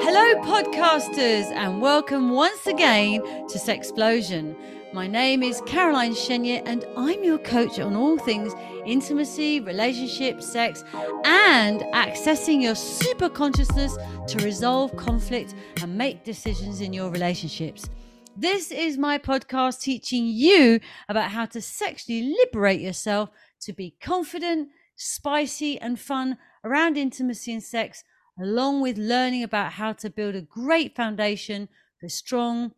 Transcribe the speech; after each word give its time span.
Hello, 0.00 0.40
podcasters, 0.42 1.52
and 1.52 1.80
welcome 1.80 2.30
once 2.30 2.66
again 2.66 3.20
to 3.48 3.58
Sexplosion. 3.58 4.56
My 4.94 5.06
name 5.06 5.42
is 5.42 5.60
Caroline 5.66 6.12
Shenya, 6.14 6.62
and 6.64 6.86
I'm 6.96 7.22
your 7.22 7.36
coach 7.38 7.78
on 7.78 7.94
all 7.94 8.16
things 8.16 8.54
intimacy, 8.86 9.60
relationships, 9.60 10.50
sex, 10.50 10.82
and 11.24 11.82
accessing 11.92 12.62
your 12.62 12.74
super 12.74 13.28
consciousness 13.28 13.98
to 14.28 14.42
resolve 14.42 14.96
conflict 14.96 15.54
and 15.82 15.98
make 15.98 16.24
decisions 16.24 16.80
in 16.80 16.94
your 16.94 17.10
relationships. 17.10 17.90
This 18.34 18.70
is 18.70 18.96
my 18.96 19.18
podcast 19.18 19.82
teaching 19.82 20.26
you 20.26 20.80
about 21.10 21.30
how 21.32 21.44
to 21.46 21.60
sexually 21.60 22.34
liberate 22.38 22.80
yourself 22.80 23.28
to 23.60 23.74
be 23.74 23.94
confident, 24.00 24.70
spicy, 24.96 25.78
and 25.78 26.00
fun 26.00 26.38
around 26.64 26.96
intimacy 26.96 27.52
and 27.52 27.62
sex 27.62 28.04
along 28.40 28.80
with 28.80 28.98
learning 28.98 29.42
about 29.42 29.72
how 29.72 29.92
to 29.92 30.10
build 30.10 30.34
a 30.34 30.42
great 30.42 30.96
foundation 30.96 31.68
for 32.00 32.08
strong, 32.08 32.72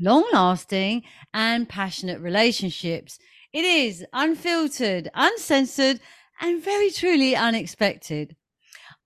long 0.00 0.24
lasting, 0.32 1.02
and 1.32 1.68
passionate 1.68 2.20
relationships. 2.20 3.18
It 3.52 3.64
is 3.64 4.04
unfiltered, 4.12 5.10
uncensored, 5.14 6.00
and 6.40 6.62
very 6.62 6.90
truly 6.90 7.34
unexpected. 7.34 8.36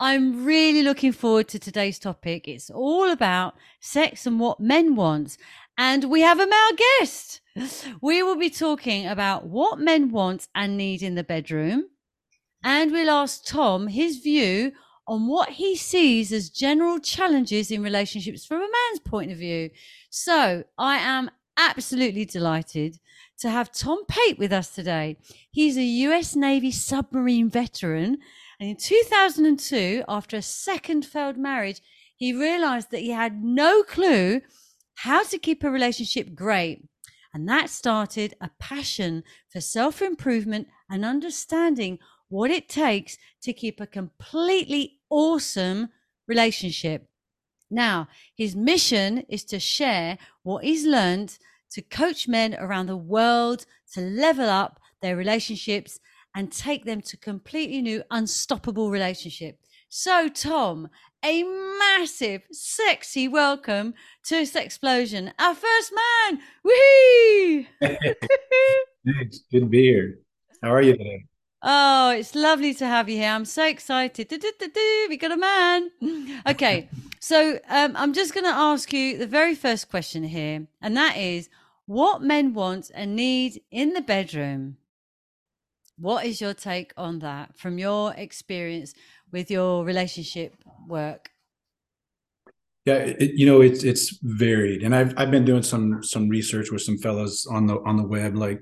I'm 0.03 0.47
really 0.47 0.83
looking 0.83 1.13
forward 1.13 1.49
to 1.49 1.59
today's 1.59 1.99
topic. 1.99 2.49
It's 2.49 2.71
all 2.71 3.11
about 3.11 3.55
sex 3.81 4.27
and 4.27 4.41
what 4.41 4.59
men 4.59 4.97
want. 4.97 5.37
And 5.77 6.05
we 6.05 6.23
have 6.23 6.41
a 6.41 6.47
male 6.47 6.77
guest. 6.77 7.41
We 8.01 8.23
will 8.23 8.37
be 8.37 8.49
talking 8.49 9.07
about 9.07 9.47
what 9.47 9.79
men 9.79 10.11
want 10.11 10.49
and 10.55 10.77
need 10.77 11.03
in 11.03 11.17
the 11.17 11.25
bedroom. 11.25 11.85
And 12.63 12.93
we'll 12.93 13.11
ask 13.11 13.45
Tom 13.45 13.89
his 13.89 14.19
view 14.19 14.73
on 15.07 15.27
what 15.27 15.51
he 15.51 15.77
sees 15.77 16.33
as 16.33 16.51
general 16.51 16.99
challenges 16.99 17.71
in 17.71 17.83
relationships 17.83 18.45
from 18.45 18.59
a 18.59 18.61
man's 18.61 19.01
point 19.05 19.31
of 19.31 19.39
view. 19.39 19.71
So 20.11 20.65
I 20.79 20.97
am 20.99 21.31
absolutely 21.57 22.25
delighted 22.25 22.99
to 23.41 23.51
have 23.51 23.73
Tom 23.73 24.05
Pate 24.07 24.39
with 24.39 24.53
us 24.53 24.75
today. 24.75 25.17
He's 25.51 25.77
a 25.77 25.83
US 25.83 26.37
Navy 26.37 26.71
submarine 26.71 27.51
veteran. 27.51 28.19
And 28.59 28.71
in 28.71 28.77
2002, 28.77 30.05
after 30.09 30.37
a 30.37 30.43
second 30.43 31.05
failed 31.05 31.39
marriage, 31.39 31.81
he 32.15 32.33
realized 32.35 32.91
that 32.91 33.01
he 33.01 33.11
had 33.11 33.43
no 33.43 33.83
clue 33.83 34.43
how 34.95 35.25
to 35.25 35.39
keep 35.39 35.65
a 35.65 35.71
relationship 35.71 36.35
great. 36.35 36.85
And 37.33 37.49
that 37.49 37.71
started 37.71 38.35
a 38.41 38.51
passion 38.59 39.23
for 39.49 39.61
self 39.61 40.03
improvement 40.03 40.69
and 40.91 41.05
understanding 41.05 41.99
what 42.31 42.51
it 42.51 42.69
takes 42.69 43.19
to 43.43 43.53
keep 43.53 43.81
a 43.81 43.87
completely 43.87 44.99
awesome 45.11 45.89
relationship. 46.27 47.07
Now, 47.71 48.09
his 48.35 48.57
mission 48.57 49.25
is 49.29 49.45
to 49.45 49.61
share 49.61 50.17
what 50.43 50.65
he's 50.65 50.87
learned 50.87 51.39
to 51.73 51.83
coach 51.83 52.27
men 52.27 52.55
around 52.55 52.87
the 52.87 52.97
world 52.97 53.67
to 53.93 54.01
level 54.01 54.49
up 54.49 54.81
their 55.03 55.17
relationships 55.17 56.01
and 56.35 56.51
take 56.51 56.85
them 56.85 57.01
to 57.03 57.17
completely 57.17 57.83
new, 57.83 58.03
unstoppable 58.11 58.91
relationship. 58.91 59.59
So, 59.89 60.29
Tom, 60.29 60.89
a 61.25 61.43
massive, 61.43 62.43
sexy 62.53 63.27
welcome 63.27 63.95
to 64.25 64.43
Sexplosion, 64.43 65.33
our 65.39 65.55
first 65.55 65.93
man. 65.93 66.41
Woohoo! 66.65 67.67
Thanks. 67.83 69.41
Good 69.51 69.61
to 69.61 69.67
be 69.67 69.83
here. 69.83 70.19
How 70.63 70.73
are 70.75 70.83
you 70.83 70.93
today? 70.93 71.25
Oh, 71.63 72.11
it's 72.13 72.35
lovely 72.35 72.73
to 72.75 72.87
have 72.87 73.09
you 73.09 73.17
here. 73.17 73.31
I'm 73.31 73.45
so 73.45 73.67
excited. 73.67 74.31
We 75.09 75.17
got 75.17 75.33
a 75.33 75.37
man. 75.37 75.91
Okay, 76.47 76.89
so 77.21 77.59
um, 77.69 77.95
I'm 77.97 78.15
just 78.15 78.33
going 78.33 78.45
to 78.45 78.51
ask 78.51 78.95
you 78.95 79.19
the 79.19 79.27
very 79.27 79.55
first 79.55 79.91
question 79.91 80.25
here, 80.25 80.67
and 80.81 80.97
that 80.97 81.19
is 81.19 81.51
what 81.85 82.23
men 82.23 82.55
want 82.55 82.91
and 82.95 83.15
need 83.15 83.61
in 83.71 83.93
the 83.93 84.01
bedroom. 84.01 84.79
What 85.99 86.25
is 86.25 86.41
your 86.41 86.55
take 86.55 86.95
on 86.97 87.19
that 87.19 87.59
from 87.59 87.79
your 87.79 88.15
experience 88.15 88.95
with 89.31 89.51
your 89.51 89.85
relationship 89.85 90.57
work? 90.89 91.31
Yeah, 92.87 92.95
it, 92.95 93.33
you 93.35 93.45
know 93.45 93.61
it's 93.61 93.85
it's 93.85 94.19
varied, 94.23 94.83
and 94.83 94.95
I've 94.95 95.13
I've 95.19 95.31
been 95.31 95.45
doing 95.45 95.63
some 95.63 96.03
some 96.03 96.31
research 96.31 96.71
with 96.71 96.81
some 96.81 96.97
fellows 96.97 97.47
on 97.51 97.67
the 97.67 97.79
on 97.81 97.99
the 97.99 98.07
web, 98.07 98.35
like 98.35 98.61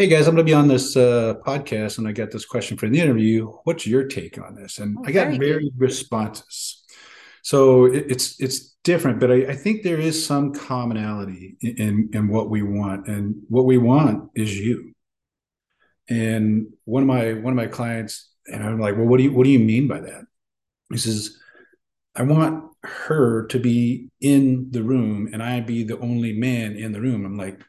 hey 0.00 0.06
guys, 0.06 0.26
I'm 0.26 0.34
going 0.34 0.46
to 0.46 0.50
be 0.50 0.54
on 0.54 0.66
this 0.66 0.96
uh, 0.96 1.34
podcast 1.44 1.98
and 1.98 2.08
I 2.08 2.12
got 2.12 2.30
this 2.30 2.46
question 2.46 2.78
for 2.78 2.88
the 2.88 2.98
interview. 2.98 3.48
What's 3.64 3.86
your 3.86 4.04
take 4.04 4.40
on 4.40 4.54
this? 4.54 4.78
And 4.78 4.96
oh, 4.98 5.02
I 5.04 5.12
got 5.12 5.38
varied 5.38 5.74
responses. 5.76 6.82
So 7.42 7.84
it, 7.84 8.06
it's 8.08 8.40
it's 8.40 8.76
different, 8.82 9.20
but 9.20 9.30
I, 9.30 9.48
I, 9.48 9.54
think 9.54 9.82
there 9.82 10.00
is 10.00 10.24
some 10.24 10.54
commonality 10.54 11.58
in, 11.60 12.08
in 12.14 12.28
what 12.28 12.48
we 12.48 12.62
want, 12.62 13.08
and 13.08 13.42
what 13.50 13.66
we 13.66 13.76
want 13.76 14.30
is 14.34 14.58
you. 14.58 14.94
And 16.08 16.68
one 16.86 17.02
of 17.02 17.06
my 17.06 17.34
one 17.34 17.52
of 17.52 17.56
my 17.58 17.66
clients, 17.66 18.30
and 18.46 18.64
I'm 18.64 18.80
like, 18.80 18.96
well, 18.96 19.06
what 19.06 19.18
do 19.18 19.24
you 19.24 19.32
what 19.32 19.44
do 19.44 19.50
you 19.50 19.58
mean 19.58 19.86
by 19.86 20.00
that? 20.00 20.22
He 20.90 20.96
says, 20.96 21.36
I 22.16 22.22
want 22.22 22.72
her 22.84 23.46
to 23.48 23.58
be 23.58 24.08
in 24.18 24.70
the 24.70 24.82
room, 24.82 25.28
and 25.30 25.42
I 25.42 25.60
be 25.60 25.84
the 25.84 25.98
only 25.98 26.32
man 26.32 26.74
in 26.74 26.92
the 26.92 27.02
room. 27.02 27.26
I'm 27.26 27.36
like, 27.36 27.60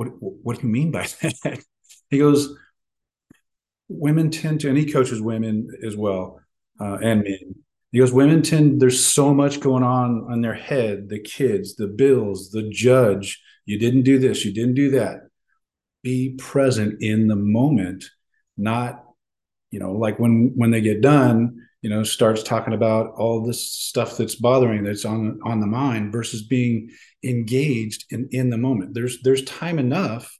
what, 0.00 0.08
what 0.18 0.56
do 0.58 0.66
you 0.66 0.72
mean 0.72 0.90
by 0.90 1.02
that? 1.20 1.62
he 2.08 2.18
goes, 2.18 2.56
women 3.88 4.30
tend 4.30 4.60
to, 4.60 4.68
and 4.68 4.78
he 4.78 4.90
coaches 4.90 5.20
women 5.20 5.68
as 5.86 5.94
well, 5.94 6.40
uh, 6.80 6.96
and 7.02 7.22
men. 7.22 7.54
He 7.92 7.98
goes, 7.98 8.10
women 8.10 8.40
tend, 8.40 8.80
there's 8.80 9.04
so 9.04 9.34
much 9.34 9.60
going 9.60 9.82
on 9.82 10.26
on 10.30 10.40
their 10.40 10.54
head 10.54 11.10
the 11.10 11.18
kids, 11.18 11.76
the 11.76 11.86
bills, 11.86 12.50
the 12.50 12.70
judge. 12.70 13.42
You 13.66 13.78
didn't 13.78 14.04
do 14.04 14.18
this, 14.18 14.42
you 14.44 14.54
didn't 14.54 14.74
do 14.74 14.92
that. 14.92 15.28
Be 16.02 16.34
present 16.38 17.02
in 17.02 17.28
the 17.28 17.36
moment, 17.36 18.06
not, 18.56 19.04
you 19.70 19.80
know, 19.80 19.92
like 19.92 20.18
when 20.18 20.52
when 20.56 20.70
they 20.70 20.80
get 20.80 21.02
done, 21.02 21.68
you 21.82 21.90
know, 21.90 22.02
starts 22.02 22.42
talking 22.42 22.74
about 22.74 23.14
all 23.16 23.44
this 23.44 23.70
stuff 23.70 24.16
that's 24.16 24.34
bothering 24.34 24.84
that's 24.84 25.04
on 25.04 25.40
on 25.44 25.60
the 25.60 25.66
mind 25.66 26.12
versus 26.12 26.42
being 26.42 26.90
engaged 27.24 28.04
in 28.10 28.28
in 28.32 28.50
the 28.50 28.58
moment. 28.58 28.94
There's 28.94 29.22
there's 29.22 29.44
time 29.44 29.78
enough 29.78 30.38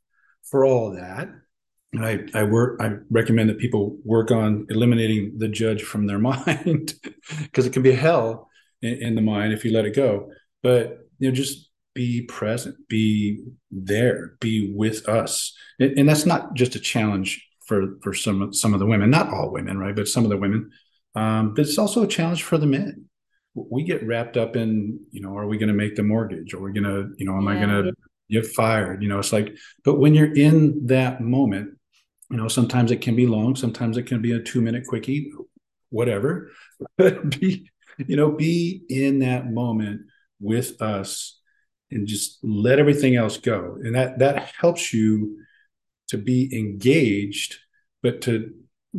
for 0.51 0.65
all 0.65 0.93
that. 0.93 1.28
And 1.93 2.05
I 2.05 2.21
I 2.34 2.45
work 2.45 2.81
I 2.81 2.97
recommend 3.11 3.49
that 3.49 3.59
people 3.59 3.99
work 4.05 4.31
on 4.31 4.67
eliminating 4.69 5.39
the 5.39 5.49
judge 5.49 5.83
from 5.83 6.06
their 6.06 6.19
mind 6.31 6.95
because 7.43 7.67
it 7.67 7.72
can 7.72 7.83
be 7.83 7.93
hell 7.93 8.49
in, 8.83 9.03
in 9.03 9.15
the 9.15 9.22
mind 9.22 9.53
if 9.53 9.65
you 9.65 9.72
let 9.72 9.87
it 9.87 9.97
go. 9.97 10.31
But 10.62 10.99
you 11.19 11.28
know, 11.28 11.34
just 11.34 11.71
be 11.95 12.22
present, 12.22 12.77
be 12.89 13.45
there, 13.71 14.37
be 14.41 14.72
with 14.75 15.09
us, 15.09 15.55
and, 15.78 15.99
and 15.99 16.09
that's 16.09 16.27
not 16.27 16.55
just 16.55 16.77
a 16.77 16.81
challenge 16.81 17.47
for 17.67 17.99
for 18.03 18.12
some 18.12 18.53
some 18.53 18.75
of 18.75 18.81
the 18.81 18.87
women, 18.87 19.11
not 19.11 19.33
all 19.33 19.51
women, 19.51 19.78
right? 19.78 19.97
But 19.97 20.09
some 20.09 20.25
of 20.25 20.31
the 20.31 20.37
women. 20.37 20.71
Um, 21.15 21.54
but 21.54 21.62
it's 21.62 21.78
also 21.78 22.03
a 22.03 22.09
challenge 22.09 22.43
for 22.43 22.59
the 22.59 22.66
men. 22.66 23.06
We 23.54 23.82
get 23.82 24.06
wrapped 24.06 24.37
up 24.37 24.56
in 24.56 25.00
you 25.10 25.21
know 25.21 25.37
are 25.37 25.47
we 25.47 25.59
going 25.59 25.69
to 25.69 25.75
make 25.75 25.97
the 25.97 26.03
mortgage? 26.03 26.54
Are 26.54 26.60
we 26.60 26.72
going 26.72 26.84
to 26.84 27.12
you 27.19 27.26
know 27.26 27.37
am 27.37 27.44
yeah. 27.44 27.50
i 27.50 27.54
going 27.56 27.84
to 27.84 27.93
get 28.31 28.47
fired? 28.47 29.03
You 29.03 29.09
know 29.09 29.19
it's 29.19 29.32
like 29.32 29.56
but 29.84 29.98
when 29.98 30.15
you're 30.15 30.32
in 30.32 30.87
that 30.87 31.21
moment 31.21 31.76
you 32.31 32.37
know 32.37 32.47
sometimes 32.47 32.93
it 32.93 33.00
can 33.00 33.16
be 33.16 33.26
long 33.26 33.56
sometimes 33.56 33.97
it 33.97 34.04
can 34.04 34.22
be 34.22 34.32
a 34.32 34.41
two 34.41 34.60
minute 34.60 34.84
quickie 34.87 35.32
whatever. 35.91 36.50
But 36.97 37.38
be 37.38 37.69
you 37.98 38.16
know 38.16 38.31
be 38.31 38.82
in 38.88 39.19
that 39.19 39.50
moment 39.50 40.03
with 40.41 40.81
us 40.81 41.38
and 41.91 42.06
just 42.06 42.38
let 42.42 42.78
everything 42.78 43.16
else 43.16 43.37
go. 43.37 43.77
And 43.82 43.94
that 43.94 44.21
that 44.21 44.53
helps 44.59 44.94
you 44.94 45.41
to 46.09 46.19
be 46.19 46.56
engaged 46.56 47.57
but 48.03 48.22
to 48.22 48.54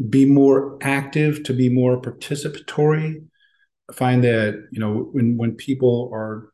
be 0.10 0.26
more 0.26 0.78
active 0.82 1.44
to 1.44 1.54
be 1.54 1.70
more 1.70 2.02
participatory 2.02 3.22
find 3.94 4.24
that 4.24 4.68
you 4.72 4.80
know 4.80 5.10
when 5.12 5.38
when 5.38 5.54
people 5.54 6.10
are 6.14 6.52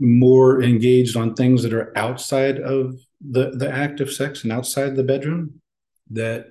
more 0.00 0.62
engaged 0.62 1.16
on 1.16 1.34
things 1.34 1.62
that 1.62 1.72
are 1.72 1.96
outside 1.96 2.58
of 2.58 2.94
the 3.20 3.50
the 3.50 3.70
act 3.70 4.00
of 4.00 4.12
sex 4.12 4.44
and 4.44 4.52
outside 4.52 4.94
the 4.94 5.02
bedroom 5.02 5.60
that 6.10 6.46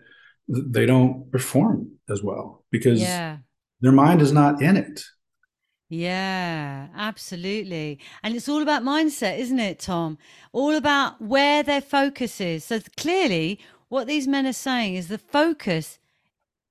they 0.47 0.85
don't 0.85 1.31
perform 1.31 1.89
as 2.09 2.21
well 2.21 2.65
because 2.69 2.99
yeah. 2.99 3.37
their 3.81 3.91
mind 3.91 4.21
is 4.21 4.31
not 4.31 4.61
in 4.61 4.77
it 4.77 5.03
yeah, 5.89 6.87
absolutely. 6.95 7.99
And 8.23 8.35
it's 8.35 8.49
all 8.49 8.63
about 8.63 8.81
mindset, 8.81 9.37
isn't 9.37 9.59
it, 9.59 9.77
Tom? 9.77 10.17
All 10.51 10.73
about 10.73 11.21
where 11.21 11.61
their 11.61 11.81
focus 11.81 12.41
is. 12.41 12.65
So 12.65 12.79
clearly, 12.97 13.59
what 13.93 14.07
these 14.07 14.27
men 14.27 14.47
are 14.47 14.53
saying 14.53 14.95
is 14.95 15.07
the 15.07 15.19
focus 15.19 15.99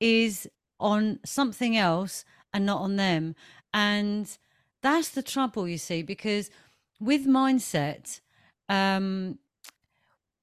is 0.01 0.49
on 0.81 1.21
something 1.25 1.77
else 1.77 2.25
and 2.53 2.67
not 2.67 2.81
on 2.81 2.97
them. 2.97 3.37
And 3.73 4.27
that's 4.83 5.11
the 5.11 5.23
trouble, 5.23 5.69
you 5.69 5.79
see, 5.79 6.03
because 6.03 6.51
with 6.99 7.25
mindset, 7.25 8.19
um, 8.69 9.39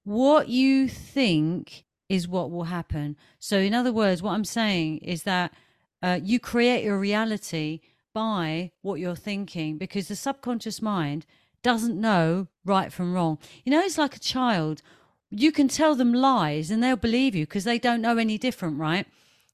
what 0.06 0.48
you 0.48 0.88
think 0.88 1.84
is 2.08 2.30
what 2.30 2.50
will 2.50 2.64
happen. 2.64 3.18
So, 3.40 3.58
in 3.58 3.74
other 3.74 3.92
words, 3.92 4.24
what 4.24 4.32
I'm 4.32 4.46
saying 4.46 5.00
is 5.00 5.24
that 5.24 5.54
uh, 6.02 6.22
you 6.24 6.40
create 6.40 6.86
your 6.86 6.98
reality 6.98 7.82
by 8.14 8.72
what 8.82 9.02
you're 9.02 9.18
thinking 9.18 9.78
because 9.78 10.08
the 10.08 10.16
subconscious 10.16 10.82
mind 10.82 11.26
doesn't 11.62 12.00
know 12.00 12.48
right 12.64 12.94
from 12.94 13.14
wrong. 13.14 13.38
You 13.66 13.74
know, 13.74 13.82
it's 13.82 13.98
like 13.98 14.16
a 14.16 14.20
child. 14.20 14.82
You 15.32 15.52
can 15.52 15.68
tell 15.68 15.96
them 15.96 16.14
lies 16.14 16.72
and 16.72 16.82
they'll 16.82 16.96
believe 16.96 17.36
you 17.36 17.46
because 17.46 17.64
they 17.64 17.80
don't 17.80 18.02
know 18.02 18.18
any 18.18 18.38
different, 18.38 18.80
right? 18.80 19.06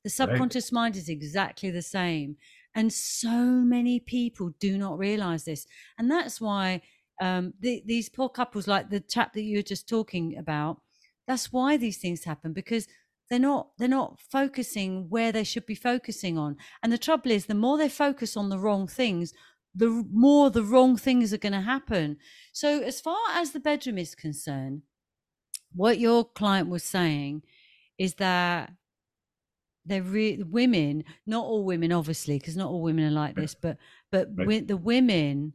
The 0.03 0.09
subconscious 0.09 0.71
right. 0.71 0.81
mind 0.81 0.95
is 0.95 1.09
exactly 1.09 1.71
the 1.71 1.81
same. 1.81 2.37
And 2.73 2.91
so 2.91 3.29
many 3.29 3.99
people 3.99 4.51
do 4.59 4.77
not 4.77 4.97
realize 4.97 5.45
this. 5.45 5.65
And 5.97 6.09
that's 6.11 6.39
why 6.39 6.81
um, 7.21 7.53
the, 7.59 7.81
these 7.85 8.09
poor 8.09 8.29
couples, 8.29 8.67
like 8.67 8.89
the 8.89 8.99
chap 8.99 9.33
that 9.33 9.43
you 9.43 9.57
were 9.57 9.63
just 9.63 9.87
talking 9.87 10.37
about, 10.37 10.81
that's 11.27 11.51
why 11.51 11.77
these 11.77 11.97
things 11.97 12.23
happen 12.23 12.53
because 12.53 12.87
they're 13.29 13.39
not 13.39 13.69
they're 13.77 13.87
not 13.87 14.19
focusing 14.19 15.09
where 15.09 15.31
they 15.31 15.43
should 15.43 15.65
be 15.65 15.75
focusing 15.75 16.37
on. 16.37 16.57
And 16.83 16.93
the 16.93 16.97
trouble 16.97 17.31
is, 17.31 17.45
the 17.47 17.55
more 17.55 17.77
they 17.77 17.89
focus 17.89 18.37
on 18.37 18.49
the 18.49 18.59
wrong 18.59 18.87
things, 18.87 19.33
the 19.73 20.05
more 20.11 20.49
the 20.49 20.63
wrong 20.63 20.97
things 20.97 21.33
are 21.33 21.37
going 21.37 21.53
to 21.53 21.61
happen. 21.61 22.17
So, 22.53 22.81
as 22.81 23.01
far 23.01 23.17
as 23.33 23.51
the 23.51 23.59
bedroom 23.59 23.97
is 23.97 24.13
concerned, 24.15 24.83
what 25.75 25.99
your 25.99 26.23
client 26.23 26.69
was 26.69 26.83
saying 26.83 27.43
is 27.97 28.15
that 28.15 28.71
they're 29.85 30.01
re- 30.01 30.41
women, 30.43 31.03
not 31.27 31.45
all 31.45 31.63
women, 31.63 31.91
obviously, 31.91 32.39
because 32.39 32.57
not 32.57 32.69
all 32.69 32.81
women 32.81 33.05
are 33.05 33.11
like 33.11 33.35
this, 33.35 33.53
but 33.55 33.77
but 34.11 34.29
right. 34.35 34.67
the 34.67 34.77
women 34.77 35.53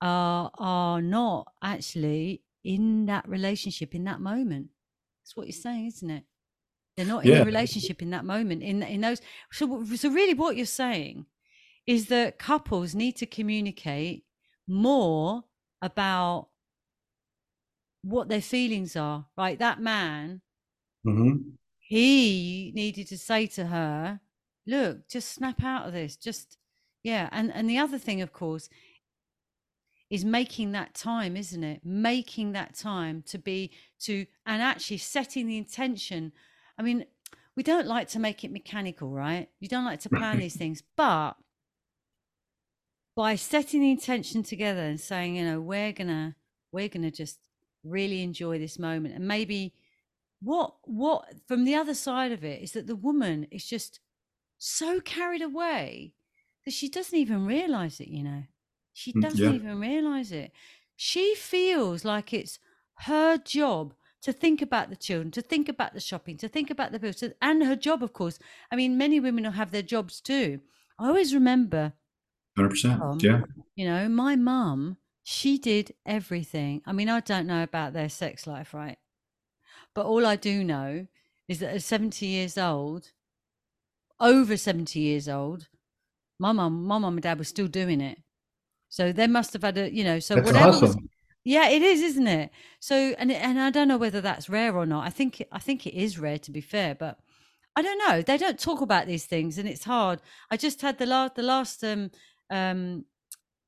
are 0.00 0.50
are 0.58 1.00
not 1.00 1.48
actually 1.62 2.42
in 2.64 3.06
that 3.06 3.28
relationship 3.28 3.94
in 3.94 4.04
that 4.04 4.20
moment. 4.20 4.68
That's 5.22 5.36
what 5.36 5.46
you're 5.46 5.54
mm. 5.54 5.62
saying, 5.62 5.86
isn't 5.86 6.10
it? 6.10 6.24
They're 6.96 7.06
not 7.06 7.24
in 7.24 7.40
a 7.40 7.44
relationship 7.44 8.02
in 8.02 8.10
that 8.10 8.24
moment. 8.24 8.62
In 8.62 8.82
in 8.82 9.00
those, 9.00 9.22
so 9.50 9.84
so 9.84 10.10
really, 10.10 10.34
what 10.34 10.56
you're 10.56 10.66
saying 10.66 11.24
is 11.86 12.06
that 12.08 12.38
couples 12.38 12.94
need 12.94 13.16
to 13.16 13.26
communicate 13.26 14.24
more 14.68 15.44
about 15.80 16.48
what 18.02 18.28
their 18.28 18.42
feelings 18.42 18.96
are. 18.96 19.26
Right, 19.36 19.58
that 19.58 19.80
man 19.80 20.42
mm-hmm 21.06 21.50
he 21.92 22.72
needed 22.74 23.06
to 23.08 23.18
say 23.18 23.46
to 23.46 23.66
her, 23.66 24.18
look, 24.66 25.06
just 25.10 25.30
snap 25.30 25.62
out 25.62 25.86
of 25.86 25.92
this. 25.92 26.16
Just, 26.16 26.56
yeah. 27.02 27.28
And, 27.30 27.52
and 27.52 27.68
the 27.68 27.76
other 27.76 27.98
thing, 27.98 28.22
of 28.22 28.32
course, 28.32 28.70
is 30.08 30.24
making 30.24 30.72
that 30.72 30.94
time, 30.94 31.36
isn't 31.36 31.62
it? 31.62 31.82
Making 31.84 32.52
that 32.52 32.74
time 32.74 33.22
to 33.26 33.36
be, 33.36 33.72
to, 34.04 34.24
and 34.46 34.62
actually 34.62 34.96
setting 34.96 35.46
the 35.46 35.58
intention. 35.58 36.32
I 36.78 36.82
mean, 36.82 37.04
we 37.56 37.62
don't 37.62 37.86
like 37.86 38.08
to 38.08 38.18
make 38.18 38.42
it 38.42 38.50
mechanical, 38.50 39.10
right? 39.10 39.50
You 39.60 39.68
don't 39.68 39.84
like 39.84 40.00
to 40.00 40.08
plan 40.08 40.38
these 40.38 40.56
things, 40.62 40.82
but 40.96 41.34
by 43.14 43.36
setting 43.36 43.82
the 43.82 43.90
intention 43.90 44.42
together 44.42 44.80
and 44.80 44.98
saying, 44.98 45.36
you 45.36 45.44
know, 45.44 45.60
we're 45.60 45.92
gonna, 45.92 46.36
we're 46.72 46.88
gonna 46.88 47.10
just 47.10 47.38
really 47.84 48.22
enjoy 48.22 48.58
this 48.58 48.78
moment. 48.78 49.14
And 49.14 49.26
maybe 49.26 49.74
what 50.40 50.74
what 50.84 51.24
from 51.46 51.64
the 51.64 51.74
other 51.74 51.94
side 51.94 52.32
of 52.32 52.44
it 52.44 52.62
is 52.62 52.72
that 52.72 52.86
the 52.86 52.96
woman 52.96 53.46
is 53.50 53.64
just 53.64 54.00
so 54.58 55.00
carried 55.00 55.42
away 55.42 56.12
that 56.64 56.74
she 56.74 56.88
doesn't 56.88 57.18
even 57.18 57.46
realize 57.46 58.00
it 58.00 58.08
you 58.08 58.22
know? 58.22 58.44
She 58.92 59.12
mm, 59.12 59.22
doesn't 59.22 59.40
yeah. 59.40 59.52
even 59.52 59.80
realize 59.80 60.32
it. 60.32 60.52
She 60.96 61.34
feels 61.34 62.04
like 62.04 62.32
it's 62.32 62.58
her 63.06 63.38
job 63.38 63.94
to 64.22 64.32
think 64.32 64.62
about 64.62 64.90
the 64.90 64.96
children 64.96 65.30
to 65.32 65.42
think 65.42 65.68
about 65.68 65.94
the 65.94 66.00
shopping 66.00 66.36
to 66.36 66.48
think 66.48 66.70
about 66.70 66.92
the 66.92 66.98
bills 67.00 67.24
and 67.40 67.64
her 67.64 67.76
job 67.76 68.02
of 68.02 68.12
course. 68.12 68.38
I 68.70 68.76
mean 68.76 68.98
many 68.98 69.20
women 69.20 69.44
will 69.44 69.52
have 69.52 69.70
their 69.70 69.82
jobs 69.82 70.20
too. 70.20 70.60
I 70.98 71.08
always 71.08 71.34
remember 71.34 71.94
100% 72.58 73.00
um, 73.00 73.18
yeah. 73.20 73.40
you 73.74 73.86
know 73.86 74.08
my 74.08 74.36
mum 74.36 74.98
she 75.22 75.58
did 75.58 75.94
everything 76.04 76.82
i 76.86 76.92
mean 76.92 77.08
i 77.08 77.20
don't 77.20 77.46
know 77.46 77.62
about 77.62 77.92
their 77.92 78.08
sex 78.08 78.46
life 78.46 78.74
right 78.74 78.98
but 79.94 80.06
all 80.06 80.26
I 80.26 80.36
do 80.36 80.64
know 80.64 81.06
is 81.48 81.58
that 81.58 81.74
at 81.74 81.82
70 81.82 82.24
years 82.24 82.56
old, 82.56 83.12
over 84.20 84.56
70 84.56 84.98
years 84.98 85.28
old, 85.28 85.68
my 86.38 86.52
mum, 86.52 86.84
my 86.84 86.98
mum 86.98 87.14
and 87.14 87.22
dad 87.22 87.38
were 87.38 87.44
still 87.44 87.68
doing 87.68 88.00
it. 88.00 88.18
So 88.88 89.12
they 89.12 89.26
must 89.26 89.52
have 89.52 89.62
had 89.62 89.78
a, 89.78 89.92
you 89.92 90.04
know, 90.04 90.18
so 90.18 90.36
that's 90.36 90.46
whatever. 90.46 90.68
Awesome. 90.68 90.86
Was, 90.86 90.96
yeah, 91.44 91.68
it 91.68 91.82
is, 91.82 92.02
isn't 92.02 92.26
it? 92.26 92.50
So, 92.78 92.94
and 93.18 93.32
and 93.32 93.60
I 93.60 93.70
don't 93.70 93.88
know 93.88 93.96
whether 93.96 94.20
that's 94.20 94.48
rare 94.48 94.76
or 94.76 94.86
not. 94.86 95.06
I 95.06 95.10
think 95.10 95.42
I 95.50 95.58
think 95.58 95.86
it 95.86 95.94
is 95.94 96.18
rare 96.18 96.38
to 96.38 96.50
be 96.50 96.60
fair, 96.60 96.94
but 96.94 97.18
I 97.74 97.82
don't 97.82 97.98
know. 98.06 98.22
They 98.22 98.36
don't 98.36 98.60
talk 98.60 98.80
about 98.80 99.06
these 99.06 99.24
things, 99.24 99.58
and 99.58 99.68
it's 99.68 99.84
hard. 99.84 100.20
I 100.50 100.56
just 100.56 100.82
had 100.82 100.98
the 100.98 101.06
last 101.06 101.34
the 101.34 101.42
last 101.42 101.82
um 101.82 102.10
um 102.50 103.06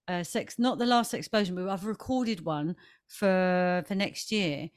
uh, 0.09 0.23
sex, 0.23 0.59
not 0.59 0.79
the 0.79 0.87
last 0.87 1.15
explosion, 1.15 1.55
but 1.55 1.69
I've 1.69 1.87
recorded 1.87 2.45
one 2.45 2.77
for 3.09 3.85
for 3.87 3.95
next 3.95 4.31
year, 4.33 4.69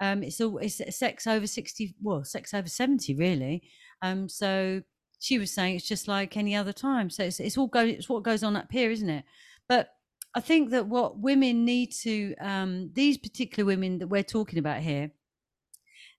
um, 0.00 0.22
it's 0.22 0.40
all 0.40 0.58
it's 0.58 0.80
sex 0.96 1.26
over 1.26 1.46
sixty, 1.46 1.94
well, 2.02 2.24
sex 2.24 2.52
over 2.54 2.68
seventy, 2.68 3.14
really. 3.14 3.62
Um, 4.02 4.28
so 4.28 4.82
she 5.20 5.38
was 5.38 5.54
saying 5.54 5.76
it's 5.76 5.88
just 5.88 6.08
like 6.08 6.36
any 6.36 6.56
other 6.56 6.72
time. 6.72 7.10
So 7.10 7.24
it's 7.24 7.38
it's 7.38 7.56
all 7.56 7.68
go 7.68 7.84
it's 7.84 8.08
what 8.08 8.24
goes 8.24 8.42
on 8.42 8.56
up 8.56 8.70
here, 8.70 8.90
isn't 8.90 9.08
it? 9.08 9.24
But 9.68 9.90
I 10.34 10.40
think 10.40 10.70
that 10.70 10.86
what 10.88 11.18
women 11.18 11.64
need 11.64 11.92
to 12.02 12.34
um, 12.40 12.90
these 12.94 13.18
particular 13.18 13.64
women 13.64 13.98
that 13.98 14.08
we're 14.08 14.24
talking 14.24 14.58
about 14.58 14.80
here, 14.80 15.12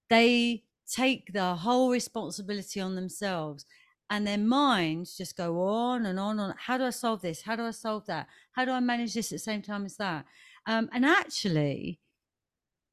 they 0.10 0.64
take 0.90 1.34
the 1.34 1.56
whole 1.56 1.90
responsibility 1.90 2.80
on 2.80 2.96
themselves 2.96 3.66
and 4.10 4.28
their 4.28 4.38
minds 4.38 5.18
just 5.18 5.36
go 5.38 5.62
on 5.62 6.06
and 6.06 6.20
on 6.20 6.40
on 6.40 6.54
how 6.58 6.78
do 6.78 6.84
i 6.84 6.90
solve 6.90 7.22
this 7.22 7.42
how 7.42 7.56
do 7.56 7.64
i 7.64 7.72
solve 7.72 8.06
that 8.06 8.28
how 8.52 8.66
do 8.66 8.72
i 8.72 8.80
manage 8.80 9.14
this 9.14 9.32
at 9.32 9.36
the 9.36 9.40
same 9.40 9.62
time 9.62 9.86
as 9.86 9.98
that 9.98 10.26
um, 10.66 10.90
and 10.94 11.06
actually 11.06 12.00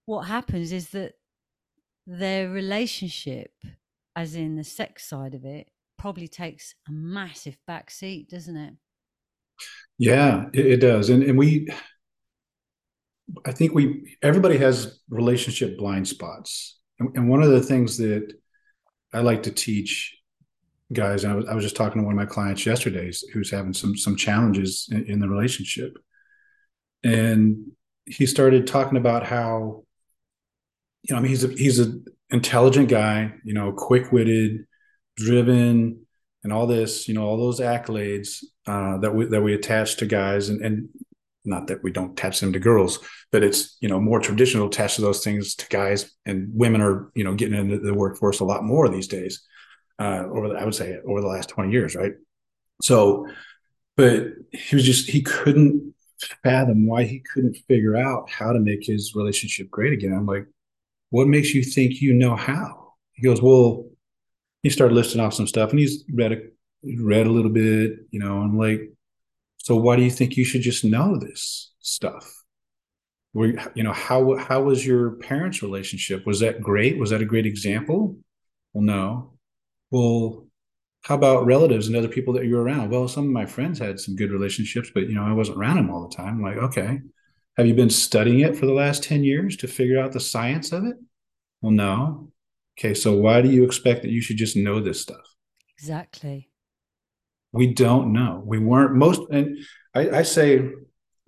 what 0.06 0.22
happens 0.22 0.72
is 0.72 0.90
that 0.90 1.12
their 2.06 2.50
relationship, 2.50 3.52
as 4.16 4.34
in 4.34 4.56
the 4.56 4.64
sex 4.64 5.08
side 5.08 5.34
of 5.34 5.44
it, 5.44 5.68
probably 5.98 6.26
takes 6.26 6.74
a 6.88 6.92
massive 6.92 7.56
backseat, 7.68 8.28
doesn't 8.28 8.56
it? 8.56 8.74
Yeah, 9.98 10.46
it, 10.52 10.66
it 10.66 10.80
does. 10.80 11.10
And 11.10 11.22
and 11.22 11.38
we 11.38 11.68
I 13.44 13.52
think 13.52 13.74
we 13.74 14.16
everybody 14.22 14.58
has 14.58 15.00
relationship 15.08 15.78
blind 15.78 16.08
spots. 16.08 16.78
And, 16.98 17.16
and 17.16 17.28
one 17.28 17.42
of 17.42 17.50
the 17.50 17.62
things 17.62 17.96
that 17.98 18.32
I 19.12 19.20
like 19.20 19.44
to 19.44 19.52
teach 19.52 20.16
guys, 20.92 21.25
I 21.25 21.35
was, 21.35 21.47
I 21.47 21.54
was 21.54 21.64
just 21.64 21.76
talking 21.76 22.00
to 22.00 22.06
one 22.06 22.14
of 22.14 22.18
my 22.18 22.26
clients 22.26 22.66
yesterday 22.66 23.11
who's 23.32 23.50
having 23.50 23.73
some 23.73 23.97
some 23.97 24.16
challenges 24.16 24.88
in, 24.90 25.04
in 25.06 25.20
the 25.20 25.28
relationship. 25.28 25.97
And 27.02 27.73
he 28.06 28.26
started 28.26 28.66
talking 28.66 28.99
about 28.99 29.25
how 29.25 29.85
you 31.02 31.14
know, 31.14 31.18
I 31.18 31.23
mean, 31.23 31.30
he's 31.30 31.44
a 31.44 31.49
he's 31.49 31.78
an 31.78 32.04
intelligent 32.30 32.88
guy, 32.88 33.35
you 33.44 33.54
know, 33.54 33.73
quick 33.73 34.12
witted, 34.12 34.66
driven, 35.16 36.06
and 36.44 36.52
all 36.52 36.66
this, 36.66 37.09
you 37.09 37.14
know, 37.14 37.26
all 37.26 37.37
those 37.37 37.61
accolades 37.61 38.44
uh, 38.66 38.99
that 38.99 39.14
we 39.14 39.26
that 39.26 39.42
we 39.42 39.54
attach 39.54 39.97
to 39.97 40.06
guys, 40.06 40.49
and 40.49 40.61
and 40.62 40.88
not 41.44 41.68
that 41.68 41.82
we 41.82 41.90
don't 41.90 42.12
attach 42.12 42.40
them 42.40 42.52
to 42.52 42.59
girls, 42.59 42.99
but 43.32 43.42
it's 43.42 43.76
you 43.80 43.88
know 43.88 44.00
more 44.00 44.20
traditional 44.20 44.66
attach 44.66 44.97
to 44.97 45.02
those 45.02 45.25
things 45.25 45.54
to 45.54 45.66
guys, 45.68 46.12
and 46.26 46.49
women 46.52 46.80
are 46.80 47.11
you 47.14 47.25
know 47.25 47.35
getting 47.35 47.59
into 47.59 47.78
the 47.78 47.94
workforce 47.94 48.40
a 48.40 48.44
lot 48.44 48.64
more 48.64 48.88
these 48.88 49.09
days. 49.09 49.42
Uh, 50.00 50.25
over 50.33 50.49
the, 50.49 50.54
I 50.54 50.64
would 50.64 50.75
say 50.75 50.99
over 51.07 51.21
the 51.21 51.28
last 51.28 51.50
twenty 51.50 51.73
years, 51.73 51.95
right? 51.95 52.14
So, 52.80 53.28
but 53.97 54.28
he 54.50 54.75
was 54.75 54.85
just 54.85 55.11
he 55.11 55.21
couldn't 55.21 55.95
fathom 56.42 56.87
why 56.87 57.04
he 57.04 57.21
couldn't 57.21 57.57
figure 57.69 57.97
out 57.97 58.30
how 58.30 58.52
to 58.52 58.59
make 58.59 58.80
his 58.83 59.12
relationship 59.14 59.71
great 59.71 59.92
again. 59.92 60.14
I'm 60.14 60.26
like, 60.26 60.47
what 61.11 61.28
makes 61.28 61.54
you 61.54 61.62
think 61.62 62.00
you 62.00 62.14
know 62.14 62.35
how? 62.35 62.95
He 63.12 63.23
goes, 63.23 63.42
well, 63.42 63.90
he 64.62 64.71
started 64.71 64.95
listing 64.95 65.21
off 65.21 65.35
some 65.35 65.47
stuff 65.47 65.71
and 65.71 65.78
he's 65.78 66.04
read 66.12 66.33
a, 66.33 66.38
read 66.83 67.26
a 67.26 67.30
little 67.30 67.50
bit, 67.50 67.92
you 68.11 68.21
know, 68.21 68.38
I'm 68.38 68.57
like, 68.57 68.80
so 69.59 69.76
why 69.76 69.97
do 69.97 70.02
you 70.02 70.11
think 70.11 70.37
you 70.37 70.45
should 70.45 70.62
just 70.62 70.85
know 70.85 71.19
this 71.19 71.73
stuff? 71.80 72.42
Were 73.35 73.49
you 73.75 73.83
know 73.83 73.92
how 73.92 74.37
how 74.37 74.62
was 74.62 74.85
your 74.85 75.12
parents' 75.12 75.62
relationship? 75.62 76.26
Was 76.26 76.40
that 76.40 76.61
great? 76.61 76.99
Was 76.99 77.11
that 77.11 77.23
a 77.23 77.26
great 77.26 77.47
example? 77.47 78.19
Well, 78.73 78.83
no. 78.83 79.35
Well, 79.90 80.47
how 81.02 81.14
about 81.14 81.47
relatives 81.47 81.87
and 81.87 81.97
other 81.97 82.09
people 82.09 82.35
that 82.35 82.47
you're 82.47 82.62
around? 82.62 82.90
Well, 82.90 83.09
some 83.09 83.25
of 83.25 83.30
my 83.30 83.47
friends 83.47 83.78
had 83.78 83.99
some 83.99 84.16
good 84.16 84.30
relationships, 84.30 84.90
but 84.92 85.09
you 85.09 85.14
know, 85.14 85.25
I 85.25 85.32
wasn't 85.32 85.59
around 85.59 85.76
them 85.76 85.90
all 85.90 86.06
the 86.06 86.14
time. 86.14 86.35
I'm 86.37 86.42
like, 86.42 86.59
okay. 86.59 87.00
Have 87.56 87.66
you 87.66 87.75
been 87.75 87.90
studying 87.90 88.40
it 88.40 88.56
for 88.56 88.66
the 88.66 88.73
last 88.73 89.02
10 89.02 89.25
years 89.25 89.56
to 89.59 89.68
figure 89.68 89.99
out 89.99 90.12
the 90.12 90.20
science 90.20 90.73
of 90.73 90.85
it? 90.85 90.97
Well, 91.61 91.73
no. 91.73 92.32
Okay, 92.78 92.94
so 92.94 93.16
why 93.16 93.42
do 93.42 93.50
you 93.50 93.64
expect 93.64 94.02
that 94.02 94.11
you 94.11 94.23
should 94.23 94.37
just 94.37 94.56
know 94.56 94.80
this 94.80 95.00
stuff? 95.00 95.20
Exactly. 95.78 96.49
We 97.52 97.75
don't 97.75 98.12
know. 98.12 98.42
We 98.44 98.59
weren't 98.59 98.94
most, 98.94 99.20
and 99.30 99.59
I, 99.94 100.11
I 100.11 100.23
say 100.23 100.70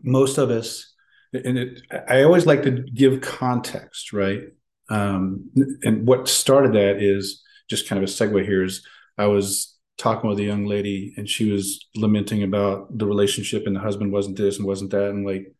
most 0.02 0.38
of 0.38 0.50
us, 0.50 0.94
and 1.32 1.58
it, 1.58 1.82
I 2.08 2.22
always 2.22 2.46
like 2.46 2.62
to 2.62 2.70
give 2.70 3.20
context, 3.20 4.12
right? 4.12 4.42
Um, 4.88 5.50
and 5.82 6.06
what 6.06 6.28
started 6.28 6.74
that 6.74 7.02
is 7.02 7.41
just 7.72 7.88
kind 7.88 8.02
of 8.02 8.08
a 8.08 8.12
segue 8.12 8.44
here 8.44 8.62
is 8.62 8.86
I 9.18 9.26
was 9.26 9.76
talking 9.98 10.28
with 10.28 10.38
a 10.38 10.44
young 10.44 10.66
lady 10.66 11.14
and 11.16 11.28
she 11.28 11.50
was 11.50 11.86
lamenting 11.96 12.42
about 12.42 12.96
the 12.96 13.06
relationship 13.06 13.66
and 13.66 13.74
the 13.74 13.80
husband 13.80 14.12
wasn't 14.12 14.36
this 14.36 14.58
and 14.58 14.66
wasn't 14.66 14.90
that. 14.92 15.10
And 15.10 15.26
like 15.26 15.52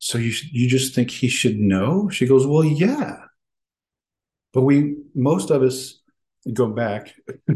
so 0.00 0.18
you 0.18 0.32
you 0.52 0.68
just 0.68 0.94
think 0.94 1.10
he 1.10 1.28
should 1.28 1.58
know? 1.58 2.08
She 2.08 2.26
goes 2.26 2.46
well 2.46 2.64
yeah. 2.64 3.16
But 4.52 4.62
we 4.62 4.96
most 5.14 5.50
of 5.50 5.62
us 5.62 6.00
go 6.52 6.66
back 6.68 7.14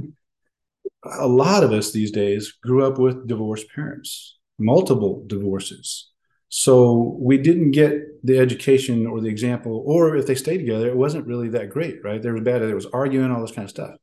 a 1.05 1.27
lot 1.27 1.65
of 1.65 1.73
us 1.73 1.91
these 1.93 2.11
days 2.13 2.53
grew 2.63 2.85
up 2.87 2.99
with 2.99 3.27
divorced 3.27 3.67
parents 3.75 4.39
multiple 4.59 5.25
divorces 5.27 6.12
so 6.55 7.17
we 7.19 7.39
didn't 7.39 7.71
get 7.71 7.93
the 8.25 8.39
education 8.39 9.07
or 9.07 9.21
the 9.21 9.29
example 9.29 9.83
or 9.87 10.17
if 10.17 10.27
they 10.27 10.35
stayed 10.35 10.59
together 10.59 10.87
it 10.89 10.97
wasn't 10.97 11.27
really 11.27 11.49
that 11.49 11.71
great 11.71 11.97
right 12.05 12.21
there 12.23 12.35
was 12.35 12.43
bad 12.43 12.61
there 12.61 12.75
was 12.75 12.87
arguing 12.87 13.31
all 13.31 13.41
this 13.41 13.53
kind 13.53 13.65
of 13.65 13.71
stuff 13.71 13.97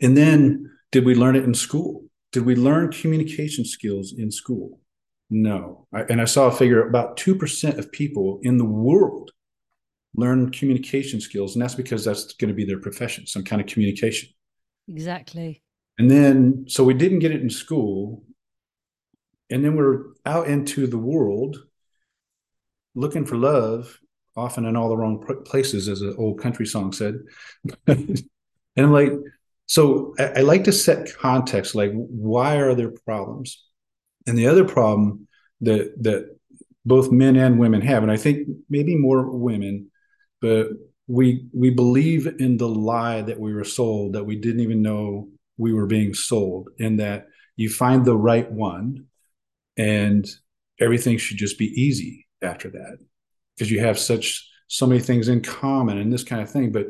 and 0.00 0.16
then 0.16 0.70
did 0.92 1.04
we 1.04 1.14
learn 1.14 1.36
it 1.36 1.44
in 1.44 1.54
school? 1.54 2.04
Did 2.32 2.44
we 2.44 2.54
learn 2.54 2.92
communication 2.92 3.64
skills 3.64 4.14
in 4.16 4.30
school? 4.30 4.80
No. 5.30 5.86
I, 5.92 6.02
and 6.02 6.20
I 6.20 6.24
saw 6.24 6.46
a 6.46 6.52
figure 6.52 6.86
about 6.86 7.16
2% 7.18 7.78
of 7.78 7.92
people 7.92 8.40
in 8.42 8.58
the 8.58 8.64
world 8.64 9.30
learn 10.14 10.50
communication 10.50 11.20
skills. 11.20 11.54
And 11.54 11.62
that's 11.62 11.74
because 11.74 12.04
that's 12.04 12.32
going 12.34 12.48
to 12.48 12.54
be 12.54 12.64
their 12.64 12.80
profession, 12.80 13.26
some 13.26 13.44
kind 13.44 13.60
of 13.60 13.68
communication. 13.68 14.30
Exactly. 14.88 15.62
And 15.98 16.10
then, 16.10 16.64
so 16.68 16.84
we 16.84 16.94
didn't 16.94 17.18
get 17.18 17.32
it 17.32 17.42
in 17.42 17.50
school. 17.50 18.24
And 19.50 19.64
then 19.64 19.76
we're 19.76 20.04
out 20.26 20.48
into 20.48 20.86
the 20.86 20.98
world 20.98 21.56
looking 22.94 23.24
for 23.24 23.36
love, 23.36 23.98
often 24.36 24.64
in 24.64 24.76
all 24.76 24.88
the 24.88 24.96
wrong 24.96 25.24
places, 25.44 25.88
as 25.88 26.00
an 26.00 26.14
old 26.18 26.40
country 26.40 26.66
song 26.66 26.92
said. 26.92 27.20
and 27.86 28.26
I'm 28.76 28.92
like, 28.92 29.12
so 29.66 30.14
I, 30.18 30.24
I 30.24 30.40
like 30.40 30.64
to 30.64 30.72
set 30.72 31.14
context, 31.16 31.74
like 31.74 31.92
why 31.92 32.56
are 32.56 32.74
there 32.74 32.90
problems? 32.90 33.64
And 34.26 34.36
the 34.36 34.48
other 34.48 34.64
problem 34.64 35.28
that 35.60 36.02
that 36.02 36.36
both 36.84 37.12
men 37.12 37.36
and 37.36 37.58
women 37.58 37.80
have, 37.82 38.02
and 38.02 38.12
I 38.12 38.16
think 38.16 38.48
maybe 38.68 38.96
more 38.96 39.30
women, 39.30 39.90
but 40.40 40.68
we 41.06 41.46
we 41.52 41.70
believe 41.70 42.26
in 42.26 42.56
the 42.56 42.68
lie 42.68 43.22
that 43.22 43.40
we 43.40 43.54
were 43.54 43.64
sold 43.64 44.14
that 44.14 44.24
we 44.24 44.36
didn't 44.36 44.60
even 44.60 44.82
know 44.82 45.28
we 45.56 45.72
were 45.72 45.86
being 45.86 46.14
sold, 46.14 46.70
and 46.78 47.00
that 47.00 47.26
you 47.56 47.68
find 47.68 48.04
the 48.04 48.16
right 48.16 48.50
one, 48.50 49.06
and 49.78 50.28
everything 50.80 51.16
should 51.16 51.38
just 51.38 51.58
be 51.58 51.66
easy 51.80 52.26
after 52.42 52.68
that 52.70 52.98
because 53.54 53.70
you 53.70 53.80
have 53.80 53.98
such 53.98 54.48
so 54.66 54.86
many 54.86 55.00
things 55.00 55.28
in 55.28 55.40
common 55.40 55.98
and 55.98 56.12
this 56.12 56.24
kind 56.24 56.42
of 56.42 56.50
thing. 56.50 56.70
But 56.72 56.88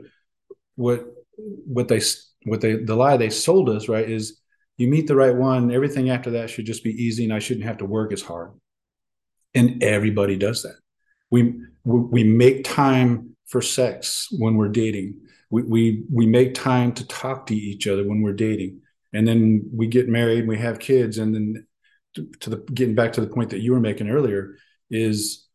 what 0.74 1.06
what 1.36 1.88
they 1.88 2.00
what 2.44 2.60
they 2.60 2.76
the 2.76 2.96
lie 2.96 3.16
they 3.16 3.30
sold 3.30 3.68
us 3.68 3.88
right 3.88 4.08
is 4.08 4.40
you 4.76 4.88
meet 4.88 5.06
the 5.06 5.14
right 5.14 5.34
one 5.34 5.70
everything 5.70 6.10
after 6.10 6.30
that 6.32 6.50
should 6.50 6.66
just 6.66 6.84
be 6.84 6.90
easy 6.90 7.24
and 7.24 7.32
i 7.32 7.38
shouldn't 7.38 7.66
have 7.66 7.78
to 7.78 7.84
work 7.84 8.12
as 8.12 8.22
hard. 8.22 8.52
And 9.54 9.82
everybody 9.82 10.36
does 10.36 10.62
that. 10.62 10.76
We 11.30 11.54
we 11.84 12.24
make 12.24 12.64
time 12.64 13.36
for 13.46 13.62
sex 13.62 14.28
when 14.38 14.56
we're 14.56 14.68
dating. 14.68 15.20
We 15.50 15.62
we, 15.62 16.04
we 16.12 16.26
make 16.26 16.54
time 16.54 16.92
to 16.92 17.06
talk 17.06 17.46
to 17.46 17.56
each 17.56 17.86
other 17.86 18.06
when 18.06 18.22
we're 18.22 18.34
dating. 18.34 18.82
And 19.14 19.26
then 19.26 19.70
we 19.72 19.86
get 19.86 20.08
married 20.08 20.40
and 20.40 20.48
we 20.48 20.58
have 20.58 20.78
kids 20.78 21.16
and 21.16 21.34
then 21.34 21.66
to, 22.14 22.50
the 22.50 22.56
getting 22.74 22.94
back 22.94 23.12
to 23.14 23.20
the 23.20 23.26
point 23.26 23.50
that 23.50 23.60
you 23.60 23.72
were 23.72 23.80
making 23.80 24.08
earlier 24.08 24.56
is 24.90 25.46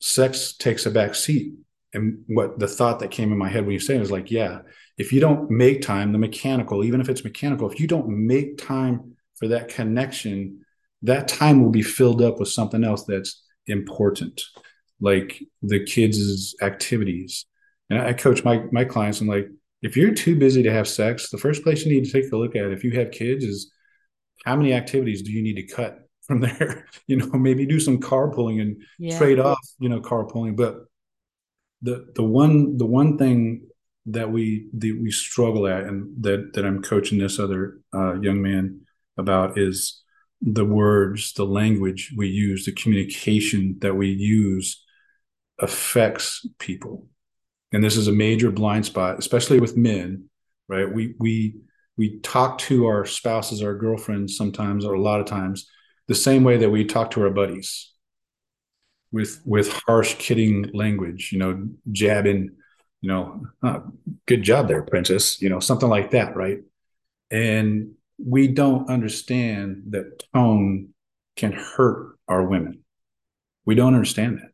sex 0.00 0.54
takes 0.56 0.86
a 0.86 0.90
back 0.90 1.14
seat 1.14 1.54
and 1.92 2.24
what 2.26 2.58
the 2.58 2.68
thought 2.68 3.00
that 3.00 3.10
came 3.10 3.32
in 3.32 3.38
my 3.38 3.48
head 3.48 3.64
when 3.64 3.72
you 3.72 3.80
saying 3.80 4.00
is 4.00 4.10
like 4.10 4.30
yeah 4.30 4.60
if 4.98 5.12
you 5.12 5.20
don't 5.20 5.50
make 5.50 5.82
time, 5.82 6.12
the 6.12 6.18
mechanical, 6.18 6.82
even 6.82 7.00
if 7.00 7.08
it's 7.08 7.24
mechanical, 7.24 7.70
if 7.70 7.78
you 7.78 7.86
don't 7.86 8.08
make 8.08 8.58
time 8.58 9.16
for 9.36 9.48
that 9.48 9.68
connection, 9.68 10.64
that 11.02 11.28
time 11.28 11.62
will 11.62 11.70
be 11.70 11.82
filled 11.82 12.22
up 12.22 12.40
with 12.40 12.48
something 12.48 12.82
else 12.82 13.04
that's 13.04 13.42
important, 13.66 14.40
like 15.00 15.42
the 15.62 15.84
kids' 15.84 16.54
activities. 16.62 17.44
And 17.90 18.00
I 18.00 18.14
coach 18.14 18.42
my 18.42 18.64
my 18.72 18.84
clients. 18.84 19.20
I'm 19.20 19.28
like, 19.28 19.48
if 19.82 19.96
you're 19.96 20.14
too 20.14 20.36
busy 20.36 20.62
to 20.62 20.72
have 20.72 20.88
sex, 20.88 21.30
the 21.30 21.38
first 21.38 21.62
place 21.62 21.84
you 21.84 21.92
need 21.92 22.06
to 22.06 22.12
take 22.12 22.32
a 22.32 22.36
look 22.36 22.56
at 22.56 22.72
if 22.72 22.82
you 22.82 22.92
have 22.92 23.10
kids 23.10 23.44
is 23.44 23.70
how 24.46 24.54
many 24.56 24.72
activities 24.72 25.22
do 25.22 25.32
you 25.32 25.42
need 25.42 25.56
to 25.56 25.74
cut 25.74 26.08
from 26.22 26.40
there? 26.40 26.86
you 27.06 27.16
know, 27.16 27.26
maybe 27.34 27.66
do 27.66 27.80
some 27.80 27.98
carpooling 27.98 28.62
and 28.62 28.82
yeah. 28.98 29.18
trade 29.18 29.40
off, 29.40 29.58
you 29.80 29.88
know, 29.88 30.00
carpooling. 30.00 30.56
But 30.56 30.84
the 31.82 32.06
the 32.14 32.22
one 32.22 32.78
the 32.78 32.86
one 32.86 33.18
thing 33.18 33.66
that 34.06 34.30
we 34.30 34.68
that 34.72 34.98
we 35.02 35.10
struggle 35.10 35.66
at 35.66 35.82
and 35.82 36.22
that 36.22 36.52
that 36.54 36.64
I'm 36.64 36.80
coaching 36.80 37.18
this 37.18 37.38
other 37.38 37.80
uh, 37.92 38.14
young 38.20 38.40
man 38.40 38.82
about 39.18 39.58
is 39.58 40.02
the 40.40 40.64
words, 40.64 41.32
the 41.32 41.44
language 41.44 42.14
we 42.16 42.28
use, 42.28 42.64
the 42.64 42.72
communication 42.72 43.76
that 43.80 43.94
we 43.94 44.08
use 44.08 44.84
affects 45.58 46.46
people. 46.58 47.06
And 47.72 47.82
this 47.82 47.96
is 47.96 48.06
a 48.06 48.12
major 48.12 48.52
blind 48.52 48.86
spot, 48.86 49.18
especially 49.18 49.58
with 49.58 49.76
men, 49.76 50.28
right? 50.68 50.90
We 50.90 51.14
we 51.18 51.56
we 51.96 52.18
talk 52.20 52.58
to 52.58 52.86
our 52.86 53.04
spouses, 53.06 53.62
our 53.62 53.74
girlfriends 53.74 54.36
sometimes, 54.36 54.84
or 54.84 54.94
a 54.94 55.00
lot 55.00 55.20
of 55.20 55.26
times, 55.26 55.68
the 56.08 56.14
same 56.14 56.44
way 56.44 56.58
that 56.58 56.70
we 56.70 56.84
talk 56.84 57.10
to 57.12 57.22
our 57.22 57.30
buddies 57.30 57.92
with 59.12 59.40
with 59.44 59.72
harsh 59.86 60.14
kidding 60.14 60.70
language, 60.72 61.30
you 61.32 61.38
know, 61.38 61.68
jabbing 61.92 62.50
you 63.06 63.08
know, 63.12 63.46
oh, 63.62 63.92
good 64.26 64.42
job 64.42 64.68
there, 64.68 64.82
princess, 64.82 65.40
you 65.40 65.48
know, 65.48 65.60
something 65.60 65.88
like 65.88 66.10
that, 66.10 66.34
right? 66.34 66.58
And 67.30 67.92
we 68.18 68.48
don't 68.48 68.90
understand 68.90 69.84
that 69.90 70.24
tone 70.34 70.88
can 71.36 71.52
hurt 71.52 72.16
our 72.26 72.44
women. 72.44 72.80
We 73.64 73.74
don't 73.74 73.94
understand 73.94 74.38
that. 74.38 74.50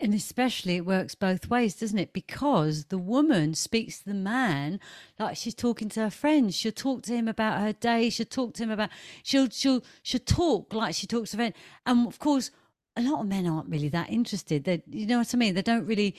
And 0.00 0.14
especially 0.14 0.76
it 0.76 0.86
works 0.86 1.14
both 1.14 1.50
ways, 1.50 1.74
doesn't 1.74 1.98
it? 1.98 2.12
Because 2.12 2.86
the 2.86 2.98
woman 2.98 3.54
speaks 3.54 3.98
to 3.98 4.06
the 4.06 4.14
man 4.14 4.80
like 5.18 5.36
she's 5.36 5.54
talking 5.54 5.90
to 5.90 6.00
her 6.00 6.10
friends. 6.10 6.56
She'll 6.56 6.72
talk 6.72 7.02
to 7.02 7.14
him 7.14 7.28
about 7.28 7.60
her 7.60 7.74
day. 7.74 8.08
She'll 8.08 8.26
talk 8.26 8.54
to 8.54 8.62
him 8.62 8.70
about 8.70 8.90
she'll 9.22 9.50
she'll 9.50 9.84
she'll 10.02 10.20
talk 10.20 10.72
like 10.72 10.94
she 10.94 11.06
talks 11.06 11.32
to 11.32 11.36
a 11.36 11.38
friend. 11.38 11.54
And 11.84 12.06
of 12.06 12.18
course, 12.18 12.50
a 12.96 13.02
lot 13.02 13.20
of 13.20 13.26
men 13.26 13.46
aren't 13.46 13.68
really 13.68 13.90
that 13.90 14.08
interested. 14.10 14.64
They, 14.64 14.82
you 14.88 15.06
know 15.06 15.18
what 15.18 15.34
I 15.34 15.36
mean? 15.36 15.54
They 15.54 15.62
don't 15.62 15.86
really 15.86 16.16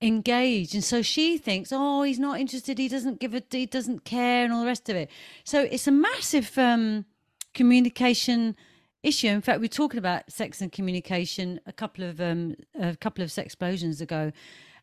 engage 0.00 0.74
and 0.74 0.84
so 0.84 1.02
she 1.02 1.36
thinks 1.36 1.70
oh 1.72 2.02
he's 2.02 2.20
not 2.20 2.38
interested 2.38 2.78
he 2.78 2.86
doesn't 2.86 3.18
give 3.18 3.34
a 3.34 3.42
he 3.50 3.66
doesn't 3.66 4.04
care 4.04 4.44
and 4.44 4.52
all 4.52 4.60
the 4.60 4.66
rest 4.66 4.88
of 4.88 4.94
it 4.94 5.10
so 5.42 5.62
it's 5.72 5.88
a 5.88 5.90
massive 5.90 6.56
um 6.56 7.04
communication 7.52 8.54
issue 9.02 9.28
in 9.28 9.40
fact 9.40 9.60
we 9.60 9.66
are 9.66 9.68
talking 9.68 9.98
about 9.98 10.30
sex 10.30 10.60
and 10.60 10.72
communication 10.72 11.60
a 11.66 11.72
couple 11.72 12.04
of 12.04 12.20
um 12.20 12.54
a 12.80 12.96
couple 12.96 13.22
of 13.22 13.30
Sexplosions 13.30 14.00
ago 14.00 14.32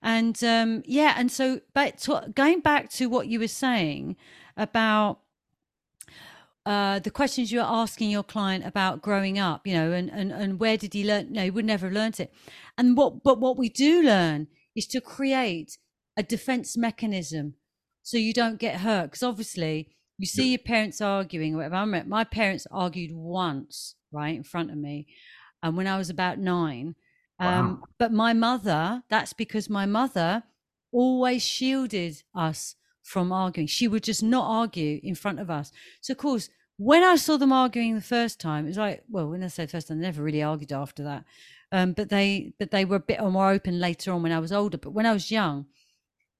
and 0.01 0.43
um 0.43 0.83
yeah 0.85 1.15
and 1.17 1.31
so 1.31 1.59
but 1.73 1.97
to, 1.97 2.31
going 2.33 2.61
back 2.61 2.89
to 2.89 3.07
what 3.07 3.27
you 3.27 3.39
were 3.39 3.47
saying 3.47 4.15
about 4.55 5.19
uh, 6.65 6.97
the 6.99 7.11
questions 7.11 7.51
you 7.51 7.59
were 7.59 7.65
asking 7.65 8.09
your 8.09 8.23
client 8.23 8.65
about 8.65 9.01
growing 9.01 9.37
up, 9.37 9.67
you 9.67 9.73
know, 9.73 9.91
and, 9.91 10.09
and, 10.09 10.31
and 10.31 10.59
where 10.59 10.77
did 10.77 10.93
he 10.93 11.03
learn? 11.05 11.31
No, 11.31 11.43
he 11.43 11.51
would 11.51 11.65
never 11.65 11.85
have 11.85 11.93
learned 11.93 12.19
it. 12.19 12.33
And 12.75 12.97
what, 12.97 13.23
but 13.23 13.39
what 13.39 13.55
we 13.55 13.69
do 13.69 14.01
learn 14.01 14.47
is 14.75 14.87
to 14.87 14.99
create 14.99 15.77
a 16.17 16.23
defense 16.23 16.75
mechanism 16.75 17.53
so 18.01 18.17
you 18.17 18.33
don't 18.33 18.59
get 18.59 18.81
hurt. 18.81 19.11
Because 19.11 19.23
obviously, 19.23 19.89
you 20.17 20.25
see 20.25 20.51
your 20.51 20.59
parents 20.59 21.01
arguing 21.01 21.53
or 21.53 21.57
whatever. 21.57 21.75
I 21.75 21.81
remember 21.81 22.09
my 22.09 22.23
parents 22.23 22.65
argued 22.71 23.11
once, 23.13 23.95
right, 24.15 24.35
in 24.35 24.43
front 24.43 24.71
of 24.71 24.77
me, 24.77 25.07
and 25.61 25.71
um, 25.71 25.75
when 25.75 25.87
I 25.87 25.97
was 25.97 26.09
about 26.09 26.39
nine. 26.39 26.95
Um, 27.37 27.67
wow. 27.81 27.87
But 27.97 28.13
my 28.13 28.31
mother, 28.33 29.03
that's 29.09 29.33
because 29.33 29.69
my 29.69 29.85
mother 29.85 30.43
always 30.91 31.43
shielded 31.43 32.23
us 32.33 32.75
from 33.03 33.31
arguing. 33.31 33.67
She 33.67 33.87
would 33.87 34.03
just 34.03 34.23
not 34.23 34.49
argue 34.49 34.99
in 35.03 35.15
front 35.15 35.39
of 35.39 35.49
us. 35.49 35.71
So, 36.01 36.13
of 36.13 36.17
course, 36.17 36.49
when 36.77 37.03
I 37.03 37.15
saw 37.15 37.37
them 37.37 37.53
arguing 37.53 37.95
the 37.95 38.01
first 38.01 38.39
time, 38.39 38.65
it 38.65 38.69
was 38.69 38.77
like, 38.77 39.03
well, 39.09 39.29
when 39.29 39.43
I 39.43 39.47
say 39.47 39.65
first 39.67 39.87
time, 39.87 39.99
they 39.99 40.05
never 40.05 40.23
really 40.23 40.43
argued 40.43 40.71
after 40.71 41.03
that. 41.03 41.23
Um, 41.71 41.93
but 41.93 42.09
they 42.09 42.53
but 42.59 42.71
they 42.71 42.85
were 42.85 42.97
a 42.97 43.11
bit 43.11 43.21
more 43.21 43.51
open 43.51 43.79
later 43.79 44.11
on 44.11 44.23
when 44.23 44.31
I 44.31 44.39
was 44.39 44.51
older. 44.51 44.77
But 44.77 44.91
when 44.91 45.05
I 45.05 45.13
was 45.13 45.31
young, 45.31 45.65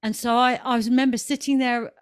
and 0.02 0.14
so 0.14 0.36
I 0.36 0.60
I 0.64 0.76
remember 0.78 1.16
sitting 1.16 1.58
there 1.58 1.92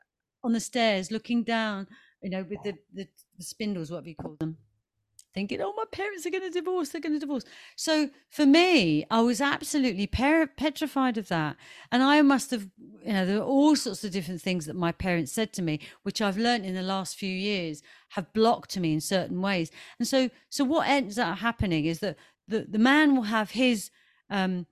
on 0.42 0.52
the 0.52 0.60
stairs 0.60 1.10
looking 1.10 1.42
down, 1.42 1.88
you 2.22 2.30
know, 2.30 2.44
with 2.48 2.62
the 2.62 2.74
the, 2.92 3.08
the 3.36 3.44
spindles, 3.44 3.90
whatever 3.90 4.08
you 4.08 4.16
call 4.16 4.36
them, 4.38 4.58
thinking, 5.34 5.60
oh, 5.60 5.74
my 5.76 5.84
parents 5.90 6.24
are 6.24 6.30
going 6.30 6.44
to 6.44 6.50
divorce, 6.50 6.90
they're 6.90 7.00
going 7.00 7.12
to 7.12 7.18
divorce. 7.18 7.44
So 7.76 8.10
for 8.30 8.46
me, 8.46 9.04
I 9.10 9.20
was 9.20 9.40
absolutely 9.40 10.06
per- 10.06 10.46
petrified 10.46 11.18
of 11.18 11.28
that. 11.28 11.56
And 11.90 12.02
I 12.02 12.22
must 12.22 12.52
have, 12.52 12.68
you 13.04 13.12
know, 13.12 13.26
there 13.26 13.38
are 13.38 13.42
all 13.42 13.76
sorts 13.76 14.04
of 14.04 14.12
different 14.12 14.40
things 14.40 14.66
that 14.66 14.76
my 14.76 14.92
parents 14.92 15.32
said 15.32 15.52
to 15.54 15.62
me, 15.62 15.80
which 16.04 16.22
I've 16.22 16.38
learned 16.38 16.64
in 16.64 16.74
the 16.74 16.82
last 16.82 17.16
few 17.16 17.34
years 17.34 17.82
have 18.10 18.32
blocked 18.32 18.78
me 18.78 18.94
in 18.94 19.00
certain 19.00 19.42
ways. 19.42 19.70
And 19.98 20.06
so, 20.06 20.30
so 20.48 20.64
what 20.64 20.88
ends 20.88 21.18
up 21.18 21.38
happening 21.38 21.84
is 21.84 21.98
that 21.98 22.16
the, 22.46 22.66
the 22.68 22.78
man 22.78 23.16
will 23.16 23.22
have 23.22 23.50
his 23.50 23.90
um, 24.30 24.66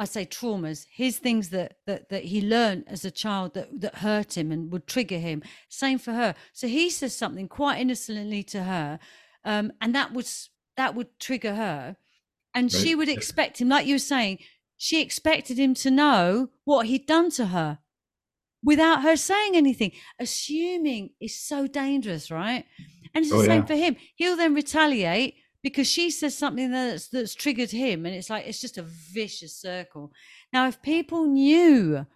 I 0.00 0.04
say 0.04 0.24
traumas, 0.24 0.86
his 0.88 1.18
things 1.18 1.48
that 1.48 1.78
that 1.86 2.08
that 2.10 2.24
he 2.24 2.40
learned 2.40 2.84
as 2.86 3.04
a 3.04 3.10
child 3.10 3.54
that 3.54 3.80
that 3.80 3.96
hurt 3.96 4.36
him 4.36 4.52
and 4.52 4.70
would 4.70 4.86
trigger 4.86 5.18
him. 5.18 5.42
Same 5.68 5.98
for 5.98 6.12
her. 6.12 6.36
So 6.52 6.68
he 6.68 6.88
says 6.88 7.16
something 7.16 7.48
quite 7.48 7.80
innocently 7.80 8.44
to 8.44 8.62
her, 8.62 9.00
um, 9.48 9.72
and 9.80 9.94
that 9.94 10.12
was 10.12 10.50
that 10.76 10.94
would 10.94 11.10
trigger 11.18 11.54
her, 11.54 11.96
and 12.54 12.72
Right. 12.72 12.82
she 12.82 12.94
would 12.94 13.08
expect 13.08 13.60
him, 13.60 13.68
like 13.68 13.86
you 13.86 13.94
were 13.94 13.98
saying, 14.14 14.38
she 14.76 15.00
expected 15.02 15.58
him 15.58 15.74
to 15.74 15.90
know 15.90 16.50
what 16.64 16.86
he'd 16.86 17.06
done 17.06 17.30
to 17.32 17.46
her 17.46 17.78
without 18.62 19.02
her 19.02 19.16
saying 19.16 19.56
anything. 19.56 19.92
Assuming 20.20 21.10
is 21.20 21.34
so 21.40 21.66
dangerous, 21.66 22.30
right? 22.30 22.64
And 23.14 23.24
it's 23.24 23.32
the 23.32 23.38
Oh, 23.38 23.42
same 23.52 23.62
yeah. 23.62 23.66
for 23.66 23.74
him. 23.84 23.96
He'll 24.16 24.36
then 24.36 24.54
retaliate 24.54 25.34
because 25.62 25.88
she 25.90 26.10
says 26.10 26.36
something 26.36 26.70
that's 26.70 27.08
that's 27.08 27.34
triggered 27.34 27.70
him, 27.70 28.06
and 28.06 28.14
it's 28.14 28.30
like 28.30 28.46
it's 28.46 28.60
just 28.60 28.78
a 28.78 28.82
vicious 29.18 29.56
circle. 29.56 30.12
Now, 30.52 30.68
if 30.68 30.80
people 30.82 31.26
knew 31.26 32.06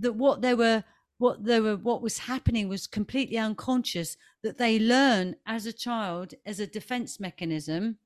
that 0.00 0.12
what 0.14 0.42
they 0.42 0.54
were 0.54 0.84
what 1.18 1.44
they 1.44 1.60
were 1.60 1.76
what 1.76 2.02
was 2.02 2.18
happening 2.18 2.68
was 2.68 2.86
completely 2.86 3.38
unconscious, 3.38 4.16
that 4.42 4.58
they 4.58 4.78
learn 4.78 5.36
as 5.46 5.66
a 5.66 5.72
child 5.72 6.34
as 6.44 6.60
a 6.60 6.66
defense 6.66 7.20
mechanism, 7.20 7.98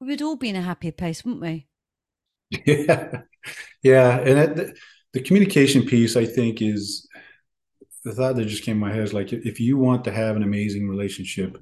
we 0.00 0.08
would 0.08 0.22
all 0.22 0.36
be 0.36 0.48
in 0.48 0.56
a 0.56 0.62
happier 0.62 0.92
place, 0.92 1.24
wouldn't 1.24 1.42
we? 1.42 1.66
Yeah, 2.66 3.22
yeah, 3.82 4.18
and 4.20 4.56
the, 4.56 4.74
the 5.12 5.22
communication 5.22 5.84
piece, 5.86 6.16
I 6.16 6.24
think, 6.24 6.62
is 6.62 7.08
the 8.04 8.12
thought 8.12 8.36
that 8.36 8.46
just 8.46 8.64
came 8.64 8.76
to 8.76 8.80
my 8.80 8.92
head 8.92 9.02
is 9.02 9.12
like 9.12 9.32
if 9.32 9.60
you 9.60 9.76
want 9.76 10.04
to 10.04 10.12
have 10.12 10.36
an 10.36 10.42
amazing 10.42 10.88
relationship, 10.88 11.56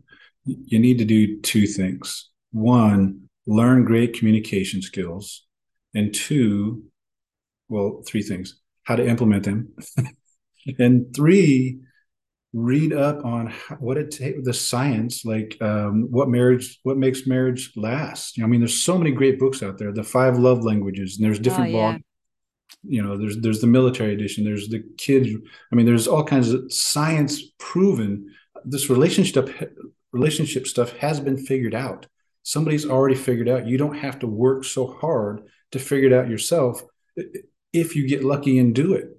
you 0.45 0.79
need 0.79 0.99
to 0.99 1.05
do 1.05 1.41
two 1.41 1.67
things. 1.67 2.31
One, 2.53 3.29
learn 3.47 3.85
great 3.85 4.15
communication 4.15 4.83
skills, 4.83 5.47
and 5.95 6.15
two, 6.15 6.85
well, 7.69 8.03
three 8.07 8.23
things: 8.23 8.61
how 8.85 8.97
to 8.97 9.07
implement 9.07 9.45
them, 9.45 9.75
and 10.79 11.15
three, 11.15 11.81
read 12.53 12.93
up 12.93 13.25
on 13.25 13.49
how, 13.49 13.77
what 13.77 13.99
it 13.99 14.11
takes, 14.11 14.45
the 14.45 14.55
science, 14.55 15.25
like 15.25 15.57
um, 15.61 16.09
what 16.11 16.29
marriage, 16.29 16.79
what 16.83 16.97
makes 16.97 17.27
marriage 17.27 17.73
last. 17.77 18.37
You 18.37 18.43
know, 18.43 18.47
I 18.47 18.51
mean, 18.51 18.61
there's 18.61 18.83
so 18.83 18.99
many 18.99 19.11
great 19.11 19.39
books 19.39 19.63
out 19.63 19.79
there. 19.79 19.93
The 19.93 20.03
five 20.03 20.39
love 20.39 20.65
languages, 20.65 21.17
and 21.17 21.27
there's 21.27 21.39
different 21.39 21.73
Oh, 21.75 21.79
yeah. 21.93 21.99
You 22.83 23.03
know, 23.03 23.17
there's 23.17 23.39
there's 23.41 23.61
the 23.61 23.67
military 23.67 24.15
edition. 24.15 24.45
There's 24.45 24.69
the 24.69 24.83
kids. 24.99 25.29
I 25.73 25.75
mean, 25.75 25.87
there's 25.87 26.07
all 26.07 26.25
kinds 26.25 26.53
of 26.53 26.73
science 26.73 27.43
proven. 27.59 28.35
This 28.65 28.91
relationship 28.91 29.73
relationship 30.13 30.67
stuff 30.67 30.97
has 30.99 31.21
been 31.21 31.39
figured 31.39 31.75
out. 31.75 32.07
Somebody's 32.43 32.87
already 32.87 33.15
figured 33.15 33.49
out. 33.49 33.67
You 33.67 33.79
don't 33.79 33.97
have 33.97 34.19
to 34.21 34.27
work 34.27 34.65
so 34.65 34.87
hard 34.87 35.43
to 35.73 35.79
figure 35.79 36.09
it 36.09 36.13
out 36.15 36.31
yourself 36.31 36.83
if 37.73 37.95
you 37.95 38.09
get 38.09 38.25
lucky 38.25 38.59
and 38.59 38.75
do 38.75 38.95
it 38.95 39.18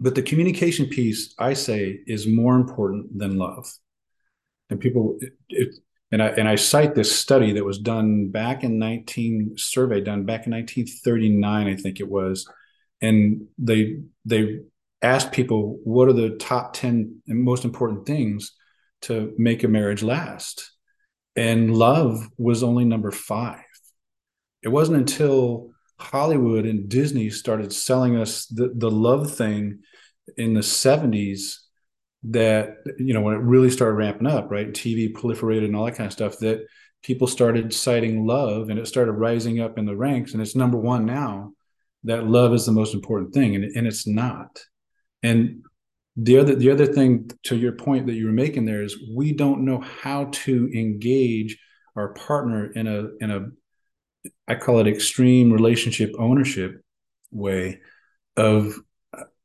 but 0.00 0.14
the 0.14 0.22
communication 0.22 0.86
piece 0.86 1.34
i 1.38 1.52
say 1.52 2.00
is 2.06 2.26
more 2.26 2.56
important 2.56 3.18
than 3.18 3.38
love. 3.38 3.72
And 4.68 4.80
people 4.80 5.18
it, 5.48 5.74
and 6.12 6.22
i 6.22 6.28
and 6.28 6.48
i 6.48 6.54
cite 6.54 6.94
this 6.94 7.16
study 7.16 7.52
that 7.52 7.64
was 7.64 7.78
done 7.78 8.28
back 8.28 8.64
in 8.64 8.78
19 8.78 9.54
survey 9.56 10.00
done 10.00 10.24
back 10.24 10.46
in 10.46 10.52
1939 10.52 11.66
i 11.66 11.76
think 11.76 12.00
it 12.00 12.08
was. 12.08 12.48
And 13.02 13.46
they 13.58 14.00
they 14.24 14.60
asked 15.02 15.32
people 15.32 15.78
what 15.84 16.08
are 16.08 16.12
the 16.12 16.30
top 16.30 16.72
10 16.74 17.22
most 17.26 17.64
important 17.64 18.06
things 18.06 18.52
to 19.02 19.32
make 19.38 19.64
a 19.64 19.68
marriage 19.68 20.02
last? 20.02 20.72
And 21.36 21.74
love 21.74 22.28
was 22.36 22.62
only 22.62 22.84
number 22.84 23.10
5 23.10 23.60
it 24.62 24.68
wasn't 24.68 24.98
until 24.98 25.70
Hollywood 25.98 26.66
and 26.66 26.88
Disney 26.88 27.30
started 27.30 27.72
selling 27.72 28.16
us 28.16 28.46
the, 28.46 28.72
the 28.74 28.90
love 28.90 29.34
thing 29.34 29.80
in 30.36 30.54
the 30.54 30.60
70s 30.60 31.56
that, 32.24 32.76
you 32.98 33.14
know, 33.14 33.22
when 33.22 33.34
it 33.34 33.40
really 33.40 33.70
started 33.70 33.94
ramping 33.94 34.26
up, 34.26 34.50
right? 34.50 34.72
TV 34.72 35.12
proliferated 35.12 35.64
and 35.64 35.76
all 35.76 35.86
that 35.86 35.96
kind 35.96 36.06
of 36.06 36.12
stuff, 36.12 36.38
that 36.38 36.66
people 37.02 37.26
started 37.26 37.72
citing 37.72 38.26
love 38.26 38.68
and 38.68 38.78
it 38.78 38.86
started 38.86 39.12
rising 39.12 39.60
up 39.60 39.78
in 39.78 39.86
the 39.86 39.96
ranks. 39.96 40.32
And 40.32 40.42
it's 40.42 40.56
number 40.56 40.76
one 40.76 41.06
now 41.06 41.52
that 42.04 42.26
love 42.26 42.52
is 42.52 42.66
the 42.66 42.72
most 42.72 42.94
important 42.94 43.32
thing. 43.32 43.54
And, 43.54 43.64
and 43.64 43.86
it's 43.86 44.06
not. 44.06 44.64
And 45.22 45.62
the 46.16 46.38
other 46.38 46.54
the 46.54 46.70
other 46.70 46.86
thing 46.86 47.30
to 47.44 47.56
your 47.56 47.72
point 47.72 48.06
that 48.06 48.14
you 48.14 48.26
were 48.26 48.32
making 48.32 48.64
there 48.64 48.82
is 48.82 48.98
we 49.14 49.32
don't 49.32 49.64
know 49.64 49.80
how 49.80 50.24
to 50.32 50.70
engage 50.74 51.58
our 51.96 52.12
partner 52.14 52.70
in 52.72 52.86
a 52.86 53.08
in 53.20 53.30
a 53.30 53.46
I 54.46 54.56
call 54.56 54.80
it 54.80 54.88
extreme 54.88 55.52
relationship 55.52 56.12
ownership 56.18 56.82
way 57.30 57.80
of 58.36 58.74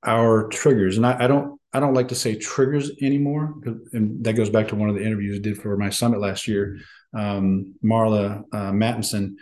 our 0.06 0.48
triggers. 0.48 0.98
And 0.98 1.06
I, 1.06 1.26
I 1.26 1.28
don't 1.28 1.60
I 1.74 1.80
don't 1.80 1.94
like 1.94 2.08
to 2.10 2.16
say 2.16 2.38
triggers 2.38 2.92
anymore. 3.02 3.56
And 3.92 4.24
that 4.24 4.34
goes 4.34 4.50
back 4.50 4.70
to 4.70 4.76
one 4.76 4.90
of 4.90 4.96
the 4.96 5.06
interviews 5.06 5.38
I 5.38 5.42
did 5.42 5.58
for 5.58 5.76
my 5.76 5.90
summit 5.90 6.22
last 6.22 6.48
year. 6.48 6.78
Um, 7.14 7.76
Marla 7.84 8.44
uh, 8.54 8.72
Mattinson. 8.72 9.36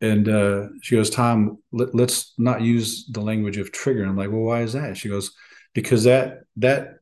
And 0.00 0.28
uh, 0.28 0.68
she 0.82 0.96
goes, 0.96 1.10
Tom, 1.10 1.58
let, 1.72 1.94
let's 1.94 2.34
not 2.38 2.60
use 2.60 3.06
the 3.06 3.20
language 3.20 3.56
of 3.56 3.72
trigger. 3.72 4.02
And 4.02 4.10
I'm 4.10 4.16
like, 4.16 4.30
well, 4.30 4.42
why 4.42 4.62
is 4.62 4.74
that? 4.74 4.96
She 4.96 5.08
goes, 5.08 5.32
because 5.74 6.04
that 6.04 6.40
that 6.56 6.98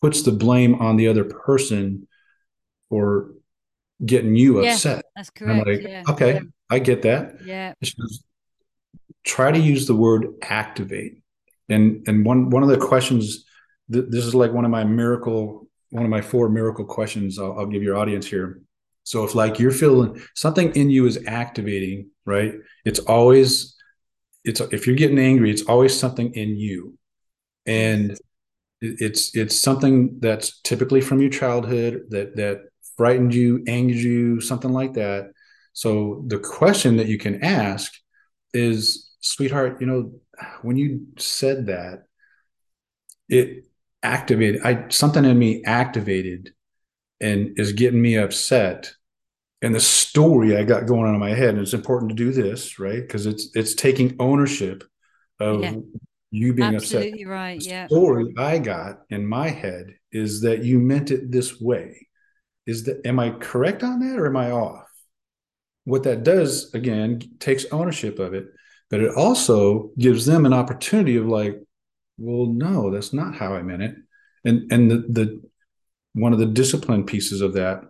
puts 0.00 0.22
the 0.22 0.32
blame 0.32 0.74
on 0.76 0.96
the 0.96 1.08
other 1.08 1.24
person 1.24 2.06
for 2.90 3.32
getting 4.04 4.36
you 4.36 4.62
Yeah, 4.62 4.72
upset. 4.72 5.04
That's 5.16 5.30
And 5.40 5.52
I'm 5.52 5.58
like, 5.58 5.82
yeah. 5.82 6.02
okay, 6.08 6.40
I 6.70 6.78
get 6.78 7.02
that. 7.02 7.44
Yeah. 7.44 7.74
She 7.82 7.94
goes, 8.00 8.22
try 9.24 9.50
to 9.50 9.58
use 9.58 9.86
the 9.86 9.94
word 9.94 10.26
activate. 10.42 11.19
And 11.70 12.06
and 12.08 12.24
one 12.24 12.50
one 12.50 12.62
of 12.62 12.68
the 12.68 12.78
questions, 12.78 13.44
th- 13.92 14.06
this 14.08 14.24
is 14.24 14.34
like 14.34 14.52
one 14.52 14.64
of 14.64 14.70
my 14.70 14.84
miracle, 14.84 15.68
one 15.90 16.04
of 16.04 16.10
my 16.10 16.20
four 16.20 16.48
miracle 16.48 16.84
questions 16.84 17.38
I'll, 17.38 17.58
I'll 17.58 17.66
give 17.66 17.82
your 17.82 17.96
audience 17.96 18.26
here. 18.26 18.60
So 19.04 19.24
if 19.24 19.34
like 19.34 19.58
you're 19.58 19.70
feeling 19.70 20.20
something 20.34 20.74
in 20.74 20.90
you 20.90 21.06
is 21.06 21.18
activating, 21.26 22.10
right? 22.26 22.54
It's 22.84 22.98
always 23.00 23.76
it's 24.44 24.60
if 24.60 24.86
you're 24.86 24.96
getting 24.96 25.18
angry, 25.18 25.50
it's 25.50 25.62
always 25.62 25.98
something 25.98 26.32
in 26.34 26.56
you, 26.56 26.98
and 27.66 28.18
it's 28.80 29.34
it's 29.34 29.58
something 29.58 30.18
that's 30.20 30.60
typically 30.62 31.00
from 31.00 31.20
your 31.20 31.30
childhood 31.30 32.06
that 32.10 32.36
that 32.36 32.62
frightened 32.96 33.34
you, 33.34 33.64
angered 33.66 33.96
you, 33.96 34.40
something 34.40 34.72
like 34.72 34.94
that. 34.94 35.32
So 35.72 36.24
the 36.26 36.38
question 36.38 36.96
that 36.96 37.06
you 37.06 37.18
can 37.18 37.42
ask 37.42 37.92
is, 38.52 39.10
sweetheart, 39.20 39.80
you 39.80 39.86
know, 39.86 40.12
when 40.62 40.76
you 40.76 41.06
said 41.18 41.66
that, 41.66 42.04
it 43.28 43.64
activated 44.02 44.62
I 44.62 44.86
something 44.88 45.24
in 45.24 45.38
me 45.38 45.62
activated 45.64 46.54
and 47.20 47.58
is 47.58 47.72
getting 47.72 48.00
me 48.00 48.16
upset. 48.16 48.92
And 49.62 49.74
the 49.74 49.80
story 49.80 50.56
I 50.56 50.64
got 50.64 50.86
going 50.86 51.06
on 51.06 51.14
in 51.14 51.20
my 51.20 51.34
head, 51.34 51.50
and 51.50 51.58
it's 51.60 51.74
important 51.74 52.08
to 52.10 52.14
do 52.14 52.32
this, 52.32 52.78
right? 52.78 53.00
Because 53.00 53.26
it's 53.26 53.50
it's 53.54 53.74
taking 53.74 54.16
ownership 54.18 54.84
of 55.38 55.62
Yeah. 55.62 55.74
you 56.30 56.54
being 56.54 56.74
upset 56.74 57.02
Absolutely 57.02 57.24
right. 57.26 57.60
the 57.60 57.64
Yeah. 57.66 57.86
story 57.88 58.32
I 58.38 58.58
got 58.58 59.02
in 59.10 59.26
my 59.26 59.48
head 59.48 59.96
is 60.12 60.40
that 60.42 60.64
you 60.64 60.78
meant 60.78 61.10
it 61.10 61.30
this 61.30 61.60
way. 61.60 62.08
Is 62.66 62.84
that 62.84 63.06
am 63.06 63.18
I 63.20 63.30
correct 63.30 63.82
on 63.82 64.00
that 64.00 64.18
or 64.18 64.26
am 64.26 64.36
I 64.36 64.50
off? 64.50 64.86
What 65.84 66.04
that 66.04 66.22
does 66.24 66.72
again 66.74 67.20
takes 67.38 67.66
ownership 67.66 68.18
of 68.18 68.32
it, 68.34 68.46
but 68.90 69.00
it 69.00 69.14
also 69.14 69.90
gives 69.98 70.26
them 70.26 70.46
an 70.46 70.52
opportunity 70.52 71.16
of 71.16 71.26
like, 71.26 71.60
well, 72.18 72.46
no, 72.46 72.90
that's 72.90 73.12
not 73.12 73.34
how 73.34 73.54
I 73.54 73.62
meant 73.62 73.82
it. 73.82 73.94
And 74.44 74.70
and 74.72 74.90
the 74.90 74.96
the 75.08 75.42
one 76.14 76.32
of 76.32 76.38
the 76.38 76.46
discipline 76.46 77.04
pieces 77.06 77.40
of 77.40 77.54
that 77.54 77.82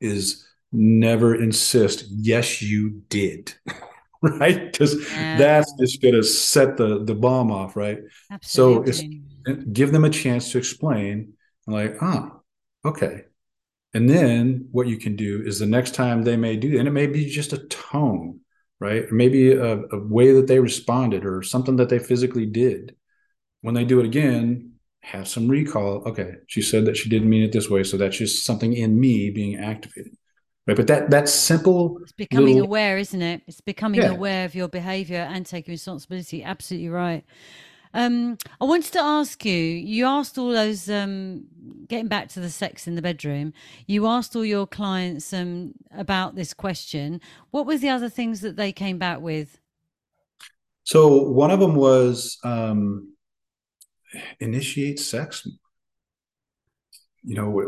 is 0.00 0.46
never 0.72 1.34
insist, 1.34 2.04
yes, 2.08 2.62
you 2.62 3.02
did. 3.08 3.54
right? 4.22 4.72
Because 4.72 4.94
Yeah. 5.12 5.38
that's 5.38 5.72
just 5.80 6.02
gonna 6.02 6.22
set 6.22 6.76
the 6.76 7.04
the 7.04 7.14
bomb 7.14 7.52
off, 7.52 7.76
right? 7.76 7.98
Absolutely. 8.30 8.92
So 8.92 9.06
it's- 9.06 9.24
give 9.72 9.92
them 9.92 10.04
a 10.04 10.10
chance 10.10 10.52
to 10.52 10.58
explain 10.58 11.32
and 11.66 11.74
like 11.74 11.96
ah 12.02 12.38
okay 12.84 13.22
and 13.94 14.10
then 14.10 14.68
what 14.72 14.86
you 14.86 14.98
can 14.98 15.16
do 15.16 15.42
is 15.42 15.58
the 15.58 15.64
next 15.66 15.94
time 15.94 16.22
they 16.22 16.36
may 16.36 16.54
do 16.56 16.78
and 16.78 16.86
it 16.86 16.90
may 16.90 17.06
be 17.06 17.24
just 17.24 17.54
a 17.54 17.58
tone 17.68 18.40
right 18.80 19.04
or 19.10 19.14
maybe 19.14 19.52
a, 19.52 19.78
a 19.92 19.98
way 19.98 20.32
that 20.32 20.46
they 20.46 20.60
responded 20.60 21.24
or 21.24 21.42
something 21.42 21.76
that 21.76 21.88
they 21.88 21.98
physically 21.98 22.46
did 22.46 22.94
when 23.62 23.74
they 23.74 23.84
do 23.84 24.00
it 24.00 24.06
again 24.06 24.72
have 25.00 25.26
some 25.28 25.48
recall 25.48 26.02
okay 26.06 26.34
she 26.46 26.62
said 26.62 26.84
that 26.84 26.96
she 26.96 27.08
didn't 27.08 27.28
mean 27.30 27.42
it 27.42 27.52
this 27.52 27.70
way 27.70 27.82
so 27.84 27.96
that's 27.96 28.18
just 28.18 28.44
something 28.44 28.72
in 28.74 28.98
me 29.00 29.30
being 29.30 29.56
activated 29.56 30.12
right 30.66 30.76
but 30.76 30.86
that 30.86 31.10
that 31.10 31.28
simple 31.28 31.98
It's 32.02 32.12
becoming 32.12 32.54
little- 32.54 32.64
aware, 32.68 32.98
isn't 32.98 33.22
it? 33.22 33.42
It's 33.46 33.60
becoming 33.62 34.00
Yeah. 34.02 34.10
aware 34.10 34.44
of 34.44 34.54
your 34.54 34.68
behavior 34.68 35.26
and 35.32 35.44
taking 35.46 35.72
responsibility. 35.72 36.44
Absolutely 36.44 36.88
right. 36.90 37.24
Um, 37.94 38.38
I 38.60 38.64
wanted 38.64 38.92
to 38.92 39.00
ask 39.00 39.44
you, 39.44 39.54
you 39.54 40.06
asked 40.06 40.38
all 40.38 40.50
those, 40.50 40.88
um, 40.90 41.44
getting 41.88 42.08
back 42.08 42.28
to 42.30 42.40
the 42.40 42.50
sex 42.50 42.86
in 42.86 42.94
the 42.94 43.02
bedroom, 43.02 43.52
you 43.86 44.06
asked 44.06 44.36
all 44.36 44.44
your 44.44 44.66
clients 44.66 45.32
um, 45.32 45.72
about 45.96 46.34
this 46.34 46.52
question. 46.52 47.20
What 47.50 47.66
were 47.66 47.78
the 47.78 47.88
other 47.88 48.08
things 48.08 48.40
that 48.42 48.56
they 48.56 48.72
came 48.72 48.98
back 48.98 49.20
with? 49.20 49.58
So 50.84 51.22
one 51.22 51.50
of 51.50 51.60
them 51.60 51.74
was 51.74 52.38
um, 52.44 53.12
initiate 54.40 54.98
sex. 54.98 55.46
You 57.22 57.34
know, 57.34 57.50
we, 57.50 57.64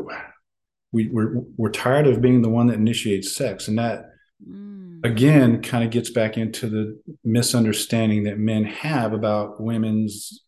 we 0.93 1.09
we're 1.09 1.43
we're 1.57 1.71
tired 1.71 2.07
of 2.07 2.23
being 2.23 2.41
the 2.41 2.49
one 2.49 2.69
that 2.69 2.77
initiates 2.77 3.35
sex, 3.35 3.69
and 3.69 3.79
that 3.79 4.07
mm. 4.43 4.90
Again 5.05 5.63
kind 5.63 5.85
of 5.85 5.91
gets 5.91 6.11
back 6.11 6.37
into 6.37 6.69
the 6.69 7.01
misunderstanding 7.25 8.25
that 8.25 8.39
men 8.39 8.65
have 8.65 9.13
about 9.13 9.61
women's 9.61 10.45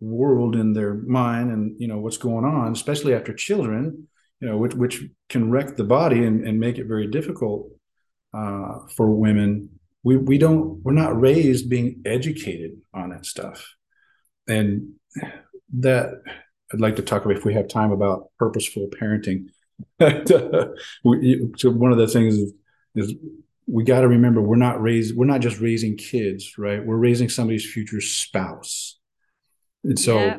world 0.00 0.56
in 0.56 0.72
their 0.72 0.94
mind 0.94 1.50
and 1.50 1.76
you 1.78 1.88
know 1.88 1.98
what's 1.98 2.18
going 2.18 2.44
on, 2.44 2.72
especially 2.72 3.14
after 3.14 3.32
children. 3.32 4.08
You 4.40 4.48
know, 4.48 4.58
which 4.58 4.74
which 4.74 5.02
can 5.28 5.50
wreck 5.50 5.76
the 5.76 5.84
body 5.84 6.24
and, 6.24 6.46
and 6.46 6.60
make 6.60 6.78
it 6.78 6.86
very 6.86 7.06
difficult 7.06 7.68
uh, 8.34 8.80
for 8.94 9.10
women 9.10 9.70
we 10.06 10.16
we 10.16 10.38
don't 10.38 10.80
we're 10.84 10.92
not 10.92 11.20
raised 11.20 11.68
being 11.68 12.00
educated 12.06 12.80
on 12.94 13.10
that 13.10 13.26
stuff 13.26 13.74
and 14.46 14.92
that 15.74 16.10
i'd 16.72 16.80
like 16.80 16.94
to 16.94 17.02
talk 17.02 17.24
about 17.24 17.36
if 17.36 17.44
we 17.44 17.52
have 17.52 17.66
time 17.66 17.90
about 17.90 18.30
purposeful 18.38 18.88
parenting 18.88 19.46
so 21.58 21.70
one 21.70 21.90
of 21.90 21.98
the 21.98 22.06
things 22.06 22.36
is, 22.36 22.52
is 22.94 23.14
we 23.66 23.82
got 23.84 24.00
to 24.00 24.08
remember 24.08 24.40
we're 24.40 24.56
not 24.56 24.80
raised 24.80 25.16
we're 25.16 25.26
not 25.26 25.40
just 25.40 25.60
raising 25.60 25.96
kids 25.96 26.56
right 26.58 26.84
we're 26.84 26.96
raising 26.96 27.28
somebody's 27.28 27.68
future 27.68 28.00
spouse 28.00 28.98
and 29.84 29.98
so 29.98 30.18
yeah. 30.18 30.36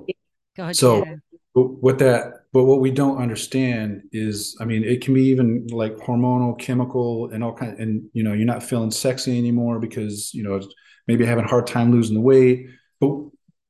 God, 0.56 0.76
so 0.76 1.06
yeah. 1.06 1.16
what 1.54 2.00
that 2.00 2.34
but 2.54 2.64
what 2.64 2.80
we 2.80 2.92
don't 2.92 3.18
understand 3.18 4.04
is 4.12 4.56
i 4.60 4.66
mean 4.66 4.84
it 4.84 5.02
can 5.02 5.14
be 5.14 5.26
even 5.26 5.68
like 5.68 5.96
hormonal 5.98 6.58
chemical 6.58 7.30
and 7.32 7.44
all 7.44 7.54
kind 7.54 7.74
of, 7.74 7.80
and 7.80 8.10
you 8.14 8.24
know 8.24 8.34
you're 8.34 8.46
not 8.46 8.64
feeling 8.64 8.92
sexy 8.92 9.38
anymore 9.38 9.80
because 9.80 10.34
you 10.34 10.44
know 10.44 10.62
maybe 11.08 11.26
having 11.26 11.46
a 11.46 11.50
hard 11.50 11.68
time 11.68 11.92
losing 11.92 12.16
the 12.16 12.22
weight 12.22 12.68
but 13.00 13.10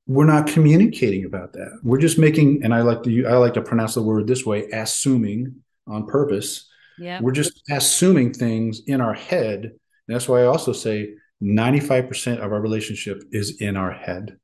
we're 0.05 0.25
not 0.25 0.47
communicating 0.47 1.25
about 1.25 1.53
that 1.53 1.79
we're 1.83 1.97
just 1.97 2.19
making 2.19 2.63
and 2.63 2.73
i 2.73 2.81
like 2.81 3.03
to 3.03 3.25
i 3.25 3.35
like 3.37 3.53
to 3.55 3.61
pronounce 3.61 3.95
the 3.95 4.01
word 4.01 4.27
this 4.27 4.45
way 4.45 4.69
assuming 4.69 5.55
on 5.87 6.05
purpose 6.05 6.66
yeah 6.99 7.19
we're 7.21 7.31
just 7.31 7.61
assuming 7.69 8.33
things 8.33 8.81
in 8.87 9.01
our 9.01 9.13
head 9.13 9.63
and 9.63 10.15
that's 10.15 10.27
why 10.27 10.41
i 10.41 10.45
also 10.45 10.71
say 10.71 11.13
95% 11.43 12.39
of 12.39 12.51
our 12.51 12.59
relationship 12.59 13.21
is 13.31 13.61
in 13.61 13.77
our 13.77 13.91
head 13.91 14.37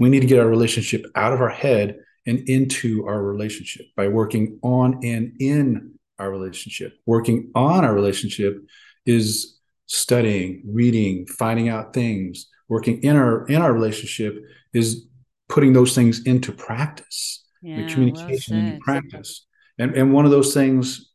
we 0.00 0.08
need 0.08 0.20
to 0.20 0.26
get 0.26 0.40
our 0.40 0.48
relationship 0.48 1.04
out 1.14 1.32
of 1.32 1.40
our 1.40 1.50
head 1.50 1.98
and 2.26 2.48
into 2.48 3.06
our 3.06 3.22
relationship 3.22 3.86
by 3.96 4.08
working 4.08 4.58
on 4.62 5.00
and 5.04 5.32
in 5.40 5.98
our 6.18 6.30
relationship. 6.30 6.96
Working 7.06 7.50
on 7.54 7.84
our 7.84 7.94
relationship 7.94 8.62
is 9.06 9.58
studying, 9.86 10.62
reading, 10.66 11.26
finding 11.26 11.68
out 11.68 11.92
things. 11.92 12.46
Working 12.68 13.02
in 13.02 13.16
our 13.16 13.46
in 13.46 13.60
our 13.60 13.72
relationship 13.72 14.40
is 14.72 15.06
putting 15.48 15.72
those 15.72 15.94
things 15.94 16.24
into 16.24 16.52
practice, 16.52 17.44
yeah, 17.60 17.88
communication 17.88 18.56
well 18.56 18.66
into 18.66 18.78
practice. 18.80 19.46
And 19.78 19.96
and 19.96 20.12
one 20.12 20.24
of 20.24 20.30
those 20.30 20.54
things 20.54 21.09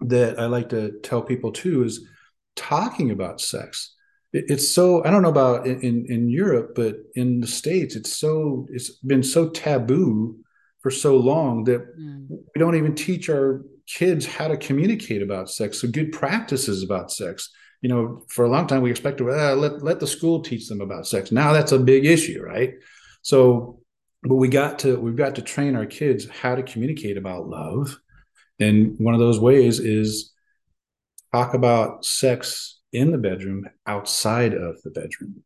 that 0.00 0.38
I 0.38 0.46
like 0.46 0.68
to 0.70 0.98
tell 1.02 1.22
people 1.22 1.52
too 1.52 1.84
is 1.84 2.06
talking 2.54 3.10
about 3.10 3.40
sex. 3.40 3.94
it's 4.32 4.70
so 4.70 5.04
I 5.04 5.10
don't 5.10 5.22
know 5.22 5.30
about 5.30 5.66
in 5.66 6.06
in 6.08 6.28
Europe, 6.28 6.72
but 6.74 6.96
in 7.14 7.40
the 7.40 7.46
states, 7.46 7.96
it's 7.96 8.16
so 8.16 8.66
it's 8.70 8.90
been 8.90 9.22
so 9.22 9.48
taboo 9.48 10.36
for 10.82 10.90
so 10.90 11.16
long 11.16 11.64
that 11.64 11.98
mm. 11.98 12.26
we 12.28 12.58
don't 12.58 12.76
even 12.76 12.94
teach 12.94 13.28
our 13.30 13.64
kids 13.86 14.26
how 14.26 14.48
to 14.48 14.56
communicate 14.56 15.22
about 15.22 15.50
sex. 15.50 15.80
So 15.80 15.88
good 15.88 16.12
practices 16.12 16.82
about 16.82 17.10
sex. 17.12 17.50
You 17.82 17.88
know, 17.88 18.24
for 18.28 18.44
a 18.44 18.48
long 18.48 18.66
time 18.66 18.82
we 18.82 18.90
expect 18.90 19.18
to 19.18 19.30
uh, 19.30 19.54
let 19.54 19.82
let 19.82 20.00
the 20.00 20.06
school 20.06 20.42
teach 20.42 20.68
them 20.68 20.80
about 20.80 21.06
sex. 21.06 21.30
Now 21.30 21.52
that's 21.52 21.72
a 21.72 21.78
big 21.78 22.04
issue, 22.04 22.42
right? 22.42 22.74
So, 23.22 23.80
but 24.22 24.36
we 24.36 24.48
got 24.48 24.78
to 24.80 24.98
we've 24.98 25.16
got 25.16 25.36
to 25.36 25.42
train 25.42 25.76
our 25.76 25.86
kids 25.86 26.28
how 26.28 26.54
to 26.54 26.62
communicate 26.62 27.16
about 27.16 27.48
love, 27.48 27.98
and 28.58 28.96
one 28.98 29.14
of 29.14 29.20
those 29.20 29.38
ways 29.38 29.80
is 29.80 30.32
talk 31.32 31.54
about 31.54 32.04
sex 32.04 32.80
in 32.92 33.10
the 33.10 33.18
bedroom 33.18 33.66
outside 33.86 34.54
of 34.54 34.80
the 34.82 34.90
bedroom 34.90 35.42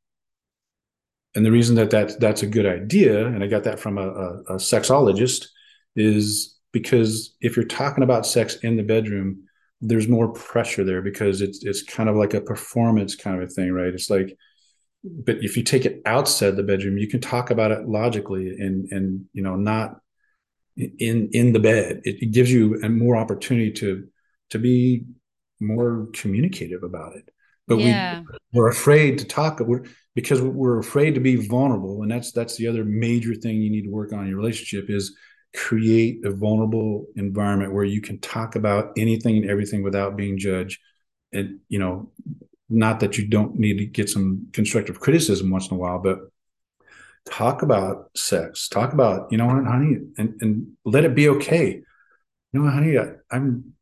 and 1.34 1.46
the 1.46 1.52
reason 1.52 1.76
that, 1.76 1.90
that 1.90 2.18
that's 2.18 2.42
a 2.42 2.46
good 2.46 2.66
idea, 2.66 3.26
and 3.26 3.44
I 3.44 3.46
got 3.46 3.64
that 3.64 3.78
from 3.78 3.98
a, 3.98 4.08
a, 4.08 4.40
a 4.40 4.54
sexologist, 4.56 5.46
is 5.94 6.58
because 6.72 7.36
if 7.40 7.56
you're 7.56 7.66
talking 7.66 8.02
about 8.02 8.26
sex 8.26 8.56
in 8.56 8.76
the 8.76 8.82
bedroom, 8.82 9.44
there's 9.80 10.08
more 10.08 10.32
pressure 10.32 10.84
there 10.84 11.02
because 11.02 11.40
it's 11.40 11.64
it's 11.64 11.82
kind 11.82 12.08
of 12.08 12.16
like 12.16 12.34
a 12.34 12.40
performance 12.40 13.14
kind 13.14 13.40
of 13.40 13.48
a 13.48 13.52
thing, 13.52 13.72
right? 13.72 13.94
It's 13.94 14.10
like, 14.10 14.36
but 15.04 15.36
if 15.40 15.56
you 15.56 15.62
take 15.62 15.86
it 15.86 16.02
outside 16.04 16.56
the 16.56 16.62
bedroom, 16.64 16.98
you 16.98 17.08
can 17.08 17.20
talk 17.20 17.50
about 17.50 17.70
it 17.70 17.86
logically 17.88 18.48
and 18.48 18.90
and 18.90 19.24
you 19.32 19.42
know 19.42 19.54
not 19.54 20.00
in 20.98 21.28
in 21.32 21.52
the 21.52 21.60
bed. 21.60 22.02
It, 22.04 22.22
it 22.22 22.30
gives 22.32 22.52
you 22.52 22.80
a 22.82 22.88
more 22.88 23.16
opportunity 23.16 23.72
to 23.72 24.06
to 24.50 24.58
be 24.58 25.04
more 25.60 26.08
communicative 26.12 26.82
about 26.82 27.16
it. 27.16 27.28
But 27.66 27.78
yeah. 27.78 28.20
we 28.20 28.38
we're 28.52 28.68
afraid 28.68 29.18
to 29.18 29.24
talk. 29.24 29.60
We're 29.60 29.84
because 30.14 30.42
we're 30.42 30.78
afraid 30.78 31.14
to 31.14 31.20
be 31.20 31.36
vulnerable 31.36 32.02
and 32.02 32.10
that's 32.10 32.32
that's 32.32 32.56
the 32.56 32.66
other 32.66 32.84
major 32.84 33.34
thing 33.34 33.60
you 33.60 33.70
need 33.70 33.84
to 33.84 33.90
work 33.90 34.12
on 34.12 34.20
in 34.20 34.28
your 34.28 34.38
relationship 34.38 34.90
is 34.90 35.16
create 35.54 36.24
a 36.24 36.30
vulnerable 36.30 37.06
environment 37.16 37.72
where 37.72 37.84
you 37.84 38.00
can 38.00 38.18
talk 38.20 38.56
about 38.56 38.92
anything 38.96 39.36
and 39.36 39.50
everything 39.50 39.82
without 39.82 40.16
being 40.16 40.38
judged 40.38 40.80
and 41.32 41.58
you 41.68 41.78
know 41.78 42.10
not 42.68 43.00
that 43.00 43.18
you 43.18 43.26
don't 43.26 43.56
need 43.56 43.78
to 43.78 43.86
get 43.86 44.08
some 44.08 44.46
constructive 44.52 45.00
criticism 45.00 45.50
once 45.50 45.68
in 45.68 45.76
a 45.76 45.78
while 45.78 45.98
but 45.98 46.18
talk 47.28 47.62
about 47.62 48.10
sex 48.16 48.68
talk 48.68 48.92
about 48.92 49.30
you 49.30 49.38
know 49.38 49.46
what 49.46 49.64
honey 49.64 49.96
and, 50.16 50.34
and 50.40 50.66
let 50.84 51.04
it 51.04 51.14
be 51.14 51.28
okay. 51.28 51.80
You 52.52 52.58
know 52.58 52.64
what 52.64 52.74
honey 52.74 52.98
I, 52.98 53.12
i'm 53.30 53.74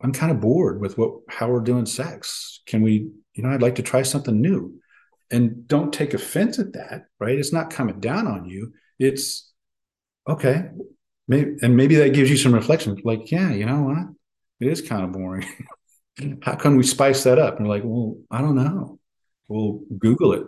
i'm 0.00 0.12
kind 0.12 0.30
of 0.30 0.40
bored 0.40 0.80
with 0.80 0.96
what 0.98 1.12
how 1.28 1.48
we're 1.48 1.60
doing 1.60 1.86
sex. 1.86 2.60
Can 2.66 2.82
we 2.82 3.10
you 3.34 3.42
know 3.42 3.50
i'd 3.50 3.62
like 3.62 3.76
to 3.76 3.82
try 3.82 4.02
something 4.02 4.40
new. 4.40 4.80
And 5.32 5.66
don't 5.68 5.92
take 5.92 6.14
offense 6.14 6.58
at 6.58 6.72
that 6.74 7.06
right? 7.18 7.38
It's 7.38 7.52
not 7.52 7.70
coming 7.70 8.00
down 8.00 8.26
on 8.26 8.44
you. 8.44 8.72
It's 8.98 9.50
okay 10.28 10.68
maybe 11.26 11.56
and 11.62 11.76
maybe 11.76 11.96
that 11.96 12.12
gives 12.12 12.30
you 12.30 12.36
some 12.36 12.54
reflection 12.54 12.96
like 13.04 13.30
yeah 13.30 13.50
you 13.50 13.66
know 13.66 13.82
what? 13.82 14.06
It 14.60 14.70
is 14.70 14.82
kind 14.82 15.04
of 15.04 15.12
boring. 15.12 15.46
How 16.42 16.54
can 16.54 16.76
we 16.76 16.82
spice 16.82 17.24
that 17.24 17.38
up? 17.38 17.56
And 17.56 17.66
we're 17.66 17.74
like 17.74 17.84
well 17.84 18.16
i 18.30 18.40
don't 18.40 18.56
know 18.56 18.99
well 19.50 19.80
google 19.98 20.32
it. 20.32 20.44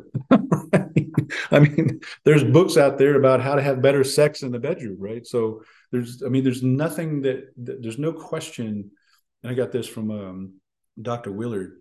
I 1.50 1.58
mean 1.58 2.00
there's 2.24 2.44
books 2.44 2.76
out 2.76 2.96
there 2.96 3.16
about 3.16 3.42
how 3.42 3.54
to 3.54 3.62
have 3.62 3.82
better 3.82 4.04
sex 4.04 4.42
in 4.42 4.52
the 4.52 4.58
bedroom 4.58 4.96
right? 4.98 5.26
So 5.26 5.62
there's 5.90 6.22
i 6.22 6.28
mean 6.28 6.42
there's 6.42 6.62
nothing 6.62 7.22
that, 7.22 7.52
that 7.64 7.82
there's 7.82 7.98
no 7.98 8.12
question 8.12 8.90
and 9.42 9.52
i 9.52 9.54
got 9.54 9.72
this 9.72 9.86
from 9.86 10.10
um, 10.10 10.54
dr 11.00 11.30
willard 11.30 11.72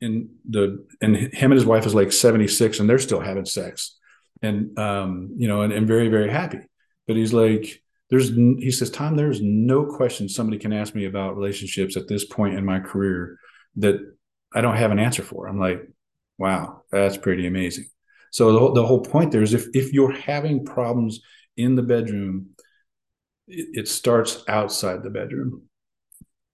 and 0.00 0.28
the 0.48 0.86
and 1.00 1.16
him 1.16 1.52
and 1.52 1.58
his 1.58 1.66
wife 1.66 1.86
is 1.86 1.94
like 1.94 2.12
76 2.12 2.80
and 2.80 2.88
they're 2.88 2.98
still 2.98 3.20
having 3.20 3.46
sex. 3.46 3.96
And 4.42 4.78
um 4.78 5.34
you 5.36 5.48
know 5.48 5.62
and, 5.62 5.72
and 5.72 5.86
very 5.86 6.08
very 6.08 6.30
happy. 6.30 6.60
But 7.06 7.16
he's 7.16 7.32
like 7.32 7.82
there's 8.10 8.28
he 8.30 8.70
says 8.70 8.90
tom 8.90 9.16
there's 9.16 9.40
no 9.40 9.86
question 9.86 10.28
somebody 10.28 10.58
can 10.58 10.72
ask 10.72 10.94
me 10.94 11.06
about 11.06 11.36
relationships 11.36 11.96
at 11.96 12.08
this 12.08 12.24
point 12.24 12.54
in 12.54 12.64
my 12.64 12.78
career 12.78 13.38
that 13.76 13.96
i 14.54 14.60
don't 14.60 14.76
have 14.76 14.90
an 14.90 14.98
answer 14.98 15.22
for. 15.22 15.46
I'm 15.46 15.58
like 15.58 15.88
wow 16.38 16.82
that's 16.90 17.16
pretty 17.16 17.46
amazing. 17.46 17.86
So 18.30 18.52
the, 18.52 18.80
the 18.80 18.86
whole 18.86 19.00
point 19.00 19.32
there 19.32 19.42
is 19.42 19.54
if 19.54 19.66
if 19.74 19.92
you're 19.92 20.12
having 20.12 20.64
problems 20.64 21.20
in 21.56 21.74
the 21.74 21.82
bedroom 21.82 22.50
it, 23.48 23.66
it 23.72 23.88
starts 23.88 24.44
outside 24.48 25.02
the 25.02 25.10
bedroom. 25.10 25.62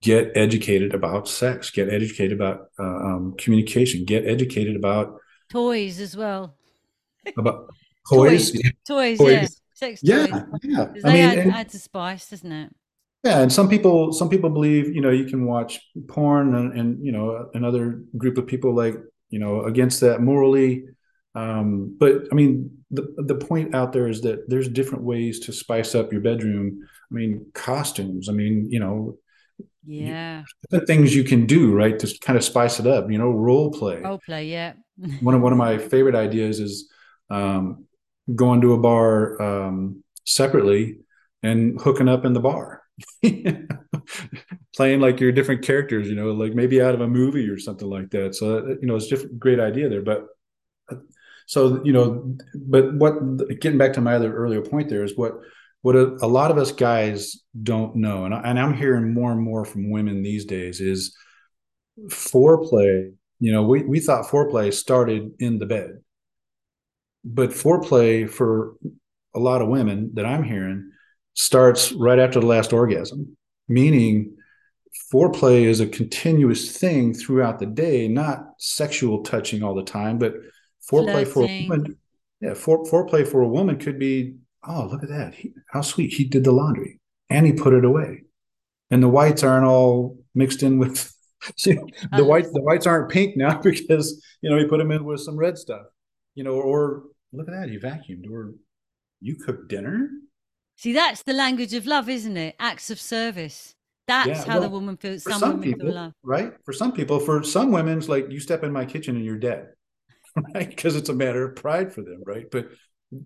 Get 0.01 0.31
educated 0.35 0.93
about 0.93 1.27
sex 1.27 1.71
get 1.71 1.89
educated 1.89 2.33
about 2.33 2.67
uh, 2.77 2.83
um, 2.83 3.35
communication 3.37 4.05
get 4.05 4.25
educated 4.25 4.75
about 4.75 5.17
toys 5.49 5.99
as 5.99 6.17
well. 6.17 6.55
About 7.37 7.69
toys 8.09 8.51
toys, 8.51 8.71
toys, 8.85 9.17
toys. 9.17 9.31
yeah 9.31 9.47
sex 9.73 10.01
yeah 10.03 10.27
toys. 10.27 10.43
yeah. 10.63 10.87
I 11.05 11.13
mean 11.13 11.23
add, 11.23 11.37
and, 11.37 11.53
adds 11.53 11.73
a 11.75 11.79
spice 11.79 12.29
doesn't 12.29 12.51
it? 12.51 12.75
Yeah 13.23 13.39
and 13.39 13.51
some 13.51 13.69
people 13.69 14.11
some 14.11 14.29
people 14.29 14.49
believe 14.49 14.93
you 14.93 14.99
know 14.99 15.09
you 15.09 15.25
can 15.25 15.45
watch 15.45 15.79
porn 16.09 16.53
and, 16.53 16.77
and 16.77 17.05
you 17.05 17.13
know 17.13 17.49
another 17.53 18.03
group 18.17 18.37
of 18.37 18.45
people 18.45 18.75
like 18.75 18.95
you 19.33 19.39
know 19.39 19.63
against 19.63 19.99
that 20.01 20.21
morally. 20.21 20.85
Um, 21.35 21.97
but 21.99 22.27
i 22.31 22.35
mean 22.35 22.69
the 22.91 23.03
the 23.17 23.33
point 23.33 23.73
out 23.73 23.91
there 23.91 24.07
is 24.07 24.21
that 24.21 24.47
there's 24.47 24.69
different 24.69 25.03
ways 25.03 25.39
to 25.45 25.51
spice 25.51 25.95
up 25.95 26.11
your 26.11 26.21
bedroom. 26.21 26.79
I 27.11 27.15
mean 27.15 27.47
costumes 27.53 28.29
i 28.29 28.31
mean 28.31 28.67
you 28.69 28.79
know 28.79 29.17
yeah. 29.83 30.43
the 30.69 30.85
things 30.85 31.15
you 31.15 31.23
can 31.23 31.47
do 31.47 31.73
right 31.73 31.97
to 31.99 32.19
kind 32.19 32.37
of 32.37 32.43
spice 32.43 32.79
it 32.79 32.85
up 32.85 33.09
you 33.09 33.17
know 33.17 33.31
role 33.31 33.71
play. 33.71 33.99
Role 34.01 34.21
play 34.23 34.45
yeah. 34.45 34.73
One 35.21 35.33
of 35.33 35.41
one 35.41 35.51
of 35.51 35.57
my 35.57 35.79
favorite 35.79 36.15
ideas 36.15 36.59
is 36.59 36.87
um, 37.31 37.85
going 38.35 38.61
to 38.61 38.73
a 38.73 38.77
bar 38.77 39.41
um, 39.41 40.03
separately 40.23 40.99
and 41.41 41.81
hooking 41.81 42.07
up 42.07 42.25
in 42.25 42.33
the 42.33 42.39
bar 42.39 42.83
playing 44.75 44.99
like 44.99 45.19
your 45.19 45.31
different 45.31 45.61
characters 45.63 46.09
you 46.09 46.15
know 46.15 46.31
like 46.31 46.53
maybe 46.53 46.81
out 46.81 46.95
of 46.95 47.01
a 47.01 47.07
movie 47.07 47.47
or 47.47 47.59
something 47.59 47.89
like 47.89 48.09
that 48.09 48.33
so 48.35 48.57
uh, 48.57 48.61
you 48.81 48.87
know 48.87 48.95
it's 48.95 49.07
just 49.07 49.25
a 49.25 49.29
great 49.29 49.59
idea 49.59 49.87
there 49.87 50.01
but 50.01 50.25
uh, 50.91 50.95
so 51.45 51.83
you 51.83 51.93
know, 51.93 52.35
but 52.55 52.93
what 52.93 53.13
getting 53.59 53.77
back 53.77 53.93
to 53.93 54.01
my 54.01 54.15
other 54.15 54.33
earlier 54.33 54.61
point 54.61 54.89
there 54.89 55.03
is 55.03 55.17
what 55.17 55.33
what 55.81 55.95
a, 55.95 56.17
a 56.21 56.27
lot 56.27 56.51
of 56.51 56.57
us 56.57 56.71
guys 56.71 57.41
don't 57.61 57.97
know, 57.97 58.25
and, 58.25 58.33
I, 58.33 58.41
and 58.41 58.59
I'm 58.59 58.73
hearing 58.73 59.13
more 59.13 59.31
and 59.31 59.41
more 59.41 59.65
from 59.65 59.91
women 59.91 60.23
these 60.23 60.45
days 60.45 60.79
is 60.79 61.15
foreplay. 62.07 63.13
You 63.39 63.51
know, 63.51 63.63
we 63.63 63.83
we 63.83 63.99
thought 63.99 64.25
foreplay 64.25 64.73
started 64.73 65.31
in 65.39 65.59
the 65.59 65.65
bed, 65.65 66.01
but 67.25 67.49
foreplay 67.49 68.29
for 68.29 68.75
a 69.35 69.39
lot 69.39 69.61
of 69.61 69.67
women 69.67 70.11
that 70.13 70.25
I'm 70.25 70.43
hearing 70.43 70.91
starts 71.33 71.91
right 71.91 72.19
after 72.19 72.39
the 72.39 72.45
last 72.45 72.71
orgasm, 72.71 73.35
meaning 73.67 74.37
foreplay 75.11 75.65
is 75.65 75.79
a 75.79 75.87
continuous 75.87 76.77
thing 76.77 77.13
throughout 77.13 77.59
the 77.59 77.65
day, 77.65 78.07
not 78.07 78.53
sexual 78.57 79.23
touching 79.23 79.63
all 79.63 79.75
the 79.75 79.83
time, 79.83 80.17
but 80.17 80.35
foreplay 80.89 81.27
for 81.27 81.43
a 81.43 81.67
woman. 81.67 81.97
Yeah, 82.41 82.53
fore, 82.53 82.83
foreplay 82.85 83.27
for 83.27 83.41
a 83.41 83.47
woman 83.47 83.77
could 83.77 83.97
be, 83.97 84.35
oh, 84.67 84.87
look 84.91 85.03
at 85.03 85.09
that. 85.09 85.33
He, 85.33 85.53
how 85.69 85.81
sweet. 85.81 86.13
He 86.13 86.25
did 86.25 86.43
the 86.43 86.51
laundry 86.51 86.99
and 87.29 87.45
he 87.45 87.53
put 87.53 87.73
it 87.73 87.85
away. 87.85 88.23
And 88.91 89.01
the 89.01 89.09
whites 89.09 89.43
aren't 89.43 89.65
all 89.65 90.17
mixed 90.35 90.61
in 90.61 90.77
with 90.77 91.13
you 91.65 91.75
know, 91.75 91.87
the 92.11 92.23
uh, 92.23 92.25
white 92.25 92.45
the 92.51 92.61
whites 92.61 92.87
aren't 92.87 93.11
pink 93.11 93.35
now 93.37 93.59
because 93.59 94.23
you 94.41 94.49
know 94.49 94.57
he 94.57 94.65
put 94.65 94.77
them 94.77 94.91
in 94.91 95.03
with 95.03 95.19
some 95.19 95.37
red 95.37 95.57
stuff. 95.57 95.85
You 96.35 96.43
know, 96.43 96.53
or 96.53 97.03
look 97.31 97.47
at 97.47 97.53
that, 97.53 97.69
he 97.69 97.77
vacuumed, 97.77 98.29
or 98.31 98.53
you 99.21 99.35
cooked 99.35 99.67
dinner. 99.67 100.09
See, 100.77 100.93
that's 100.93 101.23
the 101.23 101.33
language 101.33 101.73
of 101.73 101.85
love, 101.85 102.09
isn't 102.09 102.37
it? 102.37 102.55
Acts 102.59 102.89
of 102.89 102.99
service. 102.99 103.75
That's 104.07 104.27
yeah, 104.27 104.45
how 104.45 104.59
well, 104.59 104.61
the 104.61 104.69
woman 104.69 104.97
feels. 104.97 105.23
Some, 105.23 105.39
some 105.39 105.61
people, 105.61 106.11
right? 106.23 106.53
For 106.65 106.73
some 106.73 106.91
people, 106.91 107.19
for 107.19 107.43
some 107.43 107.71
women, 107.71 107.97
it's 107.97 108.09
like 108.09 108.29
you 108.29 108.39
step 108.39 108.63
in 108.63 108.71
my 108.71 108.85
kitchen 108.85 109.15
and 109.15 109.23
you're 109.23 109.37
dead, 109.37 109.67
right? 110.53 110.69
Because 110.69 110.95
it's 110.95 111.09
a 111.09 111.13
matter 111.13 111.45
of 111.45 111.55
pride 111.55 111.93
for 111.93 112.01
them, 112.01 112.21
right? 112.25 112.45
But 112.51 112.69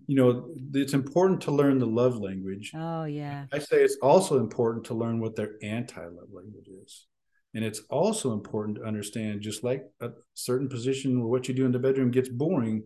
you 0.06 0.16
know, 0.16 0.48
it's 0.74 0.92
important 0.92 1.40
to 1.42 1.50
learn 1.50 1.78
the 1.78 1.86
love 1.86 2.18
language. 2.18 2.72
Oh 2.74 3.04
yeah. 3.04 3.46
I 3.52 3.58
say 3.58 3.82
it's 3.82 3.96
also 4.02 4.38
important 4.38 4.84
to 4.86 4.94
learn 4.94 5.20
what 5.20 5.34
their 5.34 5.54
anti-love 5.62 6.28
language 6.32 6.68
is. 6.84 7.06
And 7.54 7.64
it's 7.64 7.80
also 7.88 8.32
important 8.32 8.76
to 8.78 8.84
understand, 8.84 9.40
just 9.40 9.64
like 9.64 9.84
a 10.00 10.10
certain 10.34 10.68
position 10.68 11.18
where 11.18 11.28
what 11.28 11.48
you 11.48 11.54
do 11.54 11.64
in 11.64 11.72
the 11.72 11.78
bedroom 11.78 12.10
gets 12.10 12.28
boring, 12.28 12.84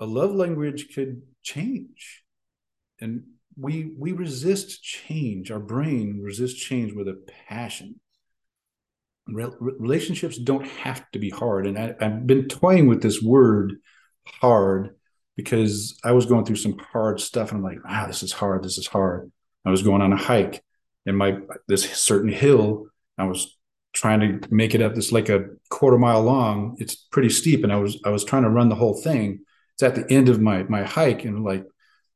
a 0.00 0.06
love 0.06 0.34
language 0.34 0.92
could 0.92 1.22
change. 1.42 2.24
And 3.00 3.22
we 3.60 3.92
we 3.96 4.12
resist 4.12 4.82
change. 4.82 5.50
Our 5.50 5.60
brain 5.60 6.20
resists 6.22 6.58
change 6.58 6.92
with 6.92 7.08
a 7.08 7.20
passion. 7.48 8.00
Re- 9.28 9.52
relationships 9.58 10.38
don't 10.38 10.66
have 10.66 11.08
to 11.12 11.18
be 11.18 11.30
hard, 11.30 11.66
and 11.66 11.78
I, 11.78 11.94
I've 12.00 12.26
been 12.26 12.48
toying 12.48 12.86
with 12.86 13.02
this 13.02 13.22
word 13.22 13.76
"hard" 14.26 14.96
because 15.36 15.98
I 16.02 16.12
was 16.12 16.26
going 16.26 16.44
through 16.44 16.56
some 16.56 16.78
hard 16.78 17.20
stuff, 17.20 17.50
and 17.50 17.58
I'm 17.58 17.64
like, 17.64 17.84
"Wow, 17.84 18.06
this 18.06 18.22
is 18.22 18.32
hard. 18.32 18.64
This 18.64 18.78
is 18.78 18.86
hard." 18.86 19.30
I 19.64 19.70
was 19.70 19.82
going 19.82 20.00
on 20.00 20.12
a 20.12 20.16
hike, 20.16 20.64
and 21.04 21.16
my 21.16 21.38
this 21.68 21.90
certain 21.98 22.32
hill. 22.32 22.86
I 23.18 23.24
was 23.24 23.58
trying 23.92 24.20
to 24.20 24.54
make 24.54 24.74
it 24.74 24.80
up. 24.80 24.94
This 24.94 25.12
like 25.12 25.28
a 25.28 25.46
quarter 25.68 25.98
mile 25.98 26.22
long. 26.22 26.76
It's 26.78 26.94
pretty 26.94 27.28
steep, 27.28 27.62
and 27.62 27.72
I 27.72 27.76
was 27.76 28.00
I 28.04 28.10
was 28.10 28.24
trying 28.24 28.44
to 28.44 28.50
run 28.50 28.70
the 28.70 28.74
whole 28.74 28.94
thing. 28.94 29.40
It's 29.74 29.82
at 29.82 29.94
the 29.96 30.10
end 30.10 30.30
of 30.30 30.40
my 30.40 30.62
my 30.62 30.82
hike, 30.82 31.24
and 31.24 31.44
like 31.44 31.66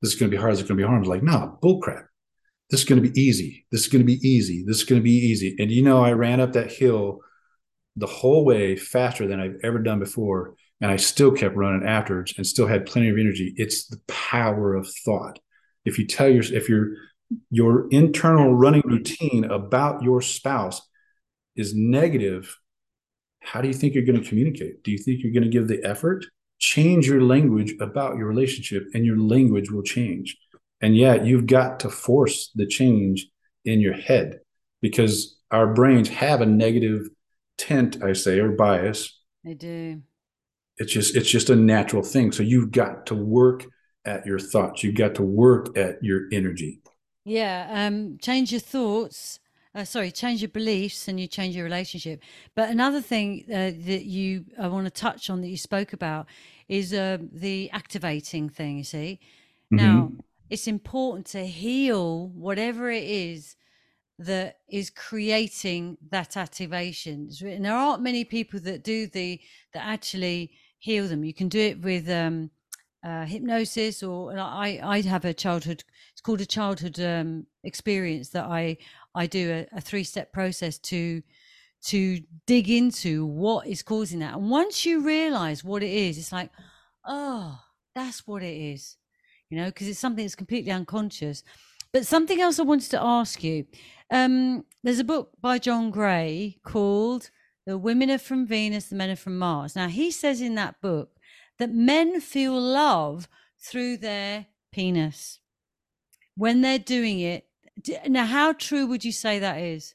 this 0.05 0.13
is 0.13 0.19
going 0.19 0.31
to 0.31 0.37
be 0.37 0.41
hard. 0.41 0.53
This 0.53 0.61
is 0.61 0.69
going 0.69 0.77
to 0.77 0.83
be 0.83 0.87
hard. 0.87 0.99
I 0.99 1.01
was 1.01 1.09
like, 1.09 1.23
no, 1.23 1.59
bullcrap. 1.63 2.05
This 2.71 2.81
is 2.81 2.87
going 2.87 3.03
to 3.03 3.09
be 3.09 3.19
easy. 3.19 3.67
This 3.73 3.81
is 3.81 3.89
going 3.89 4.03
to 4.03 4.07
be 4.07 4.21
easy. 4.27 4.63
This 4.67 4.77
is 4.77 4.85
going 4.85 5.01
to 5.01 5.03
be 5.05 5.11
easy. 5.11 5.57
And 5.59 5.71
you 5.71 5.83
know, 5.83 6.05
I 6.05 6.13
ran 6.13 6.41
up 6.41 6.53
that 6.53 6.71
hill 6.71 7.21
the 7.97 8.07
whole 8.07 8.45
way 8.45 8.77
faster 8.77 9.27
than 9.27 9.41
I've 9.41 9.57
ever 9.63 9.79
done 9.79 10.01
before. 10.01 10.57
And 10.83 10.91
I 10.91 10.97
still 10.97 11.33
kept 11.33 11.57
running 11.57 11.89
afterwards 11.89 12.35
and 12.37 12.47
still 12.47 12.67
had 12.67 12.85
plenty 12.85 13.09
of 13.09 13.17
energy. 13.17 13.55
It's 13.57 13.87
the 13.87 13.99
power 14.07 14.75
of 14.75 14.87
thought. 15.07 15.39
If 15.87 15.99
you 15.99 16.07
tell 16.07 16.29
your, 16.29 16.43
if 16.43 16.69
your, 16.69 16.89
your 17.49 17.89
internal 17.89 18.55
running 18.55 18.83
routine 18.85 19.45
about 19.45 20.03
your 20.03 20.21
spouse 20.21 20.83
is 21.57 21.75
negative, 21.75 22.59
how 23.41 23.63
do 23.63 23.69
you 23.69 23.75
think 23.75 23.95
you're 23.95 24.05
going 24.05 24.23
to 24.23 24.29
communicate? 24.29 24.83
Do 24.83 24.91
you 24.91 24.99
think 24.99 25.23
you're 25.23 25.33
going 25.33 25.45
to 25.45 25.49
give 25.49 25.67
the 25.67 25.83
effort? 25.83 26.27
Change 26.65 27.07
your 27.07 27.21
language 27.21 27.75
about 27.79 28.17
your 28.17 28.27
relationship 28.27 28.87
and 28.95 29.05
your 29.05 29.19
language 29.19 29.71
will 29.71 29.83
change. 29.83 30.35
And 30.81 30.97
yet 30.97 31.27
you've 31.27 31.47
got 31.47 31.81
to 31.81 31.91
force 31.91 32.51
the 32.55 32.67
change 32.67 33.27
in 33.67 33.81
your 33.81 33.93
head 33.93 34.41
because 34.81 35.39
our 35.51 35.75
brains 35.75 36.09
have 36.09 36.41
a 36.41 36.47
negative 36.47 37.09
tint, 37.59 38.03
I 38.03 38.15
say, 38.15 38.41
or 38.41 38.53
bias. 38.53 39.21
They 39.45 39.55
do. 39.55 40.03
It's 40.79 40.93
just 40.93 41.15
it's 41.15 41.31
just 41.31 41.51
a 41.51 41.57
natural 41.57 42.03
thing. 42.03 42.33
So 42.33 42.43
you've 42.43 42.73
got 42.73 43.07
to 43.07 43.15
work 43.15 43.65
at 44.07 44.27
your 44.27 44.39
thoughts. 44.39 44.83
You've 44.83 44.97
got 44.97 45.15
to 45.17 45.23
work 45.23 45.77
at 45.77 46.03
your 46.03 46.23
energy. 46.33 46.81
Yeah. 47.25 47.69
Um, 47.71 48.19
change 48.21 48.53
your 48.53 48.61
thoughts 48.61 49.39
uh, 49.75 49.85
sorry, 49.85 50.13
change 50.13 50.41
your 50.41 50.51
beliefs 50.51 51.09
and 51.09 51.19
you 51.19 51.27
change 51.27 51.57
your 51.57 51.65
relationship. 51.65 52.23
But 52.55 52.71
another 52.71 53.01
thing 53.01 53.45
uh, 53.49 53.73
that 53.87 54.05
you 54.05 54.45
I 54.59 54.69
want 54.69 54.87
to 54.87 54.91
touch 54.91 55.31
on 55.31 55.41
that 55.41 55.49
you 55.49 55.57
spoke 55.57 55.93
about 55.93 56.27
is 56.69 56.93
uh, 56.93 57.19
the 57.33 57.71
activating 57.71 58.49
thing. 58.49 58.79
You 58.79 58.85
see, 58.85 59.21
mm-hmm. 59.73 59.77
now 59.77 60.13
it's 60.51 60.67
important 60.67 61.27
to 61.27 61.47
heal 61.47 62.29
whatever 62.29 62.91
it 62.91 63.05
is 63.05 63.57
that 64.19 64.59
is 64.69 64.91
creating 64.91 65.99
that 66.11 66.37
activation. 66.37 67.31
And 67.43 67.65
there 67.65 67.75
aren't 67.75 68.03
many 68.03 68.25
people 68.25 68.61
that 68.61 68.85
do 68.85 69.07
the 69.07 69.41
that 69.73 69.85
actually 69.85 70.53
heal 70.79 71.09
them. 71.09 71.25
You 71.25 71.35
can 71.35 71.49
do 71.49 71.59
it 71.59 71.81
with 71.81 72.09
um, 72.09 72.51
uh, 73.05 73.25
hypnosis, 73.25 74.03
or 74.03 74.39
I 74.39 74.81
I 74.83 75.01
have 75.03 75.25
a 75.25 75.35
childhood. 75.35 75.85
It's 76.13 76.21
called 76.21 76.41
a 76.41 76.47
childhood 76.47 77.01
um, 77.01 77.47
experience 77.65 78.29
that 78.31 78.45
I 78.45 78.77
I 79.15 79.27
do 79.27 79.51
a, 79.51 79.77
a 79.77 79.81
three 79.81 80.05
step 80.05 80.33
process 80.33 80.79
to 80.79 81.23
to 81.87 82.21
dig 82.47 82.71
into 82.71 83.27
what 83.27 83.67
is 83.67 83.83
causing 83.83 84.21
that. 84.21 84.35
And 84.35 84.51
once 84.51 84.87
you 84.87 85.01
realize 85.05 85.63
what 85.63 85.83
it 85.83 85.91
is, 85.91 86.19
it's 86.19 86.33
like, 86.33 86.51
oh, 87.07 87.59
that's 87.95 88.27
what 88.27 88.43
it 88.43 88.57
is, 88.57 88.97
you 89.51 89.59
know, 89.59 89.67
because 89.67 89.89
it's 89.89 89.99
something 89.99 90.25
that's 90.25 90.35
completely 90.35 90.73
unconscious. 90.73 91.43
But 91.93 92.07
something 92.07 92.41
else 92.41 92.59
I 92.59 92.63
wanted 92.65 92.91
to 92.91 93.03
ask 93.03 93.45
you 93.45 93.67
um, 94.11 94.65
there's 94.83 94.99
a 94.99 95.05
book 95.05 95.31
by 95.41 95.59
John 95.59 95.91
Gray 95.91 96.59
called 96.65 97.31
The 97.67 97.79
Women 97.79 98.11
Are 98.11 98.19
From 98.19 98.47
Venus, 98.47 98.87
the 98.87 98.97
Men 98.97 99.11
Are 99.11 99.17
From 99.17 99.39
Mars. 99.39 99.77
Now, 99.77 99.89
he 99.89 100.11
says 100.11 100.41
in 100.41 100.55
that 100.57 100.81
book 100.81 101.11
that 101.59 101.71
men 101.71 102.21
feel 102.21 102.59
love 102.61 103.29
through 103.61 103.99
their 103.99 104.47
penis. 104.73 105.41
When 106.37 106.61
they're 106.61 106.79
doing 106.79 107.21
it, 107.21 107.47
now, 108.07 108.25
how 108.25 108.53
true 108.53 108.87
would 108.87 109.05
you 109.05 109.13
say 109.13 109.39
that 109.39 109.59
is? 109.59 109.95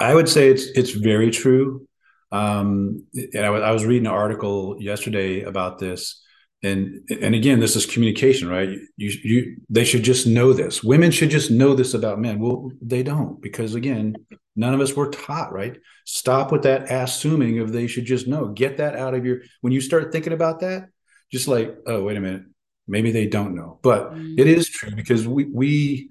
I 0.00 0.14
would 0.14 0.28
say 0.28 0.48
it's 0.48 0.64
it's 0.74 0.90
very 0.90 1.30
true. 1.30 1.86
Um, 2.32 3.06
and 3.14 3.44
I, 3.44 3.46
w- 3.46 3.62
I 3.62 3.72
was 3.72 3.84
reading 3.84 4.06
an 4.06 4.12
article 4.12 4.76
yesterday 4.80 5.42
about 5.42 5.78
this, 5.78 6.22
and 6.62 7.08
and 7.10 7.34
again, 7.34 7.60
this 7.60 7.76
is 7.76 7.86
communication, 7.86 8.48
right? 8.48 8.68
You 8.96 9.10
you 9.22 9.56
they 9.68 9.84
should 9.84 10.02
just 10.02 10.26
know 10.26 10.52
this. 10.52 10.82
Women 10.82 11.10
should 11.10 11.30
just 11.30 11.50
know 11.50 11.74
this 11.74 11.92
about 11.92 12.18
men. 12.18 12.38
Well, 12.40 12.70
they 12.80 13.02
don't 13.02 13.40
because 13.42 13.74
again, 13.74 14.14
none 14.56 14.74
of 14.74 14.80
us 14.80 14.94
were 14.94 15.10
taught, 15.10 15.52
right? 15.52 15.76
Stop 16.06 16.50
with 16.50 16.62
that 16.62 16.90
assuming 16.90 17.58
of 17.58 17.72
they 17.72 17.86
should 17.86 18.06
just 18.06 18.26
know. 18.26 18.48
Get 18.48 18.78
that 18.78 18.96
out 18.96 19.14
of 19.14 19.26
your 19.26 19.40
when 19.60 19.72
you 19.72 19.80
start 19.80 20.12
thinking 20.12 20.32
about 20.32 20.60
that, 20.60 20.88
just 21.30 21.46
like, 21.48 21.76
oh, 21.86 22.02
wait 22.04 22.16
a 22.16 22.20
minute, 22.20 22.44
maybe 22.86 23.10
they 23.10 23.26
don't 23.26 23.54
know. 23.54 23.80
But 23.82 24.14
mm. 24.14 24.38
it 24.38 24.46
is 24.46 24.68
true 24.68 24.94
because 24.94 25.26
we 25.26 25.44
we 25.44 26.10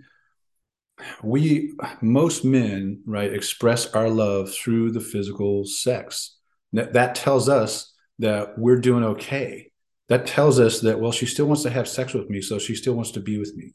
we 1.23 1.73
most 2.01 2.43
men 2.45 3.01
right 3.05 3.33
express 3.33 3.93
our 3.93 4.09
love 4.09 4.53
through 4.53 4.91
the 4.91 4.99
physical 4.99 5.65
sex. 5.65 6.37
That, 6.73 6.93
that 6.93 7.15
tells 7.15 7.49
us 7.49 7.93
that 8.19 8.57
we're 8.57 8.79
doing 8.79 9.03
okay. 9.03 9.71
That 10.07 10.27
tells 10.27 10.59
us 10.59 10.81
that 10.81 10.99
well 10.99 11.11
she 11.11 11.25
still 11.25 11.45
wants 11.45 11.63
to 11.63 11.69
have 11.69 11.87
sex 11.87 12.13
with 12.13 12.29
me 12.29 12.41
so 12.41 12.59
she 12.59 12.75
still 12.75 12.93
wants 12.93 13.11
to 13.11 13.19
be 13.19 13.37
with 13.37 13.55
me. 13.55 13.73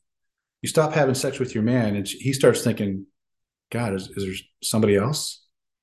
You 0.62 0.68
stop 0.68 0.92
having 0.92 1.14
sex 1.14 1.38
with 1.38 1.54
your 1.54 1.64
man 1.64 1.96
and 1.96 2.06
he 2.06 2.32
starts 2.32 2.62
thinking 2.62 3.06
god 3.70 3.94
is, 3.94 4.08
is 4.08 4.24
there 4.24 4.34
somebody 4.62 4.96
else? 4.96 5.40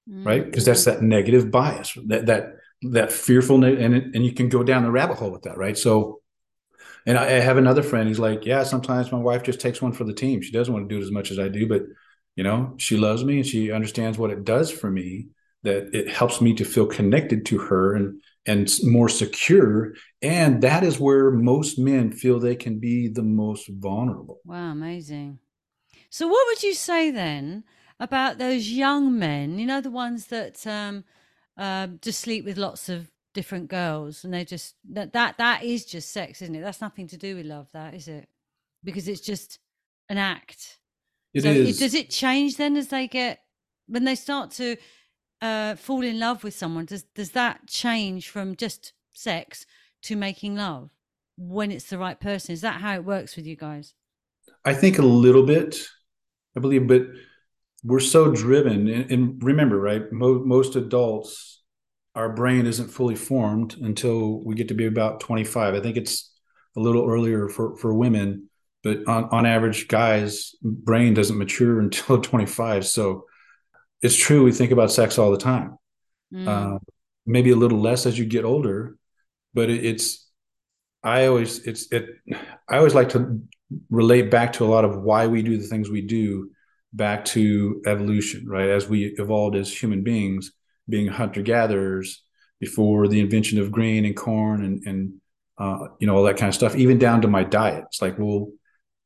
Mm-hmm. 0.10 0.28
right 0.28 0.44
because 0.44 0.66
that's 0.66 0.86
that 0.86 1.04
negative 1.04 1.52
bias 1.52 1.96
that 2.08 2.26
that 2.26 2.56
that 2.82 3.12
fearful 3.12 3.64
and 3.64 4.16
and 4.16 4.26
you 4.26 4.34
can 4.34 4.50
go 4.50 4.64
down 4.64 4.82
the 4.82 4.90
rabbit 4.90 5.18
hole 5.18 5.32
with 5.32 5.44
that 5.44 5.58
right? 5.58 5.78
So 5.78 6.21
and 7.06 7.18
I, 7.18 7.26
I 7.26 7.40
have 7.40 7.58
another 7.58 7.84
friend. 7.84 8.08
He's 8.08 8.20
like, 8.20 8.46
yeah, 8.46 8.64
sometimes 8.64 9.12
my 9.12 9.18
wife 9.20 9.44
just 9.44 9.60
takes 9.60 9.82
one 9.82 9.94
for 9.94 10.04
the 10.04 10.14
team. 10.14 10.42
She 10.42 10.52
doesn't 10.52 10.74
want 10.74 10.88
to 10.88 10.94
do 10.94 11.00
it 11.00 11.06
as 11.06 11.12
much 11.12 11.32
as 11.32 11.40
I 11.40 11.48
do, 11.48 11.68
but 11.68 11.84
you 12.36 12.44
know, 12.44 12.76
she 12.78 12.98
loves 12.98 13.24
me 13.24 13.38
and 13.38 13.46
she 13.46 13.72
understands 13.72 14.18
what 14.18 14.32
it 14.32 14.46
does 14.46 14.72
for 14.72 14.90
me. 14.90 15.28
That 15.64 15.94
it 15.94 16.10
helps 16.10 16.42
me 16.42 16.56
to 16.56 16.66
feel 16.66 16.88
connected 16.88 17.46
to 17.48 17.60
her 17.60 17.94
and 17.94 18.22
and 18.46 18.72
more 18.84 19.10
secure. 19.10 19.94
And 20.22 20.62
that 20.64 20.84
is 20.84 21.00
where 21.00 21.32
most 21.32 21.78
men 21.78 22.12
feel 22.12 22.40
they 22.40 22.56
can 22.56 22.80
be 22.80 23.08
the 23.08 23.22
most 23.22 23.68
vulnerable. 23.68 24.40
Wow, 24.46 24.72
amazing. 24.72 25.40
So, 26.10 26.28
what 26.28 26.46
would 26.48 26.64
you 26.64 26.74
say 26.74 27.12
then 27.12 27.64
about 28.00 28.38
those 28.38 28.70
young 28.70 29.18
men? 29.18 29.60
You 29.60 29.66
know, 29.66 29.82
the 29.82 29.92
ones 29.92 30.28
that 30.28 30.66
um, 30.66 31.04
uh, 31.58 31.88
just 32.02 32.22
sleep 32.22 32.46
with 32.46 32.58
lots 32.58 32.90
of 32.90 33.12
different 33.34 33.70
girls 33.70 34.24
and 34.24 34.34
they're 34.34 34.46
just 34.46 34.76
that 34.90 35.14
that 35.14 35.38
that 35.38 35.64
is 35.64 35.86
just 35.86 36.12
sex 36.12 36.42
isn't 36.42 36.56
it 36.56 36.62
that's 36.62 36.82
nothing 36.82 37.08
to 37.08 37.18
do 37.18 37.36
with 37.36 37.46
love 37.46 37.70
that 37.74 37.94
is 37.94 38.08
it 38.08 38.28
because 38.84 39.08
it's 39.08 39.22
just 39.22 39.60
an 40.10 40.18
act 40.18 40.80
It 41.34 41.44
so 41.44 41.50
is. 41.50 41.78
it, 41.78 41.80
does 41.80 41.94
it 41.94 42.10
change 42.10 42.58
then 42.58 42.76
as 42.76 42.88
they 42.90 43.08
get 43.08 43.42
when 43.88 44.04
they 44.04 44.16
start 44.16 44.52
to 44.52 44.76
uh 45.42 45.76
fall 45.76 46.04
in 46.04 46.20
love 46.20 46.44
with 46.44 46.54
someone 46.54 46.86
does 46.86 47.04
does 47.16 47.32
that 47.32 47.68
change 47.68 48.30
from 48.30 48.56
just 48.56 48.94
sex 49.14 49.66
to 50.04 50.16
making 50.16 50.56
love 50.56 50.90
when 51.38 51.72
it's 51.72 51.90
the 51.90 51.98
right 51.98 52.20
person 52.20 52.54
is 52.54 52.62
that 52.62 52.82
how 52.82 52.94
it 52.94 53.06
works 53.06 53.36
with 53.36 53.46
you 53.46 53.56
guys 53.56 53.94
I 54.64 54.74
think 54.74 55.00
a 55.00 55.04
little 55.04 55.44
bit, 55.44 55.80
I 56.56 56.60
believe, 56.60 56.88
but 56.88 57.04
we're 57.84 58.00
so 58.00 58.32
driven. 58.32 58.88
And, 58.88 59.12
and 59.12 59.44
remember, 59.44 59.80
right? 59.80 60.12
Mo- 60.12 60.44
most 60.46 60.76
adults, 60.76 61.61
our 62.16 62.30
brain 62.30 62.66
isn't 62.66 62.90
fully 62.90 63.16
formed 63.16 63.76
until 63.82 64.44
we 64.44 64.56
get 64.56 64.68
to 64.70 64.74
be 64.74 64.86
about 64.86 65.20
25. 65.20 65.74
I 65.76 65.80
think 65.80 65.98
it's 65.98 66.32
a 66.76 66.80
little 66.80 67.10
earlier 67.10 67.48
for, 67.50 67.76
for 67.78 67.94
women, 67.94 68.50
but 68.84 69.08
on, 69.08 69.26
on 69.32 69.46
average, 69.46 69.88
guys' 69.88 70.56
brain 70.62 71.14
doesn't 71.14 71.38
mature 71.38 71.80
until 71.82 72.22
25. 72.22 72.86
So 72.86 73.26
it's 74.02 74.16
true. 74.18 74.44
We 74.44 74.52
think 74.52 74.72
about 74.72 74.92
sex 74.92 75.18
all 75.18 75.32
the 75.32 75.38
time. 75.38 75.78
Mm, 76.34 76.48
Uh, 76.76 76.80
maybe 77.26 77.52
a 77.52 77.56
little 77.56 77.80
less 77.80 78.06
as 78.06 78.18
you 78.20 78.26
get 78.26 78.46
older, 78.46 78.98
but 79.54 79.70
it, 79.70 79.86
it's, 79.86 80.30
I 81.04 81.28
always, 81.28 81.60
it's, 81.68 81.92
it, 81.92 82.06
I 82.70 82.78
always 82.78 82.96
like 82.96 83.10
to 83.10 83.42
relate 83.90 84.32
back 84.32 84.54
to 84.54 84.66
a 84.66 84.68
lot 84.68 84.86
of 84.86 85.02
why 85.02 85.28
we 85.28 85.42
do 85.42 85.58
the 85.58 85.68
things 85.68 85.90
we 85.90 86.02
do 86.02 86.52
back 86.94 87.26
to 87.26 87.82
evolution, 87.86 88.48
right? 88.48 88.70
As 88.70 88.88
we 88.88 89.16
evolved 89.18 89.56
as 89.56 89.72
human 89.74 90.04
beings, 90.04 90.52
being 90.92 91.08
hunter 91.08 91.42
gatherers 91.42 92.24
before 92.60 93.08
the 93.08 93.20
invention 93.20 93.60
of 93.60 93.72
grain 93.72 94.06
and 94.06 94.16
corn 94.16 94.64
and, 94.64 94.84
and, 94.86 95.14
uh, 95.58 95.88
you 96.00 96.06
know, 96.06 96.16
all 96.16 96.24
that 96.24 96.38
kind 96.38 96.50
of 96.50 96.56
stuff, 96.56 96.76
even 96.76 97.00
down 97.00 97.22
to 97.22 97.28
my 97.28 97.44
diet. 97.44 97.86
It's 97.88 98.02
like, 98.02 98.20
well, 98.20 98.52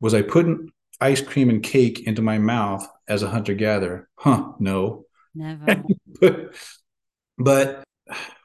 was 0.01 0.13
I 0.13 0.21
putting 0.21 0.71
ice 0.99 1.21
cream 1.21 1.49
and 1.49 1.63
cake 1.63 2.05
into 2.05 2.21
my 2.21 2.37
mouth 2.37 2.85
as 3.07 3.23
a 3.23 3.29
hunter 3.29 3.53
gatherer? 3.53 4.09
Huh, 4.17 4.51
no. 4.59 5.05
never 5.33 5.83
but 6.21 6.53
but 7.37 7.83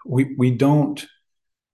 we 0.05 0.35
we 0.37 0.50
don't 0.50 1.07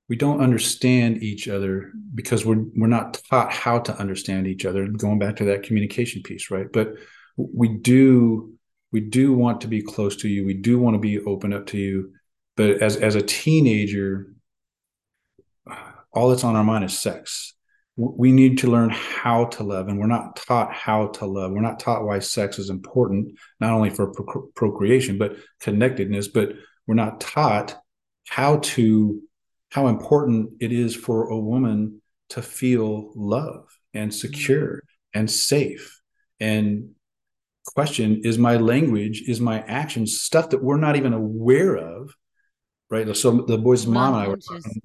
we 0.09 0.17
don't 0.17 0.41
understand 0.41 1.23
each 1.23 1.49
other 1.49 1.93
because 2.15 2.45
we're 2.45 2.65
we're 2.77 2.87
not 2.87 3.21
taught 3.31 3.53
how 3.53 3.79
to 3.79 3.97
understand 3.99 4.47
each 4.47 4.65
other 4.65 4.87
going 4.89 5.19
back 5.19 5.37
to 5.37 5.45
that 5.45 5.63
communication 5.63 6.23
piece 6.23 6.51
right 6.51 6.73
but 6.73 6.95
we 7.37 7.69
do 7.69 8.56
we 8.97 9.03
do 9.03 9.35
want 9.35 9.61
to 9.61 9.69
be 9.69 9.83
close 9.83 10.17
to 10.17 10.27
you. 10.27 10.47
We 10.47 10.55
do 10.55 10.79
want 10.79 10.95
to 10.95 10.99
be 10.99 11.21
open 11.21 11.53
up 11.53 11.67
to 11.67 11.77
you. 11.77 12.13
But 12.57 12.81
as 12.81 12.97
as 12.97 13.15
a 13.15 13.21
teenager 13.21 14.33
all 16.15 16.31
that's 16.31 16.45
on 16.45 16.57
our 16.57 16.65
mind 16.65 16.85
is 16.85 16.99
sex. 16.99 17.53
We 17.97 18.33
need 18.33 18.57
to 18.61 18.69
learn 18.69 18.89
how 18.89 19.45
to 19.57 19.63
love 19.65 19.89
and 19.89 19.99
we're 20.01 20.07
not 20.07 20.37
taught 20.37 20.73
how 20.73 21.09
to 21.09 21.27
love. 21.27 21.53
We're 21.53 21.61
not 21.61 21.79
taught 21.79 22.07
why 22.07 22.21
sex 22.21 22.59
is 22.59 22.71
important 22.71 23.39
not 23.61 23.75
only 23.75 23.91
for 23.91 24.15
procreation 24.55 25.19
but 25.19 25.37
connectedness 25.61 26.29
but 26.29 26.55
we're 26.87 26.95
not 26.95 27.21
taught 27.21 27.79
how 28.29 28.61
to 28.77 29.21
how 29.73 29.89
important 29.89 30.53
it 30.59 30.73
is 30.73 30.97
for 30.97 31.29
a 31.29 31.39
woman 31.39 32.01
to 32.31 32.41
feel 32.41 33.13
love 33.15 33.67
and 33.93 34.15
secure 34.15 34.77
mm-hmm. 34.77 35.19
and 35.19 35.31
safe. 35.31 36.01
And 36.41 36.96
question 37.75 38.21
is 38.25 38.39
my 38.39 38.57
language 38.57 39.23
is 39.27 39.41
my 39.41 39.61
actions 39.63 40.21
stuff 40.21 40.51
that 40.51 40.63
we're 40.63 40.77
not 40.79 40.97
even 40.97 41.13
aware 41.13 41.77
of 41.77 42.15
right? 42.91 43.17
So 43.17 43.33
the 43.33 43.59
boys 43.59 43.87
mom 43.87 44.15
and 44.15 44.23
i 44.23 44.29
were 44.29 44.37
talking, 44.37 44.81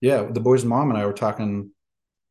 yeah 0.00 0.26
the 0.30 0.40
boys 0.40 0.64
mom 0.64 0.90
and 0.90 0.98
i 0.98 1.04
were 1.06 1.12
talking 1.12 1.70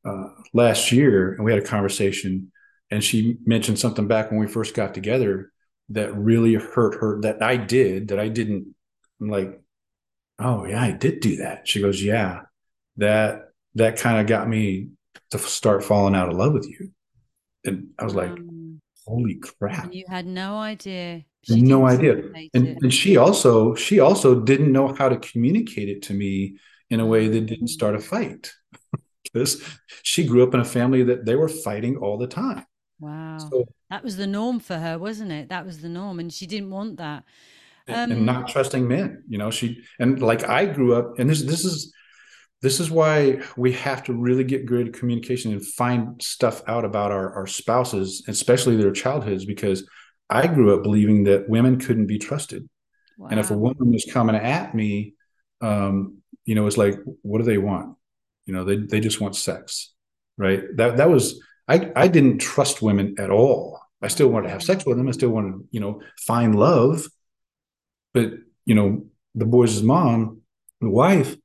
uh, 0.05 0.27
last 0.53 0.91
year 0.91 1.33
and 1.33 1.43
we 1.45 1.51
had 1.51 1.61
a 1.61 1.65
conversation 1.65 2.51
and 2.91 3.03
she 3.03 3.37
mentioned 3.45 3.79
something 3.79 4.07
back 4.07 4.29
when 4.31 4.39
we 4.39 4.47
first 4.47 4.75
got 4.75 4.93
together 4.93 5.51
that 5.89 6.15
really 6.15 6.55
hurt 6.55 6.95
her 6.99 7.21
that 7.21 7.41
i 7.41 7.57
did 7.57 8.07
that 8.09 8.19
i 8.19 8.27
didn't 8.27 8.73
I'm 9.21 9.29
like 9.29 9.59
oh 10.39 10.65
yeah 10.65 10.81
i 10.81 10.91
did 10.91 11.19
do 11.21 11.37
that. 11.37 11.67
She 11.67 11.81
goes 11.81 12.03
yeah 12.03 12.41
that 12.97 13.49
that 13.75 13.97
kind 13.97 14.19
of 14.19 14.27
got 14.27 14.47
me 14.47 14.89
to 15.31 15.37
start 15.39 15.83
falling 15.83 16.15
out 16.15 16.29
of 16.29 16.35
love 16.35 16.53
with 16.53 16.67
you. 16.67 16.91
And 17.63 17.89
i 17.99 18.03
was 18.03 18.15
like 18.15 18.31
Um, 18.31 18.54
holy 19.05 19.35
crap. 19.35 19.85
And 19.85 19.93
you 19.93 20.05
had 20.07 20.25
no 20.25 20.57
idea. 20.57 21.25
No 21.47 21.85
idea. 21.85 22.23
and, 22.53 22.77
and 22.81 22.93
she 22.93 23.17
also 23.17 23.75
she 23.75 23.99
also 23.99 24.41
didn't 24.41 24.71
know 24.71 24.93
how 24.93 25.09
to 25.09 25.17
communicate 25.17 25.89
it 25.89 26.01
to 26.03 26.13
me 26.13 26.57
in 26.89 26.99
a 26.99 27.05
way 27.05 27.27
that 27.27 27.45
didn't 27.45 27.67
start 27.67 27.95
a 27.95 27.99
fight. 27.99 28.51
Because 29.23 29.61
she 30.01 30.25
grew 30.25 30.43
up 30.43 30.53
in 30.53 30.61
a 30.61 30.65
family 30.65 31.03
that 31.03 31.25
they 31.25 31.35
were 31.35 31.49
fighting 31.49 31.97
all 31.97 32.17
the 32.17 32.27
time. 32.27 32.65
Wow. 32.99 33.37
So 33.39 33.65
that 33.89 34.01
was 34.03 34.15
the 34.15 34.27
norm 34.27 34.59
for 34.59 34.77
her 34.77 34.97
wasn't 34.97 35.31
it? 35.31 35.49
That 35.49 35.65
was 35.65 35.81
the 35.81 35.89
norm 35.89 36.19
and 36.19 36.31
she 36.31 36.45
didn't 36.47 36.69
want 36.69 36.97
that. 36.97 37.25
And, 37.87 38.11
Um, 38.11 38.17
and 38.17 38.25
not 38.25 38.47
trusting 38.47 38.87
men 38.87 39.23
you 39.27 39.37
know? 39.37 39.51
She 39.51 39.83
and 39.99 40.21
like 40.21 40.47
i 40.47 40.65
grew 40.65 40.95
up 40.95 41.19
and 41.19 41.29
this 41.29 41.41
this 41.43 41.65
is 41.65 41.93
this 42.65 42.79
is 42.79 42.91
why 42.91 43.39
we 43.55 43.71
have 43.71 44.03
to 44.03 44.13
really 44.13 44.43
get 44.43 44.65
good 44.65 44.87
at 44.87 44.93
communication 44.93 45.51
and 45.51 45.65
find 45.65 46.21
stuff 46.21 46.61
out 46.67 46.83
about 46.83 47.11
our, 47.11 47.33
our 47.33 47.47
spouses 47.47 48.23
especially 48.27 48.75
their 48.75 48.91
childhoods 48.91 49.45
because 49.45 49.87
i 50.29 50.47
grew 50.47 50.75
up 50.75 50.83
believing 50.83 51.23
that 51.23 51.47
women 51.47 51.79
couldn't 51.79 52.07
be 52.07 52.17
trusted 52.17 52.67
wow. 53.17 53.29
And 53.29 53.39
if 53.39 53.51
a 53.51 53.57
woman 53.57 53.91
was 53.91 54.05
coming 54.05 54.35
at 54.35 54.73
me, 54.75 55.13
um, 55.61 56.17
you 56.45 56.55
know, 56.55 56.67
it's 56.67 56.77
like, 56.77 56.95
what 57.21 57.39
do 57.39 57.43
they 57.43 57.57
want? 57.57 57.97
You 58.45 58.53
know, 58.53 58.63
they 58.63 58.77
they 58.77 58.99
just 58.99 59.19
want 59.19 59.35
sex, 59.35 59.93
right? 60.37 60.63
That 60.75 60.97
that 60.97 61.09
was 61.09 61.41
I 61.67 61.91
I 61.95 62.07
didn't 62.07 62.39
trust 62.39 62.81
women 62.81 63.15
at 63.17 63.31
all. 63.31 63.79
I 64.01 64.07
still 64.07 64.27
wanted 64.27 64.47
to 64.47 64.53
have 64.53 64.63
sex 64.63 64.85
with 64.85 64.97
them. 64.97 65.07
I 65.07 65.11
still 65.11 65.29
wanted, 65.29 65.67
you 65.71 65.79
know, 65.79 66.01
find 66.19 66.53
love. 66.53 67.07
But 68.13 68.33
you 68.65 68.75
know, 68.75 69.05
the 69.33 69.45
boys' 69.45 69.81
mom, 69.81 70.41
the 70.81 70.89
wife, 70.89 71.35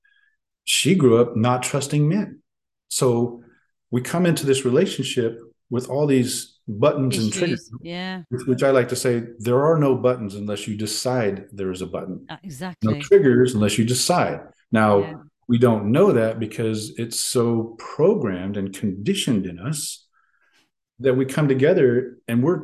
she 0.70 0.94
grew 0.94 1.20
up 1.20 1.36
not 1.36 1.64
trusting 1.64 2.08
men. 2.08 2.40
So 2.88 3.42
we 3.90 4.00
come 4.02 4.24
into 4.24 4.46
this 4.46 4.64
relationship 4.64 5.40
with 5.68 5.88
all 5.90 6.06
these 6.06 6.58
buttons 6.68 7.18
and 7.18 7.32
triggers 7.32 7.68
yeah 7.82 8.22
which, 8.28 8.46
which 8.46 8.62
I 8.62 8.70
like 8.70 8.88
to 8.90 8.96
say, 9.04 9.24
there 9.40 9.60
are 9.64 9.76
no 9.76 9.96
buttons 9.96 10.36
unless 10.36 10.68
you 10.68 10.76
decide 10.76 11.34
there 11.50 11.72
is 11.72 11.82
a 11.82 11.86
button. 11.86 12.24
uh, 12.28 12.36
No 12.84 13.00
triggers 13.00 13.54
unless 13.56 13.78
you 13.78 13.84
decide. 13.84 14.38
Now, 14.70 14.92
Yeah. 15.00 15.14
we 15.48 15.58
don't 15.58 15.90
know 15.90 16.12
that 16.12 16.38
because 16.38 16.80
it's 17.02 17.18
so 17.18 17.74
programmed 17.96 18.56
and 18.56 18.72
conditioned 18.72 19.44
in 19.46 19.58
us 19.58 20.06
that 21.00 21.14
we 21.16 21.24
come 21.24 21.48
together 21.48 22.18
and 22.28 22.44
we're, 22.44 22.58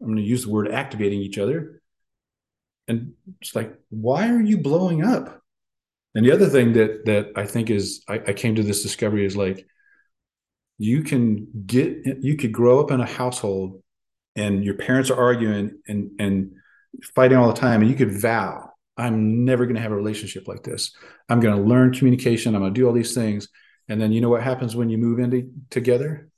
I'm 0.00 0.06
going 0.10 0.16
to 0.16 0.22
use 0.34 0.42
the 0.44 0.50
word 0.50 0.68
activating 0.82 1.20
each 1.20 1.38
other. 1.38 1.80
And 2.88 3.12
it's 3.40 3.54
like, 3.54 3.72
why 3.90 4.30
are 4.34 4.40
you 4.50 4.58
blowing 4.58 5.04
up? 5.04 5.26
And 6.14 6.24
the 6.24 6.32
other 6.32 6.48
thing 6.48 6.72
that 6.74 7.04
that 7.06 7.32
I 7.36 7.46
think 7.46 7.70
is 7.70 8.02
I, 8.08 8.14
I 8.14 8.32
came 8.32 8.56
to 8.56 8.62
this 8.62 8.82
discovery 8.82 9.24
is 9.24 9.36
like 9.36 9.66
you 10.78 11.02
can 11.02 11.46
get 11.66 11.98
you 12.22 12.36
could 12.36 12.52
grow 12.52 12.80
up 12.80 12.90
in 12.90 13.00
a 13.00 13.06
household 13.06 13.82
and 14.34 14.64
your 14.64 14.74
parents 14.74 15.10
are 15.10 15.20
arguing 15.20 15.78
and 15.86 16.10
and 16.18 16.52
fighting 17.14 17.38
all 17.38 17.48
the 17.48 17.60
time 17.60 17.82
and 17.82 17.90
you 17.90 17.96
could 17.96 18.18
vow 18.18 18.70
i'm 18.96 19.44
never 19.44 19.64
going 19.66 19.76
to 19.76 19.82
have 19.82 19.92
a 19.92 19.96
relationship 19.96 20.48
like 20.48 20.62
this. 20.62 20.92
I'm 21.28 21.40
going 21.40 21.56
to 21.56 21.62
learn 21.62 21.92
communication. 21.92 22.54
I'm 22.54 22.62
going 22.62 22.74
to 22.74 22.80
do 22.80 22.86
all 22.86 22.92
these 22.92 23.14
things. 23.14 23.48
And 23.88 24.00
then 24.00 24.12
you 24.12 24.20
know 24.20 24.28
what 24.28 24.42
happens 24.42 24.74
when 24.74 24.88
you 24.90 24.98
move 24.98 25.18
into 25.18 25.50
together? 25.70 26.28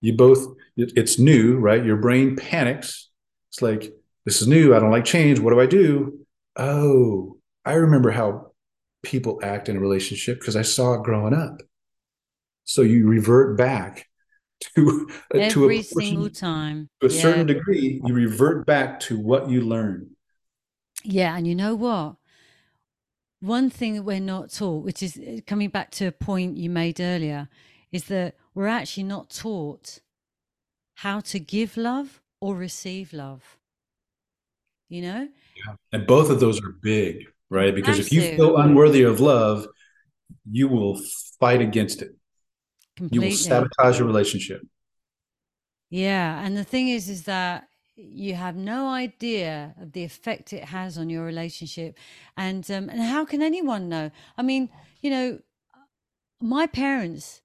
You 0.00 0.14
both 0.14 0.46
it, 0.76 0.92
it's 0.96 1.18
new 1.18 1.58
right? 1.58 1.84
Your 1.84 1.96
brain 1.96 2.36
panics. 2.36 3.10
It's 3.50 3.60
like 3.60 3.92
this 4.24 4.40
is 4.40 4.48
new. 4.48 4.74
I 4.74 4.78
don't 4.78 4.90
like 4.90 5.04
change. 5.04 5.38
What 5.38 5.52
do 5.52 5.60
i 5.60 5.66
do? 5.66 6.20
Oh 6.56 7.36
i 7.64 7.74
remember 7.74 8.10
how 8.10 8.49
people 9.02 9.40
act 9.42 9.68
in 9.68 9.76
a 9.76 9.80
relationship 9.80 10.38
because 10.38 10.56
i 10.56 10.62
saw 10.62 10.94
it 10.94 11.02
growing 11.02 11.34
up 11.34 11.62
so 12.64 12.82
you 12.82 13.08
revert 13.08 13.56
back 13.56 14.06
to 14.76 15.08
to 15.30 15.38
a 15.38 15.40
every 15.40 15.76
portion- 15.82 16.00
single 16.00 16.30
time 16.30 16.88
to 17.00 17.06
a 17.06 17.10
yeah. 17.10 17.22
certain 17.22 17.46
degree, 17.46 18.00
you 18.04 18.14
revert 18.14 18.66
back 18.66 19.00
to 19.00 19.18
what 19.18 19.48
you 19.48 19.62
learned. 19.62 20.10
Yeah, 21.02 21.36
and 21.36 21.46
you 21.46 21.54
know 21.54 21.74
what? 21.74 22.16
One 23.40 23.70
thing 23.70 23.94
that 23.94 24.02
we're 24.02 24.20
not 24.20 24.52
taught, 24.52 24.84
which 24.84 25.02
is 25.02 25.16
uh, 25.16 25.40
coming 25.46 25.70
back 25.70 25.90
to 25.92 26.06
a 26.06 26.12
point 26.12 26.58
you 26.58 26.68
made 26.68 27.00
earlier, 27.00 27.48
is 27.90 28.04
that 28.04 28.36
we're 28.54 28.66
actually 28.66 29.04
not 29.04 29.30
taught 29.30 30.00
how 30.96 31.20
to 31.20 31.40
give 31.40 31.78
love 31.78 32.20
or 32.40 32.54
receive 32.54 33.14
love. 33.14 33.56
You 34.90 35.02
know? 35.02 35.28
And 35.92 36.06
both 36.06 36.28
of 36.28 36.40
those 36.40 36.60
are 36.60 36.74
big, 36.82 37.24
right? 37.50 37.74
Because 37.74 37.98
if 37.98 38.12
you 38.12 38.22
feel 38.22 38.56
unworthy 38.56 39.02
of 39.02 39.20
love, 39.20 39.66
you 40.50 40.68
will 40.68 41.00
fight 41.38 41.60
against 41.60 42.02
it. 42.02 42.12
You 43.10 43.22
will 43.22 43.30
sabotage 43.30 43.98
your 43.98 44.06
relationship. 44.06 44.62
Yeah, 45.90 46.44
and 46.44 46.56
the 46.56 46.64
thing 46.64 46.88
is, 46.88 47.08
is 47.08 47.24
that 47.24 47.68
you 47.96 48.34
have 48.34 48.56
no 48.56 48.88
idea 48.88 49.74
of 49.80 49.92
the 49.92 50.04
effect 50.04 50.52
it 50.52 50.64
has 50.64 50.96
on 50.96 51.10
your 51.10 51.24
relationship 51.24 51.98
and 52.36 52.70
um, 52.70 52.88
and 52.88 53.00
how 53.02 53.26
can 53.26 53.42
anyone 53.42 53.90
know 53.90 54.10
i 54.38 54.42
mean 54.42 54.70
you 55.02 55.10
know 55.10 55.38
my 56.40 56.66
parents 56.66 57.42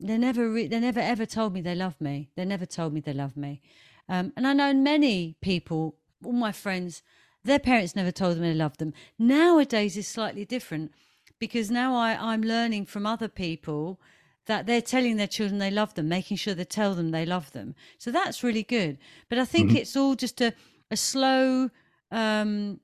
they 0.00 0.18
never 0.18 0.50
re- 0.50 0.66
they 0.66 0.80
never 0.80 1.00
ever 1.00 1.26
told 1.26 1.52
me 1.52 1.60
they 1.60 1.74
love 1.74 2.00
me 2.00 2.30
they 2.36 2.44
never 2.44 2.66
told 2.66 2.92
me 2.92 3.00
they 3.00 3.12
love 3.12 3.36
me 3.36 3.62
um, 4.08 4.32
and 4.36 4.46
i 4.46 4.52
know 4.52 4.72
many 4.74 5.36
people 5.40 5.96
all 6.24 6.32
my 6.32 6.52
friends 6.52 7.02
their 7.44 7.58
parents 7.58 7.94
never 7.94 8.10
told 8.10 8.36
them 8.36 8.42
they 8.42 8.54
loved 8.54 8.78
them 8.78 8.92
nowadays 9.18 9.96
is 9.96 10.08
slightly 10.08 10.44
different 10.44 10.92
because 11.38 11.70
now 11.70 11.94
I, 11.94 12.32
i'm 12.32 12.42
learning 12.42 12.86
from 12.86 13.06
other 13.06 13.28
people 13.28 14.00
that 14.46 14.66
they're 14.66 14.82
telling 14.82 15.16
their 15.16 15.26
children 15.26 15.58
they 15.58 15.70
love 15.70 15.94
them, 15.94 16.08
making 16.08 16.36
sure 16.36 16.54
they 16.54 16.64
tell 16.64 16.94
them 16.94 17.10
they 17.10 17.24
love 17.24 17.52
them. 17.52 17.74
So 17.98 18.10
that's 18.10 18.42
really 18.42 18.62
good. 18.62 18.98
But 19.28 19.38
I 19.38 19.44
think 19.44 19.68
mm-hmm. 19.68 19.78
it's 19.78 19.96
all 19.96 20.14
just 20.14 20.40
a 20.40 20.54
a 20.90 20.96
slow 20.96 21.70
um 22.10 22.80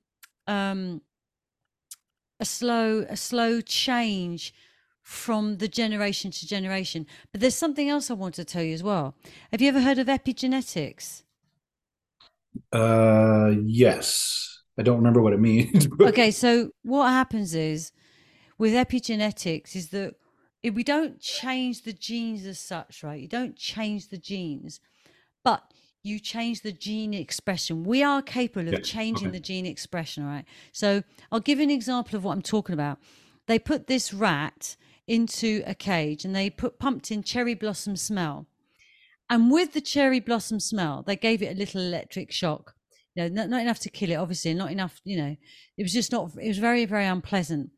um 0.47 1.03
a 2.39 2.45
slow 2.45 3.05
a 3.09 3.17
slow 3.17 3.61
change 3.61 4.55
from 5.03 5.59
the 5.59 5.69
generation 5.69 6.31
to 6.31 6.47
generation. 6.47 7.07
But 7.33 7.41
there's 7.41 7.57
something 7.57 7.89
else 7.89 8.11
I 8.11 8.15
want 8.15 8.35
to 8.37 8.45
tell 8.45 8.63
you 8.63 8.75
as 8.75 8.83
well. 8.83 9.15
Have 9.51 9.61
you 9.61 9.69
ever 9.69 9.81
heard 9.81 9.99
of 9.99 10.07
epigenetics? 10.07 11.23
Uh 12.73 13.53
yes. 13.67 14.50
I 14.81 14.83
don't 14.83 14.97
remember 14.97 15.21
what 15.21 15.35
it 15.35 15.41
means. 15.41 15.87
okay, 16.01 16.31
so 16.31 16.71
what 16.83 17.09
happens 17.09 17.55
is 17.55 17.93
with 18.57 18.73
epigenetics 18.73 19.77
is 19.77 19.91
that 19.91 20.15
if 20.63 20.75
we 20.75 20.83
don't 20.83 21.21
change 21.21 21.83
the 21.83 21.93
genes 21.93 22.47
as 22.47 22.59
such, 22.59 23.03
right? 23.03 23.21
You 23.21 23.29
don't 23.29 23.57
change 23.57 24.09
the 24.09 24.17
genes, 24.17 24.81
but 25.45 25.63
you 26.03 26.19
change 26.19 26.63
the 26.63 26.73
gene 26.73 27.13
expression. 27.13 27.85
We 27.85 28.03
are 28.03 28.23
capable 28.23 28.69
of 28.69 28.73
yeah. 28.75 28.81
changing 28.81 29.29
okay. 29.29 29.37
the 29.37 29.41
gene 29.41 29.67
expression, 29.67 30.25
right? 30.25 30.47
So 30.73 31.03
I'll 31.31 31.41
give 31.41 31.59
you 31.59 31.65
an 31.65 31.71
example 31.71 32.17
of 32.17 32.25
what 32.25 32.33
I'm 32.33 32.43
talking 32.43 32.73
about. 32.73 32.99
They 33.49 33.59
put 33.59 33.87
this 33.87 34.15
rat 34.15 34.77
into 35.07 35.63
a 35.67 35.75
cage 35.75 36.25
and 36.25 36.35
they 36.35 36.49
put 36.49 36.79
pumped 36.79 37.11
in 37.11 37.23
cherry 37.23 37.55
blossom 37.55 37.97
smell. 37.97 38.47
And 39.29 39.51
with 39.51 39.75
the 39.75 39.83
cherry 39.83 40.21
blossom 40.21 40.59
smell, 40.59 41.03
they 41.07 41.17
gave 41.17 41.43
it 41.43 41.55
a 41.55 41.59
little 41.59 41.83
electric 41.83 42.33
shock. 42.33 42.75
You 43.15 43.25
know, 43.25 43.29
not, 43.29 43.49
not 43.51 43.63
enough 43.63 43.81
to 43.81 43.91
kill 43.91 44.11
it, 44.11 44.15
obviously, 44.15 44.55
not 44.55 44.71
enough, 44.71 45.01
you 45.05 45.17
know, 45.17 45.37
it 45.77 45.83
was 45.83 45.93
just 45.93 46.13
not, 46.13 46.31
it 46.41 46.49
was 46.49 46.59
very, 46.59 46.85
very 46.85 47.07
unpleasant. 47.07 47.71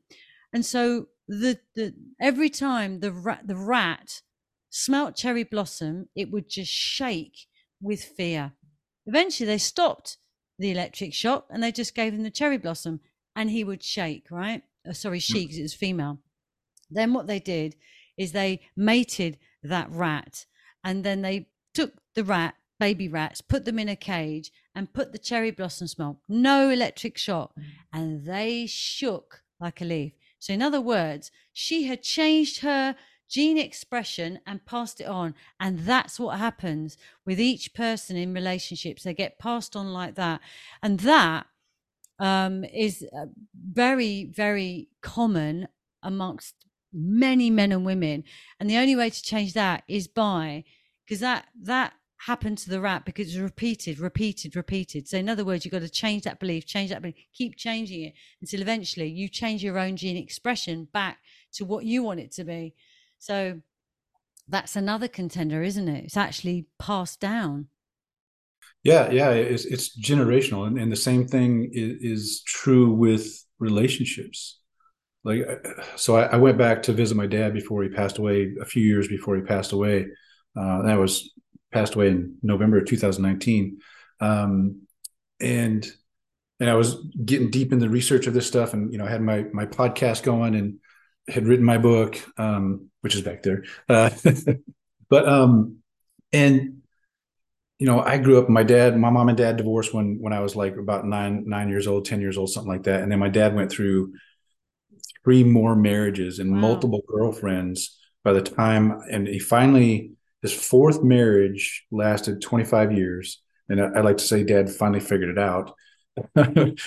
And 0.52 0.64
so 0.64 1.06
the, 1.28 1.58
the 1.74 1.94
every 2.20 2.50
time 2.50 3.00
the 3.00 3.12
rat 3.12 3.46
the 3.46 3.56
rat 3.56 4.20
smelt 4.70 5.16
cherry 5.16 5.44
blossom, 5.44 6.08
it 6.14 6.30
would 6.30 6.48
just 6.48 6.70
shake 6.70 7.46
with 7.80 8.02
fear. 8.02 8.52
Eventually, 9.06 9.46
they 9.46 9.58
stopped 9.58 10.18
the 10.58 10.70
electric 10.70 11.12
shock 11.14 11.46
and 11.50 11.62
they 11.62 11.72
just 11.72 11.94
gave 11.94 12.12
him 12.12 12.22
the 12.22 12.30
cherry 12.30 12.58
blossom, 12.58 13.00
and 13.34 13.50
he 13.50 13.64
would 13.64 13.82
shake. 13.82 14.26
Right? 14.30 14.62
Oh, 14.86 14.92
sorry, 14.92 15.20
she 15.20 15.38
mm. 15.38 15.42
because 15.42 15.58
it 15.58 15.62
was 15.62 15.74
female. 15.74 16.18
Then 16.90 17.14
what 17.14 17.26
they 17.26 17.40
did 17.40 17.76
is 18.18 18.32
they 18.32 18.60
mated 18.76 19.38
that 19.62 19.90
rat, 19.90 20.44
and 20.84 21.04
then 21.04 21.22
they 21.22 21.48
took 21.72 21.94
the 22.14 22.24
rat, 22.24 22.54
baby 22.82 23.06
rats, 23.06 23.40
put 23.40 23.64
them 23.64 23.78
in 23.78 23.88
a 23.88 23.94
cage, 23.94 24.50
and 24.74 24.92
put 24.92 25.12
the 25.12 25.18
cherry 25.28 25.52
blossom 25.52 25.86
smell. 25.86 26.20
No 26.28 26.68
electric 26.68 27.16
shock, 27.16 27.52
mm. 27.56 27.62
and 27.92 28.24
they 28.24 28.66
shook 28.66 29.44
like 29.60 29.80
a 29.80 29.84
leaf. 29.84 30.14
So, 30.40 30.52
in 30.52 30.60
other 30.60 30.80
words, 30.80 31.30
she 31.52 31.84
had 31.84 32.02
changed 32.02 32.62
her 32.62 32.96
gene 33.30 33.56
expression 33.56 34.40
and 34.48 34.66
passed 34.66 35.00
it 35.00 35.06
on. 35.06 35.36
And 35.60 35.78
that's 35.90 36.18
what 36.18 36.40
happens 36.40 36.96
with 37.24 37.38
each 37.38 37.72
person 37.72 38.16
in 38.16 38.34
relationships. 38.34 39.04
They 39.04 39.14
get 39.14 39.38
passed 39.38 39.76
on 39.76 39.92
like 39.92 40.16
that. 40.16 40.40
And 40.82 40.98
that 41.00 41.46
um, 42.18 42.64
is 42.64 43.06
uh, 43.16 43.26
very, 43.54 44.24
very 44.24 44.88
common 45.02 45.68
amongst 46.02 46.56
many 46.92 47.48
men 47.48 47.70
and 47.70 47.86
women. 47.86 48.24
And 48.58 48.68
the 48.68 48.78
only 48.78 48.96
way 48.96 49.08
to 49.08 49.22
change 49.22 49.52
that 49.54 49.84
is 49.86 50.08
by, 50.08 50.64
because 51.06 51.20
that, 51.20 51.46
that 51.62 51.92
happened 52.26 52.56
to 52.56 52.70
the 52.70 52.80
rat 52.80 53.04
because 53.04 53.28
it's 53.28 53.36
repeated, 53.36 53.98
repeated, 53.98 54.54
repeated. 54.54 55.08
So, 55.08 55.18
in 55.18 55.28
other 55.28 55.44
words, 55.44 55.64
you've 55.64 55.72
got 55.72 55.80
to 55.80 55.88
change 55.88 56.22
that 56.22 56.38
belief, 56.38 56.66
change 56.66 56.90
that 56.90 57.02
belief, 57.02 57.16
keep 57.32 57.56
changing 57.56 58.02
it 58.02 58.14
until 58.40 58.60
eventually 58.62 59.08
you 59.08 59.28
change 59.28 59.62
your 59.62 59.78
own 59.78 59.96
gene 59.96 60.16
expression 60.16 60.88
back 60.92 61.18
to 61.54 61.64
what 61.64 61.84
you 61.84 62.02
want 62.02 62.20
it 62.20 62.32
to 62.32 62.44
be. 62.44 62.74
So, 63.18 63.60
that's 64.48 64.76
another 64.76 65.08
contender, 65.08 65.62
isn't 65.62 65.88
it? 65.88 66.04
It's 66.04 66.16
actually 66.16 66.66
passed 66.78 67.20
down. 67.20 67.68
Yeah, 68.84 69.10
yeah, 69.10 69.30
it's 69.30 69.64
it's 69.64 69.96
generational, 69.98 70.66
and, 70.66 70.78
and 70.78 70.90
the 70.90 70.96
same 70.96 71.26
thing 71.26 71.70
is, 71.72 72.18
is 72.18 72.42
true 72.42 72.92
with 72.92 73.44
relationships. 73.58 74.58
Like, 75.24 75.46
so 75.94 76.16
I, 76.16 76.24
I, 76.24 76.36
went 76.36 76.58
back 76.58 76.82
to 76.84 76.92
visit 76.92 77.16
my 77.16 77.28
dad 77.28 77.54
before 77.54 77.84
he 77.84 77.88
passed 77.88 78.18
away, 78.18 78.54
a 78.60 78.64
few 78.64 78.82
years 78.82 79.06
before 79.06 79.36
he 79.36 79.42
passed 79.42 79.70
away. 79.70 80.06
Uh, 80.58 80.82
that 80.82 80.98
was 80.98 81.30
passed 81.72 81.94
away 81.94 82.08
in 82.08 82.36
November 82.42 82.78
of 82.78 82.86
2019. 82.86 83.78
Um, 84.20 84.82
and 85.40 85.86
and 86.60 86.70
I 86.70 86.74
was 86.74 86.94
getting 87.24 87.50
deep 87.50 87.72
in 87.72 87.80
the 87.80 87.88
research 87.88 88.28
of 88.28 88.34
this 88.34 88.46
stuff, 88.46 88.72
and 88.72 88.92
you 88.92 88.98
know, 88.98 89.04
I 89.04 89.10
had 89.10 89.20
my 89.20 89.46
my 89.52 89.66
podcast 89.66 90.22
going 90.22 90.54
and 90.54 90.78
had 91.28 91.46
written 91.46 91.64
my 91.64 91.78
book, 91.78 92.16
um, 92.38 92.90
which 93.00 93.16
is 93.16 93.22
back 93.22 93.42
there. 93.42 93.64
Uh, 93.88 94.10
but 95.10 95.28
um, 95.28 95.78
and 96.32 96.82
you 97.80 97.86
know, 97.86 98.00
I 98.00 98.18
grew 98.18 98.38
up. 98.38 98.48
My 98.48 98.62
dad, 98.62 98.96
my 98.96 99.10
mom 99.10 99.28
and 99.28 99.36
dad 99.36 99.56
divorced 99.56 99.92
when 99.92 100.18
when 100.20 100.32
I 100.32 100.38
was 100.38 100.54
like 100.54 100.76
about 100.76 101.04
nine 101.04 101.44
nine 101.48 101.68
years 101.68 101.88
old, 101.88 102.04
ten 102.04 102.20
years 102.20 102.38
old, 102.38 102.50
something 102.50 102.70
like 102.70 102.84
that. 102.84 103.02
And 103.02 103.10
then 103.10 103.18
my 103.18 103.28
dad 103.28 103.56
went 103.56 103.72
through 103.72 104.12
three 105.24 105.42
more 105.42 105.74
marriages 105.74 106.38
and 106.38 106.52
wow. 106.52 106.58
multiple 106.58 107.02
girlfriends 107.08 107.98
by 108.22 108.32
the 108.32 108.42
time, 108.42 109.00
and 109.10 109.26
he 109.26 109.40
finally 109.40 110.12
his 110.42 110.52
fourth 110.52 111.02
marriage 111.02 111.86
lasted 111.90 112.42
25 112.42 112.92
years. 112.92 113.40
And 113.68 113.80
I, 113.80 113.86
I 113.98 114.00
like 114.00 114.18
to 114.18 114.24
say 114.24 114.42
dad 114.42 114.70
finally 114.70 115.00
figured 115.00 115.30
it 115.30 115.38
out. 115.38 115.74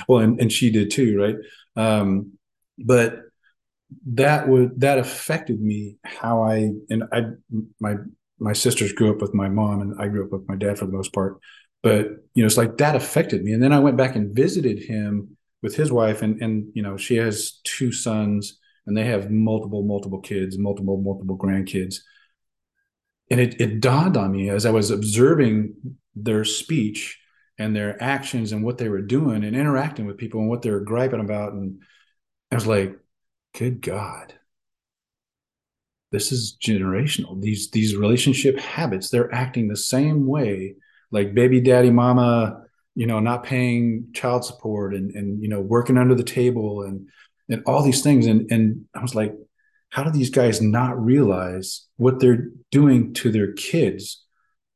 well, 0.08 0.20
and, 0.20 0.40
and 0.40 0.52
she 0.52 0.70
did 0.70 0.92
too, 0.92 1.18
right? 1.18 1.36
Um, 1.76 2.34
but 2.78 3.22
that 4.08 4.48
would 4.48 4.82
that 4.82 4.98
affected 4.98 5.62
me 5.62 5.98
how 6.04 6.44
I 6.44 6.72
and 6.90 7.04
I 7.12 7.26
my 7.80 7.96
my 8.40 8.54
sisters 8.54 8.92
grew 8.92 9.12
up 9.12 9.22
with 9.22 9.34
my 9.34 9.48
mom 9.48 9.82
and 9.82 10.00
I 10.00 10.08
grew 10.08 10.26
up 10.26 10.32
with 10.32 10.48
my 10.48 10.56
dad 10.56 10.78
for 10.78 10.86
the 10.86 10.92
most 10.92 11.14
part. 11.14 11.40
But 11.82 12.08
you 12.34 12.44
know, 12.44 12.46
it's 12.46 12.58
like 12.58 12.78
that 12.78 12.96
affected 12.96 13.44
me. 13.44 13.54
And 13.54 13.64
then 13.64 13.72
I 13.72 13.80
went 13.80 13.98
back 13.98 14.16
and 14.16 14.36
visited 14.36 14.84
him 14.84 15.38
with 15.62 15.76
his 15.76 15.92
wife 15.92 16.22
and 16.22 16.42
and 16.42 16.68
you 16.74 16.84
know, 16.84 16.98
she 16.98 17.16
has 17.16 17.62
two 17.64 17.92
sons 17.92 18.60
and 18.86 18.98
they 18.98 19.06
have 19.06 19.32
multiple, 19.32 19.84
multiple 19.84 20.20
kids, 20.20 20.58
multiple, 20.58 20.98
multiple 20.98 21.38
grandkids 21.38 21.98
and 23.30 23.40
it, 23.40 23.60
it 23.60 23.80
dawned 23.80 24.18
on 24.18 24.32
me 24.32 24.50
as 24.50 24.66
I 24.66 24.72
was 24.72 24.92
observing 24.92 25.74
their 26.16 26.46
speech 26.46 27.20
and 27.58 27.76
their 27.76 28.02
actions 28.02 28.52
and 28.52 28.64
what 28.64 28.78
they 28.78 28.90
were 28.90 29.02
doing 29.02 29.44
and 29.44 29.56
interacting 29.56 30.06
with 30.06 30.18
people 30.18 30.42
and 30.42 30.50
what 30.50 30.62
they 30.62 30.70
were 30.70 30.82
griping 30.82 31.22
about. 31.22 31.54
And 31.54 31.82
I 32.52 32.56
was 32.56 32.68
like, 32.68 32.98
good 33.58 33.82
God, 33.82 34.34
this 36.12 36.32
is 36.32 36.58
generational. 36.64 37.42
These 37.42 37.72
these 37.72 37.96
relationship 37.96 38.60
habits, 38.60 39.10
they're 39.10 39.34
acting 39.34 39.68
the 39.68 39.78
same 39.78 40.26
way, 40.28 40.76
like 41.12 41.34
baby 41.34 41.62
daddy 41.62 41.90
mama, 41.90 42.64
you 42.94 43.08
know, 43.08 43.20
not 43.20 43.44
paying 43.44 44.08
child 44.14 44.46
support 44.46 44.94
and 44.94 45.12
and 45.12 45.42
you 45.42 45.50
know, 45.50 45.62
working 45.62 45.98
under 45.98 46.16
the 46.16 46.24
table 46.24 46.84
and 46.84 47.08
and 47.50 47.64
all 47.66 47.82
these 47.82 48.02
things. 48.02 48.28
And 48.28 48.52
and 48.52 48.86
I 48.94 49.02
was 49.02 49.16
like, 49.16 49.34
how 49.96 50.04
do 50.04 50.10
these 50.10 50.30
guys 50.30 50.62
not 50.62 51.02
realize 51.02 51.88
what 51.96 52.20
they're 52.20 52.50
doing 52.70 53.14
to 53.14 53.32
their 53.32 53.54
kids 53.54 54.26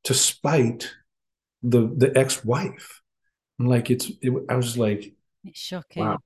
to 0.06 0.14
spite 0.14 0.94
the 1.62 1.94
the 1.94 2.18
ex-wife? 2.18 3.02
And 3.60 3.68
like 3.68 3.92
it's 3.92 4.10
it, 4.22 4.32
i 4.48 4.56
was 4.56 4.78
like 4.78 5.14
it's 5.44 5.60
shocking. 5.60 6.06
Wow. 6.06 6.20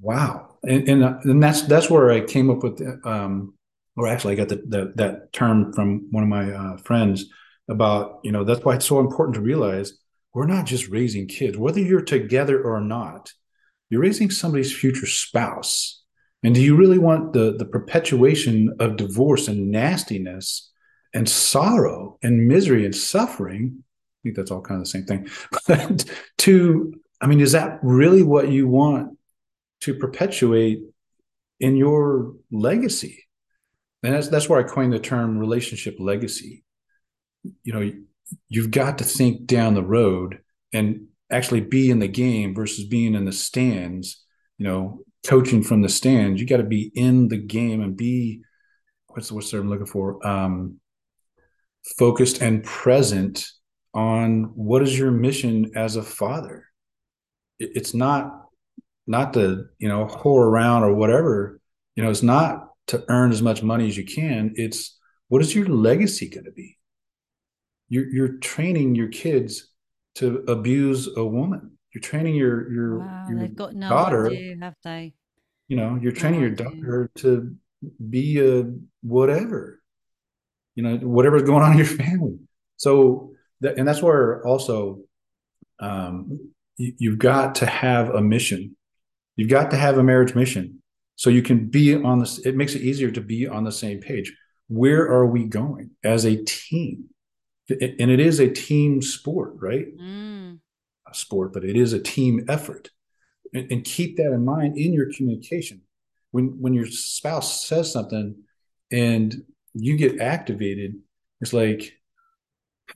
Wow. 0.00 0.56
And 0.62 0.88
and, 0.88 1.04
uh, 1.04 1.18
and 1.24 1.42
that's 1.42 1.62
that's 1.62 1.90
where 1.90 2.10
i 2.10 2.22
came 2.22 2.48
up 2.48 2.62
with 2.62 2.80
um 3.04 3.52
or 3.94 4.08
actually 4.08 4.32
i 4.32 4.36
got 4.36 4.48
the, 4.48 4.62
the 4.66 4.92
that 4.94 5.34
term 5.34 5.74
from 5.74 6.08
one 6.10 6.22
of 6.22 6.30
my 6.30 6.50
uh, 6.50 6.76
friends 6.78 7.26
about 7.68 8.20
you 8.24 8.32
know 8.32 8.42
that's 8.42 8.64
why 8.64 8.76
it's 8.76 8.86
so 8.86 9.00
important 9.00 9.34
to 9.34 9.42
realize 9.42 9.92
we're 10.32 10.46
not 10.46 10.64
just 10.64 10.88
raising 10.88 11.26
kids. 11.26 11.58
Whether 11.58 11.80
you're 11.80 12.00
together 12.00 12.62
or 12.62 12.80
not 12.80 13.34
you're 13.90 14.00
raising 14.00 14.30
somebody's 14.30 14.74
future 14.74 15.06
spouse 15.06 15.99
and 16.42 16.54
do 16.54 16.62
you 16.62 16.76
really 16.76 16.98
want 16.98 17.32
the, 17.32 17.54
the 17.58 17.64
perpetuation 17.64 18.74
of 18.80 18.96
divorce 18.96 19.48
and 19.48 19.70
nastiness 19.70 20.70
and 21.12 21.28
sorrow 21.28 22.18
and 22.22 22.48
misery 22.48 22.84
and 22.84 22.94
suffering? 22.94 23.82
I 23.82 24.16
think 24.22 24.36
that's 24.36 24.50
all 24.50 24.62
kind 24.62 24.80
of 24.80 24.86
the 24.86 24.90
same 24.90 25.04
thing. 25.04 25.28
But 25.68 26.04
to, 26.38 26.94
I 27.20 27.26
mean, 27.26 27.40
is 27.40 27.52
that 27.52 27.78
really 27.82 28.22
what 28.22 28.50
you 28.50 28.68
want 28.68 29.18
to 29.82 29.94
perpetuate 29.94 30.82
in 31.58 31.76
your 31.76 32.34
legacy? 32.50 33.26
And 34.02 34.14
that's 34.14 34.28
that's 34.28 34.48
where 34.48 34.58
I 34.58 34.62
coined 34.62 34.94
the 34.94 34.98
term 34.98 35.38
relationship 35.38 35.96
legacy. 35.98 36.64
You 37.64 37.72
know, 37.72 37.92
you've 38.48 38.70
got 38.70 38.98
to 38.98 39.04
think 39.04 39.46
down 39.46 39.74
the 39.74 39.82
road 39.82 40.38
and 40.72 41.08
actually 41.30 41.60
be 41.60 41.90
in 41.90 41.98
the 41.98 42.08
game 42.08 42.54
versus 42.54 42.86
being 42.86 43.14
in 43.14 43.24
the 43.24 43.32
stands 43.32 44.24
you 44.60 44.66
know 44.66 45.00
coaching 45.26 45.62
from 45.62 45.82
the 45.82 45.88
stands 45.88 46.40
you 46.40 46.46
got 46.46 46.56
to 46.56 46.62
be 46.62 46.90
in 46.94 47.28
the 47.28 47.36
game 47.36 47.82
and 47.82 47.96
be 47.96 48.40
what's 49.08 49.28
the 49.28 49.34
what's 49.34 49.50
the 49.50 49.58
i'm 49.58 49.68
looking 49.68 49.86
for? 49.86 50.24
Um 50.26 50.80
focused 51.98 52.42
and 52.42 52.62
present 52.62 53.46
on 53.94 54.44
what 54.54 54.82
is 54.82 54.98
your 54.98 55.10
mission 55.10 55.72
as 55.74 55.96
a 55.96 56.02
father. 56.02 56.66
It's 57.58 57.94
not 57.94 58.46
not 59.06 59.32
to 59.34 59.64
you 59.78 59.88
know 59.88 60.06
whore 60.06 60.44
around 60.44 60.84
or 60.84 60.94
whatever 60.94 61.60
you 61.96 62.02
know 62.02 62.10
it's 62.10 62.22
not 62.22 62.68
to 62.86 63.04
earn 63.08 63.32
as 63.32 63.42
much 63.42 63.62
money 63.62 63.86
as 63.88 63.96
you 63.96 64.04
can. 64.04 64.52
It's 64.56 64.98
what 65.28 65.42
is 65.42 65.54
your 65.54 65.66
legacy 65.66 66.28
going 66.28 66.44
to 66.44 66.52
be? 66.52 66.76
You're, 67.88 68.08
you're 68.08 68.38
training 68.38 68.94
your 68.94 69.08
kids 69.08 69.68
to 70.16 70.44
abuse 70.48 71.08
a 71.16 71.24
woman 71.24 71.78
you're 71.92 72.02
training 72.02 72.34
your 72.34 72.70
your, 72.72 72.98
Wow, 72.98 73.26
your 73.28 73.38
they've 73.38 73.56
got 73.56 73.74
no 73.74 73.88
daughter 73.88 74.26
idea, 74.26 74.56
have 74.60 74.76
they? 74.84 75.14
you 75.68 75.76
know 75.76 75.98
you're 76.00 76.12
No 76.12 76.18
training 76.20 76.40
your 76.40 76.50
idea. 76.50 76.66
daughter 76.66 77.10
to 77.16 77.54
be 78.10 78.38
a 78.40 78.64
whatever 79.02 79.80
you 80.74 80.82
know 80.82 80.96
whatever's 80.98 81.42
going 81.42 81.62
on 81.62 81.72
in 81.72 81.78
your 81.78 81.86
family. 82.04 82.38
So 82.76 83.32
that, 83.60 83.78
and 83.78 83.86
that's 83.86 84.02
where 84.02 84.44
also 84.46 85.00
um 85.80 86.50
you, 86.76 86.94
you've 86.98 87.18
got 87.18 87.56
to 87.56 87.66
have 87.66 88.10
a 88.10 88.20
mission. 88.22 88.76
You've 89.36 89.50
got 89.50 89.70
to 89.70 89.76
have 89.76 89.98
a 89.98 90.02
marriage 90.02 90.34
mission. 90.34 90.82
So 91.16 91.30
you 91.30 91.42
can 91.42 91.66
be 91.68 91.94
on 91.94 92.20
this 92.20 92.38
it 92.38 92.56
makes 92.56 92.74
it 92.74 92.82
easier 92.82 93.10
to 93.10 93.20
be 93.20 93.46
on 93.46 93.64
the 93.64 93.72
same 93.72 94.00
page. 94.00 94.34
Where 94.68 95.02
are 95.08 95.26
we 95.26 95.44
going 95.44 95.90
as 96.04 96.24
a 96.24 96.42
team? 96.44 97.06
And 97.68 98.10
it 98.10 98.20
is 98.20 98.40
a 98.40 98.48
team 98.50 99.00
sport 99.02 99.54
right? 99.56 99.86
Mm, 99.96 100.58
sport 101.16 101.52
but 101.52 101.64
it 101.64 101.76
is 101.76 101.92
a 101.92 102.00
team 102.00 102.44
effort. 102.48 102.90
And, 103.52 103.70
and 103.72 103.84
keep 103.84 104.16
that 104.16 104.32
in 104.32 104.44
mind 104.44 104.78
in 104.78 104.92
your 104.92 105.12
communication. 105.12 105.82
When 106.30 106.60
when 106.60 106.74
your 106.74 106.86
spouse 106.86 107.66
says 107.66 107.92
something 107.92 108.36
and 108.92 109.42
you 109.74 109.96
get 109.96 110.20
activated 110.20 110.94
it's 111.40 111.52
like 111.52 111.92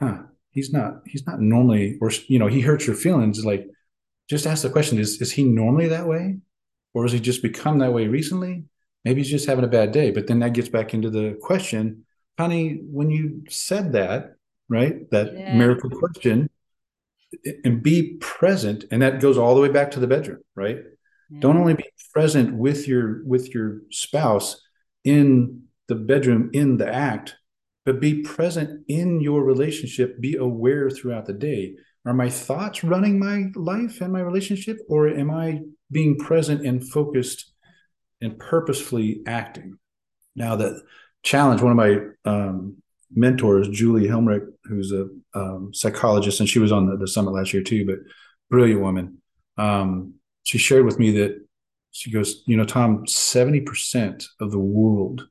huh 0.00 0.18
he's 0.50 0.72
not 0.72 1.02
he's 1.06 1.26
not 1.26 1.40
normally 1.40 1.98
or 2.00 2.10
you 2.28 2.38
know 2.38 2.46
he 2.46 2.60
hurts 2.60 2.86
your 2.86 2.96
feelings. 2.96 3.44
Like 3.44 3.68
just 4.30 4.46
ask 4.46 4.62
the 4.62 4.70
question 4.70 4.98
is 4.98 5.20
is 5.20 5.32
he 5.32 5.44
normally 5.44 5.88
that 5.88 6.06
way? 6.06 6.38
Or 6.94 7.02
has 7.02 7.12
he 7.12 7.20
just 7.20 7.42
become 7.42 7.78
that 7.78 7.92
way 7.92 8.06
recently? 8.06 8.64
Maybe 9.04 9.20
he's 9.20 9.30
just 9.30 9.46
having 9.46 9.64
a 9.64 9.68
bad 9.68 9.90
day. 9.92 10.12
But 10.12 10.28
then 10.28 10.38
that 10.38 10.52
gets 10.52 10.68
back 10.68 10.94
into 10.94 11.10
the 11.10 11.36
question 11.42 12.04
honey 12.38 12.80
when 12.90 13.10
you 13.10 13.42
said 13.48 13.92
that 13.92 14.36
right 14.68 15.10
that 15.10 15.32
Yeah. 15.32 15.58
miracle 15.58 15.90
question 15.90 16.48
and 17.64 17.82
be 17.82 18.16
present 18.20 18.85
and 18.91 19.03
that 19.03 19.20
goes 19.20 19.39
all 19.39 19.55
the 19.55 19.61
way 19.61 19.68
back 19.68 19.91
to 19.93 20.01
the 20.01 20.07
bedroom 20.07 20.41
right? 20.55 20.78
Yeah. 21.30 21.41
don't 21.41 21.57
only 21.57 21.74
be 21.74 21.87
present 22.12 22.55
with 22.55 22.87
your 22.87 23.24
with 23.24 23.55
your 23.55 23.80
spouse 23.91 24.61
in 25.05 25.64
the 25.89 25.95
bedroom 25.95 26.51
in 26.53 26.76
the 26.76 26.93
act 26.93 27.37
but 27.85 28.01
be 28.01 28.22
present 28.22 28.85
in 28.89 29.20
your 29.20 29.43
relationship 29.45 30.20
be 30.20 30.37
aware 30.37 30.91
throughout 30.91 31.26
the 31.26 31.32
day. 31.32 31.76
Are 32.07 32.14
my 32.14 32.28
thoughts 32.28 32.85
running 32.85 33.18
my 33.18 33.47
life 33.55 34.01
and 34.01 34.12
my 34.12 34.20
relationship 34.20 34.78
or 34.89 35.09
am 35.09 35.30
i 35.30 35.61
being 35.91 36.18
present 36.18 36.66
and 36.66 36.87
focused 36.87 37.53
and 38.20 38.39
purposefully 38.39 39.22
acting? 39.26 39.78
Now 40.35 40.57
the 40.57 40.82
challenge 41.22 41.62
one 41.62 41.72
of 41.72 41.76
my 41.76 41.99
um, 42.30 42.76
mentors 43.14 43.68
julie 43.68 44.06
helmrich 44.06 44.46
who's 44.64 44.92
a 44.92 45.08
um, 45.34 45.72
psychologist 45.72 46.40
and 46.40 46.48
she 46.48 46.58
was 46.58 46.72
on 46.72 46.86
the, 46.86 46.96
the 46.96 47.08
summit 47.08 47.32
last 47.32 47.52
year 47.52 47.62
too 47.62 47.86
but 47.86 47.98
brilliant 48.50 48.80
woman 48.80 49.18
um, 49.56 50.14
she 50.42 50.58
shared 50.58 50.84
with 50.84 50.98
me 50.98 51.10
that 51.12 51.44
she 51.94 52.10
goes, 52.10 52.42
you 52.46 52.56
know, 52.56 52.64
Tom, 52.64 53.04
70% 53.06 54.26
of 54.40 54.50
the 54.50 54.58
world 54.58 55.28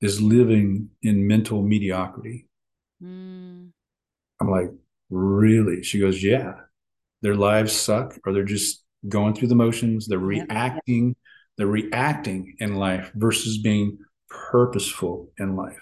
is 0.00 0.20
living 0.20 0.90
in 1.00 1.28
mental 1.28 1.62
mediocrity. 1.62 2.48
Mm, 3.00 3.70
I'm 4.40 4.50
like, 4.50 4.70
really? 5.10 5.84
She 5.84 6.00
goes, 6.00 6.22
yeah. 6.22 6.54
Their 7.22 7.36
lives 7.36 7.72
suck, 7.72 8.18
or 8.26 8.32
they're 8.32 8.42
just 8.42 8.82
going 9.08 9.34
through 9.34 9.46
the 9.46 9.54
motions. 9.54 10.08
They're 10.08 10.18
reacting. 10.18 11.14
They're 11.56 11.68
reacting 11.68 12.56
in 12.58 12.74
life 12.74 13.12
versus 13.14 13.58
being 13.58 13.98
purposeful 14.28 15.30
in 15.38 15.54
life. 15.54 15.78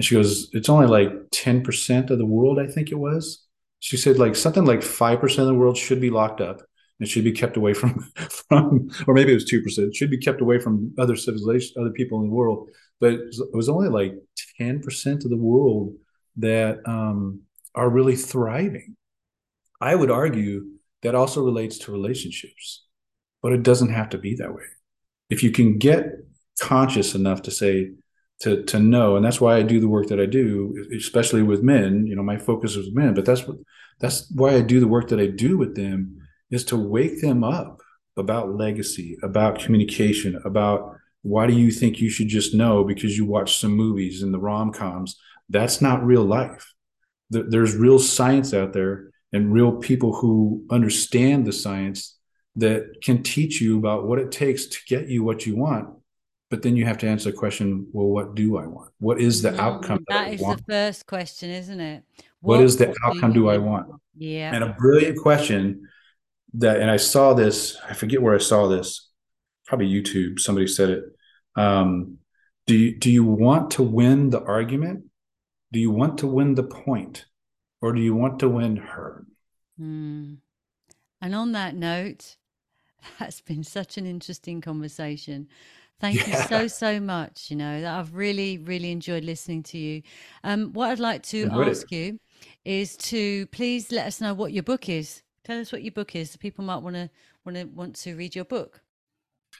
And 0.00 0.04
she 0.06 0.14
goes, 0.14 0.48
it's 0.54 0.70
only 0.70 0.86
like 0.86 1.12
10% 1.28 2.08
of 2.08 2.16
the 2.16 2.24
world, 2.24 2.58
I 2.58 2.66
think 2.66 2.90
it 2.90 2.98
was. 2.98 3.44
She 3.80 3.98
said, 3.98 4.18
like 4.18 4.34
something 4.34 4.64
like 4.64 4.80
5% 4.80 5.38
of 5.38 5.46
the 5.46 5.54
world 5.54 5.76
should 5.76 6.00
be 6.00 6.08
locked 6.08 6.40
up 6.40 6.62
and 6.98 7.06
should 7.06 7.22
be 7.22 7.32
kept 7.32 7.58
away 7.58 7.74
from, 7.74 8.10
from 8.48 8.90
or 9.06 9.12
maybe 9.12 9.32
it 9.32 9.34
was 9.34 9.44
2%, 9.44 9.62
it 9.76 9.94
should 9.94 10.10
be 10.10 10.16
kept 10.16 10.40
away 10.40 10.58
from 10.58 10.94
other 10.96 11.16
civilizations, 11.16 11.76
other 11.76 11.90
people 11.90 12.18
in 12.18 12.30
the 12.30 12.34
world. 12.34 12.70
But 12.98 13.12
it 13.12 13.20
was, 13.52 13.68
only 13.68 13.90
like 13.90 14.14
10% 14.58 15.22
of 15.22 15.28
the 15.28 15.36
world 15.36 15.92
that 16.38 16.78
um, 16.86 17.42
are 17.74 17.90
really 17.90 18.16
thriving. 18.16 18.96
I 19.82 19.96
would 19.96 20.10
argue 20.10 20.64
that 21.02 21.14
also 21.14 21.44
relates 21.44 21.76
to 21.80 21.92
relationships, 21.92 22.86
but 23.42 23.52
it 23.52 23.62
doesn't 23.62 23.92
have 23.92 24.08
to 24.10 24.18
be 24.18 24.36
that 24.36 24.54
way. 24.54 24.64
If 25.28 25.42
you 25.42 25.50
can 25.50 25.76
get 25.76 26.06
conscious 26.58 27.14
enough 27.14 27.42
to 27.42 27.50
say, 27.50 27.90
to 28.40 28.62
to 28.64 28.78
know, 28.78 29.16
and 29.16 29.24
that's 29.24 29.40
why 29.40 29.56
I 29.56 29.62
do 29.62 29.80
the 29.80 29.88
work 29.88 30.08
that 30.08 30.20
I 30.20 30.26
do, 30.26 30.74
especially 30.96 31.42
with 31.42 31.62
men. 31.62 32.06
You 32.06 32.16
know, 32.16 32.22
my 32.22 32.38
focus 32.38 32.76
is 32.76 32.94
men, 32.94 33.14
but 33.14 33.24
that's 33.24 33.46
what 33.46 33.56
that's 34.00 34.30
why 34.34 34.54
I 34.54 34.62
do 34.62 34.80
the 34.80 34.88
work 34.88 35.08
that 35.08 35.20
I 35.20 35.26
do 35.26 35.58
with 35.58 35.76
them 35.76 36.16
is 36.50 36.64
to 36.66 36.76
wake 36.76 37.20
them 37.20 37.44
up 37.44 37.80
about 38.16 38.54
legacy, 38.54 39.18
about 39.22 39.60
communication, 39.60 40.40
about 40.44 40.96
why 41.22 41.46
do 41.46 41.52
you 41.52 41.70
think 41.70 42.00
you 42.00 42.08
should 42.08 42.28
just 42.28 42.54
know 42.54 42.82
because 42.82 43.16
you 43.16 43.26
watch 43.26 43.58
some 43.58 43.72
movies 43.72 44.22
and 44.22 44.32
the 44.32 44.38
rom 44.38 44.72
coms? 44.72 45.18
That's 45.48 45.80
not 45.80 46.04
real 46.04 46.24
life. 46.24 46.72
There's 47.30 47.76
real 47.76 47.98
science 47.98 48.54
out 48.54 48.72
there 48.72 49.10
and 49.32 49.52
real 49.52 49.72
people 49.72 50.14
who 50.14 50.64
understand 50.70 51.46
the 51.46 51.52
science 51.52 52.16
that 52.56 53.02
can 53.02 53.22
teach 53.22 53.60
you 53.60 53.78
about 53.78 54.06
what 54.06 54.18
it 54.18 54.32
takes 54.32 54.66
to 54.66 54.78
get 54.88 55.08
you 55.08 55.22
what 55.22 55.46
you 55.46 55.56
want. 55.56 55.99
But 56.50 56.62
then 56.62 56.76
you 56.76 56.84
have 56.84 56.98
to 56.98 57.08
answer 57.08 57.30
the 57.30 57.36
question, 57.36 57.86
well, 57.92 58.08
what 58.08 58.34
do 58.34 58.58
I 58.58 58.66
want? 58.66 58.90
What 58.98 59.20
is 59.20 59.40
the 59.40 59.50
mm, 59.50 59.58
outcome 59.58 60.04
that, 60.08 60.24
that 60.24 60.34
is 60.34 60.40
the 60.40 60.62
first 60.68 61.06
question, 61.06 61.48
isn't 61.50 61.80
it? 61.80 62.02
what 62.40 62.60
is 62.60 62.76
the 62.76 62.94
outcome 63.04 63.30
you 63.30 63.42
do 63.42 63.48
I 63.48 63.58
want? 63.58 63.88
Yeah. 64.16 64.52
And 64.52 64.64
a 64.64 64.74
brilliant 64.78 65.18
question 65.18 65.88
that, 66.54 66.80
and 66.80 66.90
I 66.90 66.96
saw 66.96 67.34
this, 67.34 67.76
I 67.88 67.94
forget 67.94 68.20
where 68.20 68.34
I 68.34 68.38
saw 68.38 68.66
this, 68.66 69.10
probably 69.66 69.88
YouTube, 69.88 70.40
somebody 70.40 70.66
said 70.66 70.90
it. 70.90 71.04
Um, 71.54 72.18
do 72.66 72.76
you, 72.76 72.98
do 72.98 73.10
you 73.10 73.24
want 73.24 73.72
to 73.72 73.82
win 73.82 74.30
the 74.30 74.42
argument? 74.42 75.04
Do 75.72 75.78
you 75.78 75.90
want 75.90 76.18
to 76.18 76.26
win 76.26 76.54
the 76.54 76.64
point? 76.64 77.26
Or 77.80 77.92
do 77.92 78.00
you 78.00 78.14
want 78.14 78.40
to 78.40 78.48
win 78.48 78.76
her? 78.76 79.24
Mm. 79.80 80.38
And 81.20 81.34
on 81.34 81.52
that 81.52 81.74
note, 81.74 82.36
that's 83.18 83.40
been 83.40 83.64
such 83.64 83.96
an 83.98 84.06
interesting 84.06 84.60
conversation. 84.60 85.48
Thank 86.00 86.26
you 86.26 86.34
so, 86.34 86.66
so 86.66 86.98
much. 86.98 87.50
You 87.50 87.56
know, 87.56 87.98
I've 87.98 88.14
really, 88.14 88.58
really 88.58 88.90
enjoyed 88.90 89.24
listening 89.24 89.62
to 89.64 89.78
you. 89.78 90.02
Um, 90.42 90.72
what 90.72 90.90
I'd 90.90 90.98
like 90.98 91.22
to 91.24 91.42
Enjoyed 91.42 91.68
it. 91.68 91.70
ask 91.70 91.92
you 91.92 92.18
is 92.64 92.96
to 92.96 93.46
please 93.48 93.92
let 93.92 94.06
us 94.06 94.20
know 94.20 94.32
what 94.34 94.52
your 94.52 94.62
book 94.62 94.88
is. 94.88 95.22
Tell 95.44 95.60
us 95.60 95.72
what 95.72 95.82
your 95.82 95.92
book 95.92 96.16
is. 96.16 96.30
So 96.30 96.38
people 96.38 96.64
might 96.64 96.78
want 96.78 96.96
to 96.96 97.10
want 97.44 97.56
to 97.56 97.64
want 97.64 97.96
to 97.96 98.16
read 98.16 98.34
your 98.34 98.44
book. 98.44 98.82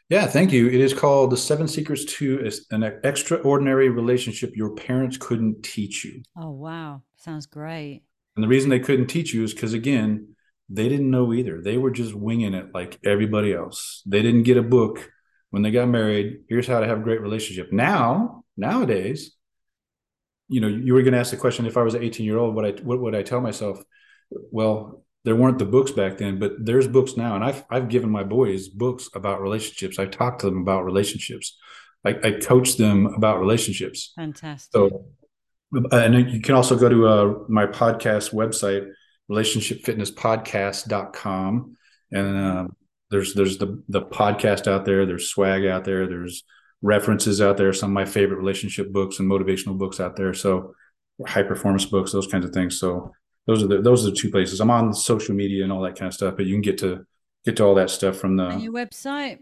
Yeah, 0.09 0.27
thank 0.27 0.53
you. 0.53 0.69
It 0.69 0.81
is 0.81 0.95
called 0.95 1.31
The 1.31 1.37
Seven 1.37 1.69
Secrets 1.69 2.05
to 2.17 2.51
an 2.71 2.83
Extraordinary 3.05 3.91
Relationship 3.91 4.57
Your 4.57 4.75
Parents 4.75 5.17
Couldn't 5.17 5.63
Teach 5.63 6.05
You. 6.05 6.23
Oh 6.37 6.51
wow, 6.51 7.03
sounds 7.17 7.47
great. 7.47 8.03
And 8.37 8.45
the 8.45 8.49
reason 8.49 8.71
they 8.71 8.81
couldn't 8.81 9.09
teach 9.09 9.35
you 9.35 9.43
is 9.45 9.53
because, 9.53 9.73
again, 9.73 10.37
they 10.69 10.89
didn't 10.89 11.11
know 11.11 11.33
either. 11.33 11.61
They 11.61 11.77
were 11.77 11.91
just 11.91 12.15
winging 12.15 12.55
it 12.55 12.73
like 12.73 12.99
everybody 13.05 13.53
else. 13.53 14.03
They 14.07 14.23
didn't 14.23 14.45
get 14.45 14.57
a 14.57 14.63
book 14.63 15.11
when 15.51 15.63
they 15.63 15.71
got 15.71 15.89
married. 15.89 16.45
Here's 16.49 16.67
how 16.67 16.81
to 16.81 16.87
have 16.87 16.99
a 16.99 17.03
great 17.03 17.21
relationship. 17.21 17.73
Now, 17.73 18.45
nowadays, 18.57 19.33
you 20.49 20.61
know, 20.61 20.69
you 20.69 20.95
were 20.95 21.03
going 21.03 21.13
to 21.13 21.21
ask 21.21 21.31
the 21.31 21.37
question 21.37 21.67
if 21.67 21.77
I 21.77 21.83
was 21.83 21.95
an 21.95 22.03
18 22.03 22.27
year 22.27 22.39
old, 22.39 22.55
what 22.55 22.65
I 22.65 22.71
what 22.83 23.01
would 23.01 23.15
I 23.15 23.23
tell 23.23 23.41
myself? 23.41 23.83
Well, 24.31 25.05
there 25.25 25.37
weren't 25.37 25.59
the 25.59 25.67
books 25.67 25.91
back 25.91 26.19
then, 26.19 26.39
but 26.39 26.53
there's 26.59 26.89
books 26.89 27.17
now, 27.17 27.37
and 27.37 27.45
I've 27.45 27.65
I've 27.71 27.89
given 27.89 28.11
my 28.11 28.25
boys 28.25 28.69
books 28.69 29.09
about 29.15 29.43
relationships. 29.43 29.99
I 29.99 30.07
talk 30.07 30.39
to 30.41 30.47
them 30.47 30.63
about 30.63 30.85
relationships. 30.85 31.59
I, 32.05 32.11
I 32.23 32.33
coach 32.41 32.77
them 32.77 33.07
about 33.07 33.41
relationships. 33.41 34.13
Fantastic. 34.17 34.73
So, 34.73 35.07
and 35.93 36.33
you 36.33 36.41
can 36.41 36.55
also 36.55 36.77
go 36.77 36.89
to 36.89 37.07
uh, 37.07 37.35
my 37.49 37.67
podcast 37.67 38.33
website, 38.33 38.91
relationshipfitnesspodcast.com. 39.31 41.77
And 42.13 42.39
um, 42.39 42.75
there's 43.11 43.35
there's 43.35 43.59
the 43.59 43.83
the 43.89 44.03
podcast 44.03 44.67
out 44.67 44.85
there. 44.85 45.05
There's 45.05 45.29
swag 45.29 45.67
out 45.67 45.85
there. 45.85 46.07
There's 46.07 46.45
references 46.83 47.41
out 47.41 47.57
there. 47.57 47.73
Some 47.73 47.91
of 47.91 47.95
my 47.95 48.05
favorite 48.05 48.39
relationship 48.39 48.93
books 48.93 49.19
and 49.19 49.31
motivational 49.31 49.77
books 49.77 50.01
out 50.01 50.17
there. 50.17 50.33
So 50.33 50.75
high 51.27 51.43
performance 51.43 51.85
books, 51.85 52.13
those 52.13 52.27
kinds 52.27 52.45
of 52.45 52.53
things. 52.53 52.79
So 52.79 53.13
those 53.47 53.63
are 53.63 53.67
the 53.67 53.81
those 53.81 54.07
are 54.07 54.11
the 54.11 54.17
two 54.17 54.31
places. 54.31 54.61
I'm 54.61 54.71
on 54.71 54.95
social 54.95 55.35
media 55.35 55.65
and 55.65 55.73
all 55.73 55.83
that 55.83 55.97
kind 55.97 56.09
of 56.09 56.15
stuff, 56.15 56.37
but 56.37 56.47
you 56.47 56.55
can 56.55 56.63
get 56.63 56.79
to 56.79 57.05
get 57.45 57.57
to 57.57 57.65
all 57.65 57.75
that 57.75 57.91
stuff 57.91 58.17
from 58.17 58.37
the 58.37 58.49
and 58.49 58.63
your 58.63 58.73
website. 58.73 59.39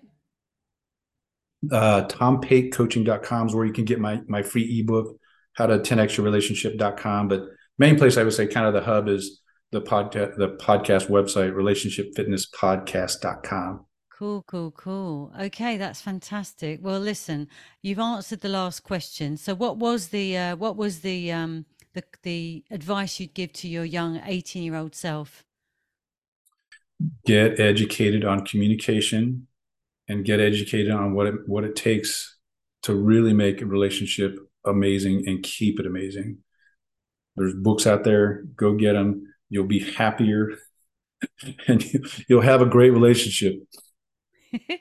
Uh, 1.71 2.07
TomPateCoaching.com 2.07 3.49
is 3.49 3.55
where 3.55 3.67
you 3.67 3.73
can 3.73 3.85
get 3.85 4.01
my 4.01 4.21
my 4.29 4.43
free 4.43 4.81
ebook, 4.81 5.19
how 5.55 5.67
to 5.67 5.79
10x 5.79 6.17
your 6.17 6.25
relationship.com. 6.25 7.29
But 7.29 7.43
main 7.79 7.99
place 7.99 8.17
I 8.17 8.23
would 8.23 8.33
say 8.33 8.47
kind 8.47 8.67
of 8.67 8.73
the 8.73 8.81
hub 8.81 9.09
is 9.09 9.41
the 9.73 9.81
podcast 9.81 10.37
the 10.37 10.57
podcast 10.57 11.09
website, 11.09 11.53
relationshipfitnesspodcast.com. 11.53 13.87
Cool, 14.19 14.43
cool, 14.49 14.73
cool. 14.73 15.33
Okay, 15.41 15.77
that's 15.77 16.01
fantastic. 16.01 16.81
Well, 16.83 16.99
listen, 16.99 17.47
you've 17.83 18.01
answered 18.01 18.41
the 18.41 18.49
last 18.49 18.83
question. 18.83 19.37
So, 19.37 19.55
what 19.55 19.77
was 19.77 20.09
the 20.09 20.37
uh, 20.37 20.57
what 20.57 20.77
was 20.77 21.01
the 21.01 21.31
um, 21.31 21.67
the 21.95 22.03
the 22.23 22.65
advice 22.71 23.21
you'd 23.21 23.35
give 23.35 23.53
to 23.55 23.69
your 23.69 23.85
young 23.85 24.21
eighteen 24.25 24.65
year 24.65 24.75
old 24.75 24.95
self? 24.95 25.45
Get 27.27 27.61
educated 27.61 28.25
on 28.25 28.45
communication, 28.45 29.47
and 30.09 30.25
get 30.25 30.41
educated 30.41 30.91
on 30.91 31.15
what 31.15 31.29
it 31.29 31.35
what 31.47 31.63
it 31.63 31.77
takes 31.77 32.37
to 32.83 32.95
really 32.95 33.33
make 33.33 33.63
a 33.63 33.67
relationship 33.67 34.37
amazing 34.65 35.25
and 35.27 35.43
keep 35.43 35.79
it 35.79 35.87
amazing. 35.87 36.39
There's 37.37 37.55
books 37.55 37.87
out 37.87 38.03
there. 38.03 38.43
Go 38.57 38.75
get 38.75 38.95
them. 38.95 39.33
You'll 39.51 39.67
be 39.67 39.81
happier, 39.81 40.55
and 41.69 41.85
you'll 42.29 42.43
have 42.43 42.63
a 42.63 42.67
great 42.67 42.91
relationship. 42.91 43.55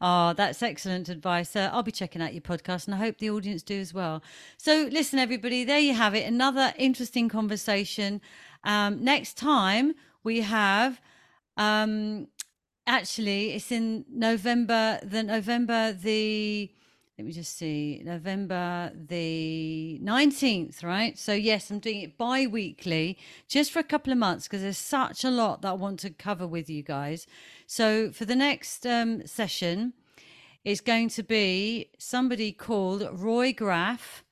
oh, 0.00 0.32
that's 0.34 0.62
excellent 0.62 1.08
advice. 1.08 1.54
Uh, 1.56 1.70
I'll 1.72 1.82
be 1.82 1.92
checking 1.92 2.22
out 2.22 2.34
your 2.34 2.42
podcast 2.42 2.86
and 2.86 2.94
I 2.94 2.98
hope 2.98 3.18
the 3.18 3.30
audience 3.30 3.62
do 3.62 3.78
as 3.78 3.92
well. 3.92 4.22
So, 4.56 4.88
listen, 4.90 5.18
everybody, 5.18 5.64
there 5.64 5.78
you 5.78 5.94
have 5.94 6.14
it. 6.14 6.26
Another 6.26 6.72
interesting 6.78 7.28
conversation. 7.28 8.20
Um, 8.64 9.02
next 9.02 9.36
time 9.36 9.94
we 10.22 10.40
have. 10.40 11.00
Um, 11.56 12.28
actually, 12.86 13.52
it's 13.52 13.70
in 13.70 14.04
November, 14.10 14.98
the 15.02 15.22
November 15.22 15.92
the 15.92 16.70
let 17.16 17.26
me 17.26 17.32
just 17.32 17.56
see, 17.56 18.02
November 18.04 18.90
the 18.92 20.00
19th, 20.02 20.82
right? 20.82 21.16
So, 21.16 21.32
yes, 21.32 21.70
I'm 21.70 21.78
doing 21.78 22.00
it 22.00 22.18
bi 22.18 22.46
weekly 22.46 23.16
just 23.46 23.70
for 23.70 23.78
a 23.78 23.84
couple 23.84 24.12
of 24.12 24.18
months 24.18 24.48
because 24.48 24.62
there's 24.62 24.78
such 24.78 25.22
a 25.22 25.30
lot 25.30 25.62
that 25.62 25.68
I 25.68 25.74
want 25.74 26.00
to 26.00 26.10
cover 26.10 26.44
with 26.44 26.68
you 26.68 26.82
guys. 26.82 27.28
So, 27.68 28.10
for 28.10 28.24
the 28.24 28.34
next 28.34 28.84
um, 28.84 29.24
session, 29.28 29.92
it's 30.64 30.80
going 30.80 31.08
to 31.10 31.22
be 31.22 31.90
somebody 31.98 32.50
called 32.50 33.08
Roy 33.12 33.52
Graff, 33.52 34.24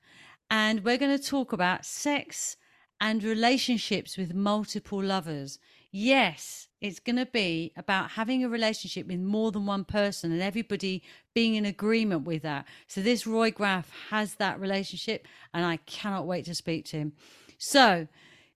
and 0.51 0.83
we're 0.83 0.97
going 0.97 1.17
to 1.17 1.23
talk 1.23 1.53
about 1.53 1.85
sex 1.85 2.57
and 2.99 3.23
relationships 3.23 4.17
with 4.17 4.33
multiple 4.33 5.01
lovers. 5.01 5.57
Yes, 5.95 6.69
it's 6.81 6.99
going 6.99 7.17
to 7.17 7.27
be 7.27 7.71
about 7.77 8.09
having 8.09 8.43
a 8.43 8.49
relationship 8.49 9.05
with 9.05 9.19
more 9.19 9.51
than 9.51 9.67
one 9.67 9.85
person 9.85 10.31
and 10.31 10.41
everybody 10.41 11.03
being 11.35 11.53
in 11.53 11.65
agreement 11.65 12.25
with 12.25 12.41
that. 12.41 12.65
So, 12.87 12.99
this 12.99 13.27
Roy 13.27 13.51
Graff 13.51 13.91
has 14.09 14.33
that 14.35 14.59
relationship, 14.59 15.27
and 15.53 15.63
I 15.63 15.77
cannot 15.77 16.25
wait 16.25 16.45
to 16.45 16.55
speak 16.55 16.85
to 16.85 16.97
him. 16.97 17.13
So, 17.59 18.07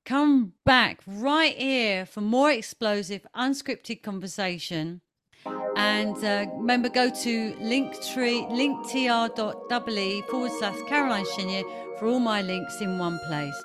come 0.03 0.53
back 0.65 1.01
right 1.05 1.55
here 1.55 2.07
for 2.07 2.21
more 2.21 2.49
explosive, 2.49 3.27
unscripted 3.35 4.01
conversation. 4.01 5.01
And 5.75 6.17
uh, 6.23 6.45
remember, 6.53 6.89
go 6.89 7.09
to 7.09 7.53
linktree, 7.53 8.49
forward 10.29 10.51
slash 10.59 10.77
Caroline 10.87 11.25
Chenier 11.35 11.63
for 11.97 12.07
all 12.07 12.19
my 12.19 12.41
links 12.41 12.81
in 12.81 12.97
one 12.97 13.19
place. 13.27 13.55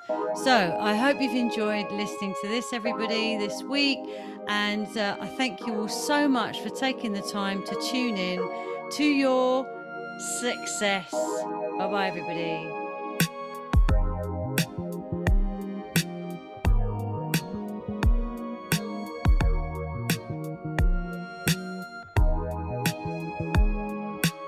So 0.43 0.77
I 0.79 0.95
hope 0.95 1.21
you've 1.21 1.35
enjoyed 1.35 1.91
listening 1.91 2.33
to 2.41 2.47
this, 2.47 2.73
everybody, 2.73 3.37
this 3.37 3.63
week. 3.63 3.99
And 4.47 4.97
uh, 4.97 5.17
I 5.19 5.27
thank 5.27 5.65
you 5.65 5.73
all 5.81 5.87
so 5.87 6.27
much 6.27 6.59
for 6.61 6.69
taking 6.69 7.13
the 7.13 7.21
time 7.21 7.63
to 7.65 7.75
tune 7.89 8.17
in 8.17 8.47
to 8.91 9.03
your 9.03 9.65
success. 10.39 11.11
Bye 11.11 11.87
bye, 11.87 12.07
everybody. 12.07 12.82